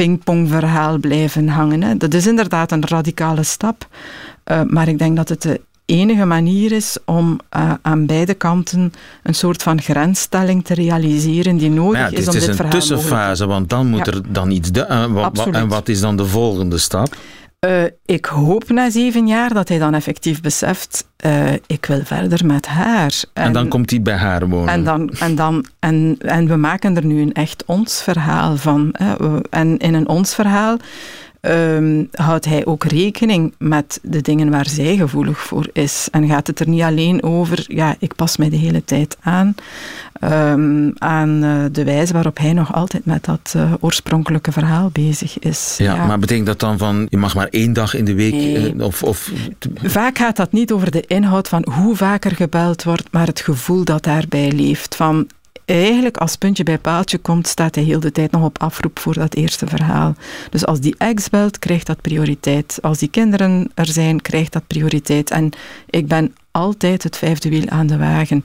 pingpongverhaal 0.00 0.98
blijven 0.98 1.48
hangen. 1.48 1.82
Hè. 1.82 1.96
Dat 1.96 2.14
is 2.14 2.26
inderdaad 2.26 2.72
een 2.72 2.86
radicale 2.86 3.42
stap, 3.42 3.86
uh, 4.44 4.60
maar 4.66 4.88
ik 4.88 4.98
denk 4.98 5.16
dat 5.16 5.28
het 5.28 5.42
de 5.42 5.60
enige 5.84 6.24
manier 6.24 6.72
is 6.72 6.98
om 7.04 7.40
uh, 7.56 7.72
aan 7.82 8.06
beide 8.06 8.34
kanten 8.34 8.92
een 9.22 9.34
soort 9.34 9.62
van 9.62 9.82
grensstelling 9.82 10.64
te 10.64 10.74
realiseren 10.74 11.56
die 11.56 11.70
nodig 11.70 12.10
ja, 12.10 12.18
is 12.18 12.26
om 12.26 12.32
dit 12.32 12.44
verhaal 12.44 12.72
Het 12.72 12.82
is 12.82 12.88
een 12.88 12.96
tussenfase, 12.96 13.46
want 13.46 13.68
dan 13.68 13.86
moet 13.86 14.06
ja. 14.06 14.12
er 14.12 14.32
dan 14.32 14.50
iets... 14.50 14.70
Uh, 14.72 14.86
wa, 14.88 15.30
wa, 15.32 15.46
en 15.46 15.68
wat 15.68 15.88
is 15.88 16.00
dan 16.00 16.16
de 16.16 16.26
volgende 16.26 16.78
stap? 16.78 17.16
Uh, 17.66 17.84
ik 18.04 18.24
hoop 18.24 18.68
na 18.68 18.90
zeven 18.90 19.26
jaar 19.26 19.54
dat 19.54 19.68
hij 19.68 19.78
dan 19.78 19.94
effectief 19.94 20.40
beseft, 20.40 21.08
uh, 21.26 21.52
ik 21.52 21.86
wil 21.86 22.00
verder 22.04 22.46
met 22.46 22.66
haar. 22.66 23.22
En, 23.32 23.44
en, 23.44 23.52
dan 23.52 23.68
komt 23.68 23.90
hij 23.90 24.02
bij 24.02 24.16
haar 24.16 24.48
wonen. 24.48 24.68
En, 24.68 24.84
dan, 24.84 25.10
en, 25.10 25.34
dan, 25.34 25.64
en, 25.78 26.16
en 26.18 26.48
we 26.48 26.56
maken 26.56 26.96
er 26.96 27.04
nu 27.04 27.20
een 27.20 27.32
echt 27.32 27.64
ons 27.64 28.02
verhaal 28.02 28.56
van. 28.56 28.88
Hè. 28.92 29.40
En 29.50 29.78
in 29.78 29.94
een 29.94 30.08
ons 30.08 30.34
verhaal 30.34 30.76
um, 31.40 32.08
houdt 32.12 32.44
hij 32.44 32.66
ook 32.66 32.84
rekening 32.84 33.54
met 33.58 33.98
de 34.02 34.20
dingen 34.20 34.50
waar 34.50 34.68
zij 34.68 34.96
gevoelig 34.96 35.38
voor 35.38 35.68
is. 35.72 36.08
En 36.10 36.28
gaat 36.28 36.46
het 36.46 36.60
er 36.60 36.68
niet 36.68 36.82
alleen 36.82 37.22
over, 37.22 37.64
ja, 37.68 37.96
ik 37.98 38.14
pas 38.14 38.36
mij 38.36 38.48
de 38.48 38.56
hele 38.56 38.84
tijd 38.84 39.16
aan, 39.20 39.54
um, 40.24 40.92
aan 40.98 41.44
uh, 41.44 41.64
de 41.72 41.84
wijze 41.84 42.12
waarop 42.12 42.38
hij 42.38 42.52
nog 42.52 42.74
altijd 42.74 43.04
met 43.04 43.24
dat 43.24 43.52
uh, 43.56 43.72
oorspronkelijke 43.80 44.52
verhaal 44.52 44.90
bezig 44.92 45.38
is. 45.38 45.74
Ja, 45.78 45.94
ja, 45.94 46.06
maar 46.06 46.18
betekent 46.18 46.46
dat 46.46 46.60
dan 46.60 46.78
van, 46.78 47.06
je 47.08 47.16
mag 47.16 47.34
maar 47.34 47.48
één 47.48 47.72
dag 47.72 47.94
in 47.94 48.04
de 48.04 48.14
week? 48.14 48.32
Nee. 48.32 48.74
Uh, 48.74 48.84
of, 48.84 49.02
of... 49.02 49.30
Vaak 49.74 50.18
gaat 50.18 50.36
dat 50.36 50.52
niet 50.52 50.72
over 50.72 50.90
de 50.90 51.04
inhoud 51.06 51.48
van 51.48 51.66
hoe 51.72 51.96
vaker 51.96 52.34
gebeld 52.34 52.84
wordt, 52.84 53.08
maar 53.10 53.26
het 53.26 53.40
gevoel 53.40 53.84
dat 53.84 54.04
daarbij 54.04 54.52
leeft. 54.52 54.96
Van 54.96 55.26
eigenlijk 55.76 56.16
als 56.16 56.36
puntje 56.36 56.62
bij 56.62 56.78
paaltje 56.78 57.18
komt, 57.18 57.46
staat 57.46 57.74
hij 57.74 57.84
heel 57.84 58.00
de 58.00 58.12
tijd 58.12 58.30
nog 58.30 58.44
op 58.44 58.58
afroep 58.58 58.98
voor 58.98 59.14
dat 59.14 59.34
eerste 59.34 59.66
verhaal. 59.66 60.14
Dus 60.50 60.66
als 60.66 60.80
die 60.80 60.94
ex 60.98 61.28
belt, 61.28 61.58
krijgt 61.58 61.86
dat 61.86 62.00
prioriteit. 62.00 62.78
Als 62.82 62.98
die 62.98 63.10
kinderen 63.10 63.70
er 63.74 63.86
zijn, 63.86 64.22
krijgt 64.22 64.52
dat 64.52 64.66
prioriteit. 64.66 65.30
En 65.30 65.50
ik 65.90 66.06
ben 66.06 66.34
altijd 66.50 67.02
het 67.02 67.16
vijfde 67.16 67.48
wiel 67.48 67.68
aan 67.68 67.86
de 67.86 67.96
wagen. 67.96 68.40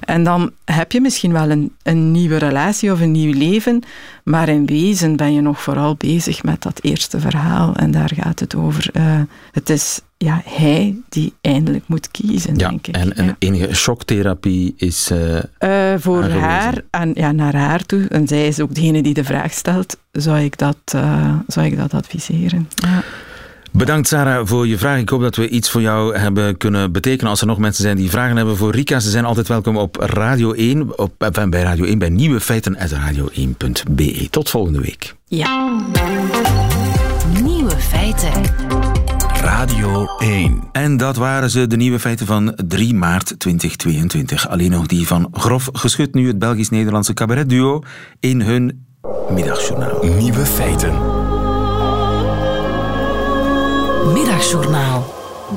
En 0.00 0.24
dan 0.24 0.50
heb 0.64 0.92
je 0.92 1.00
misschien 1.00 1.32
wel 1.32 1.50
een, 1.50 1.72
een 1.82 2.10
nieuwe 2.10 2.36
relatie 2.36 2.92
of 2.92 3.00
een 3.00 3.10
nieuw 3.10 3.32
leven, 3.32 3.82
maar 4.24 4.48
in 4.48 4.66
wezen 4.66 5.16
ben 5.16 5.32
je 5.32 5.40
nog 5.40 5.62
vooral 5.62 5.94
bezig 5.94 6.42
met 6.42 6.62
dat 6.62 6.78
eerste 6.82 7.20
verhaal. 7.20 7.74
En 7.74 7.90
daar 7.90 8.10
gaat 8.14 8.40
het 8.40 8.54
over. 8.54 8.90
Uh, 8.92 9.20
het 9.52 9.70
is 9.70 10.00
ja, 10.16 10.42
hij 10.44 10.96
die 11.08 11.32
eindelijk 11.40 11.84
moet 11.88 12.10
kiezen, 12.10 12.56
ja, 12.56 12.68
denk 12.68 12.86
ik. 12.86 12.96
En, 12.96 13.16
en 13.16 13.24
ja. 13.24 13.36
enige 13.38 13.74
shocktherapie 13.74 14.74
is. 14.76 15.10
Uh, 15.12 15.34
uh, 15.34 15.94
voor 15.98 16.22
aangewezen. 16.22 16.40
haar, 16.40 16.82
en 16.90 17.10
ja, 17.14 17.32
naar 17.32 17.54
haar 17.54 17.86
toe, 17.86 18.08
en 18.08 18.28
zij 18.28 18.46
is 18.46 18.60
ook 18.60 18.74
degene 18.74 19.02
die 19.02 19.14
de 19.14 19.24
vraag 19.24 19.52
stelt, 19.52 19.96
zou 20.12 20.38
ik 20.38 20.58
dat, 20.58 20.76
zou 21.46 21.66
ik 21.66 21.76
dat 21.76 21.94
adviseren. 21.94 22.68
Ja. 22.74 23.02
Bedankt 23.76 24.08
Sarah 24.08 24.46
voor 24.46 24.66
je 24.66 24.78
vraag. 24.78 24.98
Ik 24.98 25.08
hoop 25.08 25.20
dat 25.20 25.36
we 25.36 25.48
iets 25.48 25.70
voor 25.70 25.80
jou 25.80 26.16
hebben 26.16 26.56
kunnen 26.56 26.92
betekenen. 26.92 27.30
Als 27.30 27.40
er 27.40 27.46
nog 27.46 27.58
mensen 27.58 27.82
zijn 27.82 27.96
die 27.96 28.10
vragen 28.10 28.36
hebben 28.36 28.56
voor 28.56 28.70
Rika, 28.70 29.00
ze 29.00 29.10
zijn 29.10 29.24
altijd 29.24 29.48
welkom 29.48 29.76
op 29.76 29.96
Radio 29.96 30.52
1, 30.52 30.98
op, 30.98 31.12
bij 31.48 31.62
Radio 31.62 31.84
1, 31.84 31.98
bij 31.98 32.08
Nieuwe 32.08 32.40
Feiten 32.40 32.78
uit 32.78 32.92
radio1.be. 32.92 34.28
Tot 34.30 34.50
volgende 34.50 34.80
week. 34.80 35.14
Ja. 35.24 35.80
Nieuwe 37.42 37.70
feiten. 37.78 38.32
Radio 39.40 40.06
1. 40.18 40.62
En 40.72 40.96
dat 40.96 41.16
waren 41.16 41.50
ze, 41.50 41.66
de 41.66 41.76
nieuwe 41.76 41.98
feiten 41.98 42.26
van 42.26 42.58
3 42.66 42.94
maart 42.94 43.34
2022. 43.38 44.48
Alleen 44.48 44.70
nog 44.70 44.86
die 44.86 45.06
van 45.06 45.28
Grof 45.32 45.68
Geschut, 45.72 46.14
nu 46.14 46.26
het 46.26 46.38
Belgisch-Nederlandse 46.38 47.14
cabaretduo, 47.14 47.82
in 48.20 48.40
hun 48.40 48.86
middagjournaal. 49.30 50.04
Nieuwe 50.04 50.46
feiten. 50.46 51.15
Middagjournaal. 54.12 55.04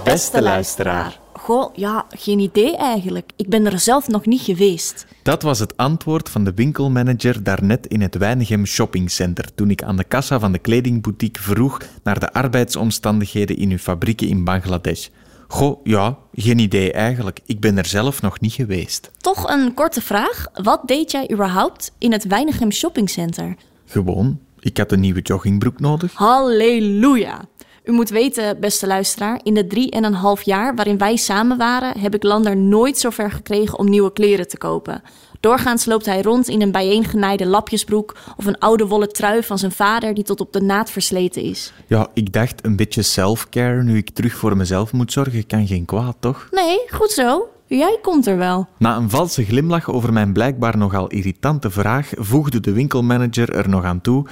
Beste 0.04 0.42
luisteraar. 0.42 1.20
Goh, 1.34 1.76
ja, 1.76 2.06
geen 2.10 2.40
idee 2.40 2.78
eigenlijk. 2.78 3.32
Ik 3.36 3.50
ben 3.50 3.66
er 3.66 3.80
zelf 3.80 4.08
nog 4.08 4.26
niet 4.26 4.42
geweest. 4.42 5.06
Dat 5.24 5.42
was 5.42 5.60
het 5.60 5.78
antwoord 5.78 6.30
van 6.30 6.44
de 6.44 6.54
winkelmanager 6.54 7.44
daarnet 7.44 7.88
in 7.88 8.02
het 8.02 8.18
Weinigem 8.18 8.66
Shoppingcenter 8.66 9.56
toen 9.56 9.70
ik 9.70 9.84
aan 9.84 9.98
de 9.98 10.04
kassa 10.04 10.40
van 10.40 10.52
de 10.52 10.60
kledingboutique 10.60 11.44
vroeg 11.44 11.82
naar 12.04 12.20
de 12.20 12.34
arbeidsomstandigheden 12.34 13.58
in 13.58 13.72
uw 13.72 13.78
fabrieken 13.78 14.28
in 14.28 14.44
Bangladesh. 14.44 15.08
Goh, 15.48 15.80
ja, 15.84 16.18
geen 16.34 16.60
idee 16.60 16.92
eigenlijk. 16.92 17.40
Ik 17.46 17.60
ben 17.60 17.78
er 17.78 17.86
zelf 17.86 18.22
nog 18.22 18.40
niet 18.40 18.54
geweest. 18.54 19.12
Toch 19.18 19.50
een 19.50 19.74
korte 19.74 20.02
vraag. 20.02 20.46
Wat 20.54 20.82
deed 20.86 21.12
jij 21.12 21.32
überhaupt 21.32 21.92
in 21.98 22.12
het 22.12 22.28
Weinigem 22.28 22.72
Shoppingcenter? 22.72 23.56
Gewoon, 23.86 24.40
ik 24.60 24.78
had 24.78 24.92
een 24.92 25.00
nieuwe 25.00 25.22
joggingbroek 25.22 25.80
nodig. 25.80 26.14
Halleluja! 26.14 27.49
U 27.90 27.92
moet 27.92 28.10
weten, 28.10 28.60
beste 28.60 28.88
luisteraar, 28.88 29.40
in 29.44 29.54
de 29.54 29.68
drie 29.68 29.92
en 29.92 30.04
een 30.04 30.14
half 30.14 30.42
jaar 30.42 30.76
waarin 30.76 30.98
wij 30.98 31.16
samen 31.16 31.58
waren, 31.58 32.00
heb 32.00 32.16
ik 32.16 32.24
Lander 32.24 32.58
nooit 32.58 32.98
zover 32.98 33.32
gekregen 33.32 33.80
om 33.80 33.90
nieuwe 33.90 34.14
kleren 34.14 34.48
te 34.48 34.58
kopen. 34.58 35.02
Doorgaans 35.40 35.86
loopt 35.86 36.06
hij 36.06 36.22
rond 36.22 36.48
in 36.48 36.62
een 36.62 36.72
bijeengenaaide 36.72 37.46
lapjesbroek 37.46 38.18
of 38.38 38.46
een 38.46 38.58
oude 38.58 38.88
wollen 38.88 39.14
trui 39.14 39.44
van 39.44 39.58
zijn 39.58 39.72
vader 39.72 40.14
die 40.14 40.24
tot 40.24 40.40
op 40.40 40.54
de 40.54 40.62
naad 40.62 40.92
versleten 40.92 41.42
is. 41.42 41.74
Ja, 41.88 42.08
ik 42.14 42.34
dacht 42.34 42.66
een 42.66 42.76
beetje 42.76 43.02
self-care 43.02 43.84
nu 43.84 43.98
ik 43.98 44.10
terug 44.10 44.34
voor 44.34 44.58
mezelf 44.58 44.94
moet 44.94 45.12
zorgen, 45.12 45.48
kan 45.48 45.68
geen 45.68 45.86
kwaad, 45.86 46.16
toch? 46.20 46.48
Nee, 46.52 46.80
goed 46.90 47.12
zo. 47.12 47.50
Jij 47.66 48.00
komt 48.02 48.28
er 48.28 48.38
wel. 48.38 48.68
Na 48.78 48.96
een 48.96 49.10
valse 49.10 49.44
glimlach 49.44 49.90
over 49.90 50.14
mijn 50.14 50.34
blijkbaar 50.34 50.78
nogal 50.78 51.08
irritante 51.08 51.70
vraag 51.70 52.12
voegde 52.18 52.60
de 52.60 52.72
winkelmanager 52.72 53.54
er 53.54 53.70
nog 53.70 53.84
aan 53.84 54.02
toe 54.02 54.26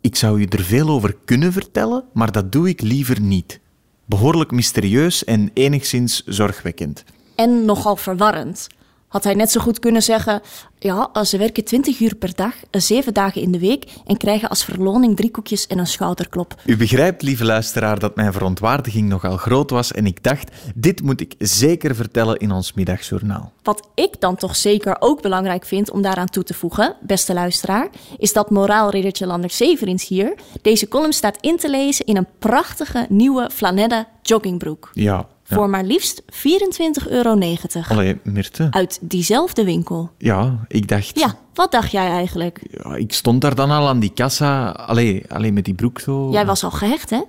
ik 0.00 0.16
zou 0.16 0.40
je 0.40 0.48
er 0.48 0.64
veel 0.64 0.88
over 0.88 1.16
kunnen 1.24 1.52
vertellen, 1.52 2.04
maar 2.12 2.32
dat 2.32 2.52
doe 2.52 2.68
ik 2.68 2.80
liever 2.80 3.20
niet. 3.20 3.60
Behoorlijk 4.04 4.50
mysterieus 4.50 5.24
en 5.24 5.50
enigszins 5.54 6.22
zorgwekkend. 6.26 7.04
En 7.34 7.64
nogal 7.64 7.96
verwarrend. 7.96 8.66
Had 9.08 9.24
hij 9.24 9.34
net 9.34 9.50
zo 9.50 9.60
goed 9.60 9.78
kunnen 9.78 10.02
zeggen: 10.02 10.42
Ja, 10.78 11.24
ze 11.24 11.38
werken 11.38 11.64
20 11.64 12.00
uur 12.00 12.14
per 12.14 12.34
dag, 12.34 12.54
zeven 12.70 13.14
dagen 13.14 13.42
in 13.42 13.52
de 13.52 13.58
week 13.58 13.84
en 14.06 14.16
krijgen 14.16 14.48
als 14.48 14.64
verloning 14.64 15.16
drie 15.16 15.30
koekjes 15.30 15.66
en 15.66 15.78
een 15.78 15.86
schouderklop. 15.86 16.54
U 16.64 16.76
begrijpt, 16.76 17.22
lieve 17.22 17.44
luisteraar, 17.44 17.98
dat 17.98 18.16
mijn 18.16 18.32
verontwaardiging 18.32 19.08
nogal 19.08 19.36
groot 19.36 19.70
was 19.70 19.92
en 19.92 20.06
ik 20.06 20.22
dacht: 20.22 20.50
dit 20.74 21.02
moet 21.02 21.20
ik 21.20 21.34
zeker 21.38 21.94
vertellen 21.94 22.36
in 22.36 22.52
ons 22.52 22.72
middagjournaal. 22.72 23.52
Wat 23.62 23.88
ik 23.94 24.20
dan 24.20 24.36
toch 24.36 24.56
zeker 24.56 24.96
ook 24.98 25.22
belangrijk 25.22 25.64
vind 25.64 25.90
om 25.90 26.02
daaraan 26.02 26.28
toe 26.28 26.44
te 26.44 26.54
voegen, 26.54 26.96
beste 27.00 27.34
luisteraar, 27.34 27.88
is 28.18 28.32
dat 28.32 28.50
moraalriddertje 28.50 29.26
Lander 29.26 29.50
Severins 29.50 30.08
hier 30.08 30.34
deze 30.62 30.88
column 30.88 31.12
staat 31.12 31.36
in 31.40 31.56
te 31.56 31.70
lezen 31.70 32.06
in 32.06 32.16
een 32.16 32.26
prachtige 32.38 33.06
nieuwe 33.08 33.50
flanellen 33.52 34.06
joggingbroek. 34.22 34.90
Ja, 34.92 35.26
ja. 35.48 35.56
Voor 35.56 35.70
maar 35.70 35.84
liefst 35.84 36.22
24,90 36.22 37.08
euro. 37.08 37.38
Allee, 37.88 38.18
Mirte. 38.22 38.66
Uit 38.70 38.98
diezelfde 39.00 39.64
winkel. 39.64 40.10
Ja, 40.18 40.64
ik 40.68 40.88
dacht... 40.88 41.18
Ja, 41.18 41.34
wat 41.54 41.72
dacht 41.72 41.90
jij 41.90 42.08
eigenlijk? 42.08 42.60
Ja, 42.70 42.94
ik 42.94 43.12
stond 43.12 43.40
daar 43.40 43.54
dan 43.54 43.70
al 43.70 43.88
aan 43.88 43.98
die 43.98 44.12
kassa, 44.14 44.70
allee, 44.70 45.24
allee 45.28 45.52
met 45.52 45.64
die 45.64 45.74
broek 45.74 46.00
zo. 46.00 46.30
Jij 46.30 46.46
was 46.46 46.64
al 46.64 46.70
gehecht, 46.70 47.10
hè? 47.10 47.20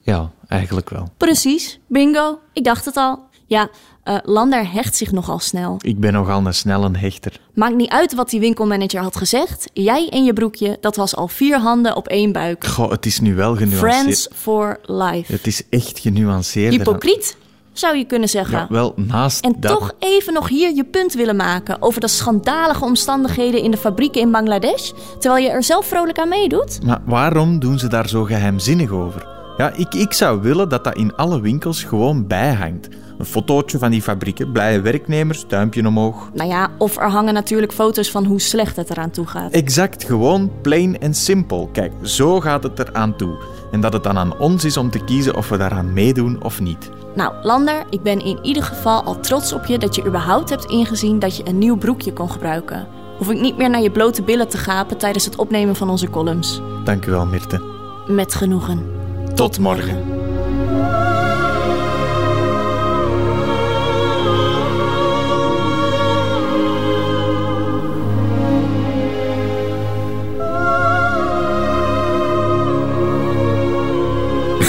Ja, 0.00 0.30
eigenlijk 0.48 0.90
wel. 0.90 1.08
Precies, 1.16 1.78
bingo. 1.86 2.38
Ik 2.52 2.64
dacht 2.64 2.84
het 2.84 2.96
al. 2.96 3.26
Ja, 3.46 3.68
uh, 4.04 4.16
Lander 4.24 4.72
hecht 4.72 4.96
zich 4.96 5.12
nogal 5.12 5.38
snel. 5.38 5.76
Ik 5.80 6.00
ben 6.00 6.12
nogal 6.12 6.46
een 6.46 6.54
snelle 6.54 6.98
hechter. 6.98 7.40
Maakt 7.54 7.74
niet 7.74 7.90
uit 7.90 8.14
wat 8.14 8.30
die 8.30 8.40
winkelmanager 8.40 9.00
had 9.00 9.16
gezegd. 9.16 9.70
Jij 9.72 10.08
en 10.08 10.24
je 10.24 10.32
broekje, 10.32 10.78
dat 10.80 10.96
was 10.96 11.16
al 11.16 11.28
vier 11.28 11.58
handen 11.58 11.96
op 11.96 12.08
één 12.08 12.32
buik. 12.32 12.66
Goh, 12.66 12.90
het 12.90 13.06
is 13.06 13.20
nu 13.20 13.34
wel 13.34 13.56
genuanceerd. 13.56 13.92
Friends 13.92 14.28
for 14.34 14.80
life. 14.82 15.32
Het 15.32 15.46
is 15.46 15.62
echt 15.70 15.98
genuanceerd. 15.98 16.74
Hypocriet, 16.74 17.36
zou 17.78 17.96
je 17.96 18.04
kunnen 18.04 18.28
zeggen. 18.28 18.58
Ja, 18.58 18.66
wel 18.68 18.92
naast 18.96 19.44
En 19.44 19.54
dat... 19.58 19.78
toch 19.78 19.92
even 19.98 20.32
nog 20.32 20.48
hier 20.48 20.74
je 20.74 20.84
punt 20.84 21.14
willen 21.14 21.36
maken 21.36 21.82
over 21.82 22.00
de 22.00 22.08
schandalige 22.08 22.84
omstandigheden 22.84 23.62
in 23.62 23.70
de 23.70 23.76
fabrieken 23.76 24.20
in 24.20 24.30
Bangladesh, 24.30 24.90
terwijl 25.18 25.44
je 25.44 25.50
er 25.50 25.62
zelf 25.62 25.86
vrolijk 25.86 26.18
aan 26.18 26.28
meedoet? 26.28 26.78
Maar 26.84 27.00
waarom 27.04 27.58
doen 27.58 27.78
ze 27.78 27.88
daar 27.88 28.08
zo 28.08 28.24
geheimzinnig 28.24 28.90
over? 28.90 29.26
Ja, 29.56 29.72
ik, 29.76 29.94
ik 29.94 30.12
zou 30.12 30.40
willen 30.40 30.68
dat 30.68 30.84
dat 30.84 30.96
in 30.96 31.16
alle 31.16 31.40
winkels 31.40 31.82
gewoon 31.82 32.26
bijhangt. 32.26 32.88
Een 33.18 33.24
fotootje 33.24 33.78
van 33.78 33.90
die 33.90 34.02
fabrieken, 34.02 34.52
blije 34.52 34.80
werknemers, 34.80 35.46
duimpje 35.46 35.86
omhoog. 35.86 36.30
Nou 36.34 36.48
ja, 36.48 36.70
of 36.78 36.96
er 36.96 37.10
hangen 37.10 37.34
natuurlijk 37.34 37.72
foto's 37.72 38.10
van 38.10 38.24
hoe 38.24 38.40
slecht 38.40 38.76
het 38.76 38.90
eraan 38.90 39.10
toe 39.10 39.26
gaat. 39.26 39.52
Exact, 39.52 40.04
gewoon 40.04 40.50
plain 40.62 41.00
en 41.00 41.14
simpel. 41.14 41.68
Kijk, 41.72 41.92
zo 42.02 42.40
gaat 42.40 42.62
het 42.62 42.78
eraan 42.78 43.16
toe. 43.16 43.36
En 43.70 43.80
dat 43.80 43.92
het 43.92 44.02
dan 44.02 44.18
aan 44.18 44.38
ons 44.38 44.64
is 44.64 44.76
om 44.76 44.90
te 44.90 45.04
kiezen 45.04 45.36
of 45.36 45.48
we 45.48 45.56
daaraan 45.56 45.92
meedoen 45.92 46.42
of 46.42 46.60
niet. 46.60 46.90
Nou, 47.14 47.34
Lander, 47.42 47.84
ik 47.90 48.02
ben 48.02 48.24
in 48.24 48.38
ieder 48.42 48.62
geval 48.62 49.02
al 49.02 49.20
trots 49.20 49.52
op 49.52 49.64
je 49.64 49.78
dat 49.78 49.94
je 49.94 50.04
überhaupt 50.04 50.50
hebt 50.50 50.64
ingezien 50.64 51.18
dat 51.18 51.36
je 51.36 51.48
een 51.48 51.58
nieuw 51.58 51.76
broekje 51.76 52.12
kon 52.12 52.30
gebruiken. 52.30 52.86
Hoef 53.18 53.30
ik 53.30 53.40
niet 53.40 53.56
meer 53.56 53.70
naar 53.70 53.82
je 53.82 53.90
blote 53.90 54.22
billen 54.22 54.48
te 54.48 54.58
gapen 54.58 54.96
tijdens 54.96 55.24
het 55.24 55.36
opnemen 55.36 55.76
van 55.76 55.90
onze 55.90 56.10
columns. 56.10 56.60
Dank 56.84 57.06
u 57.06 57.10
wel, 57.10 57.26
Mirte. 57.26 57.60
Met 58.06 58.34
genoegen. 58.34 58.86
Tot 59.34 59.58
morgen. 59.58 59.96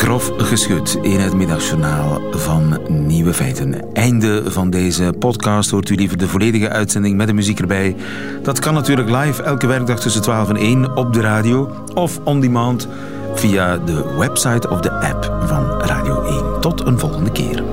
Grof 0.10 0.32
geschud 0.38 1.00
in 1.02 1.20
het 1.20 1.34
middagjournaal 1.34 2.22
van 2.32 2.80
Nieuwe 2.88 3.34
Feiten. 3.34 3.94
Einde 3.94 4.52
van 4.52 4.70
deze 4.70 5.14
podcast. 5.20 5.70
Hoort 5.70 5.90
u 5.90 5.96
liever 5.96 6.18
de 6.18 6.28
volledige 6.28 6.70
uitzending 6.70 7.18
met 7.18 7.28
de 7.28 7.34
muziek 7.34 7.60
erbij? 7.60 7.96
Dat 8.44 8.60
kan 8.60 8.74
natuurlijk 8.74 9.10
live 9.10 9.44
elke 9.44 9.68
werkdag 9.68 10.00
tussen 10.00 10.22
12 10.22 10.50
en 10.50 10.56
1 10.56 10.98
op 10.98 11.14
de 11.14 11.22
radio 11.22 11.70
of 11.94 12.20
on 12.24 12.40
demand 12.40 12.88
via 13.34 13.78
de 13.78 14.16
website 14.18 14.70
of 14.70 14.80
de 14.80 14.92
app 14.92 15.38
van 15.46 15.82
Radio 15.82 16.22
1. 16.22 16.62
Tot 16.62 16.86
een 16.86 17.00
volgende 17.00 17.32
keer. 17.32 17.64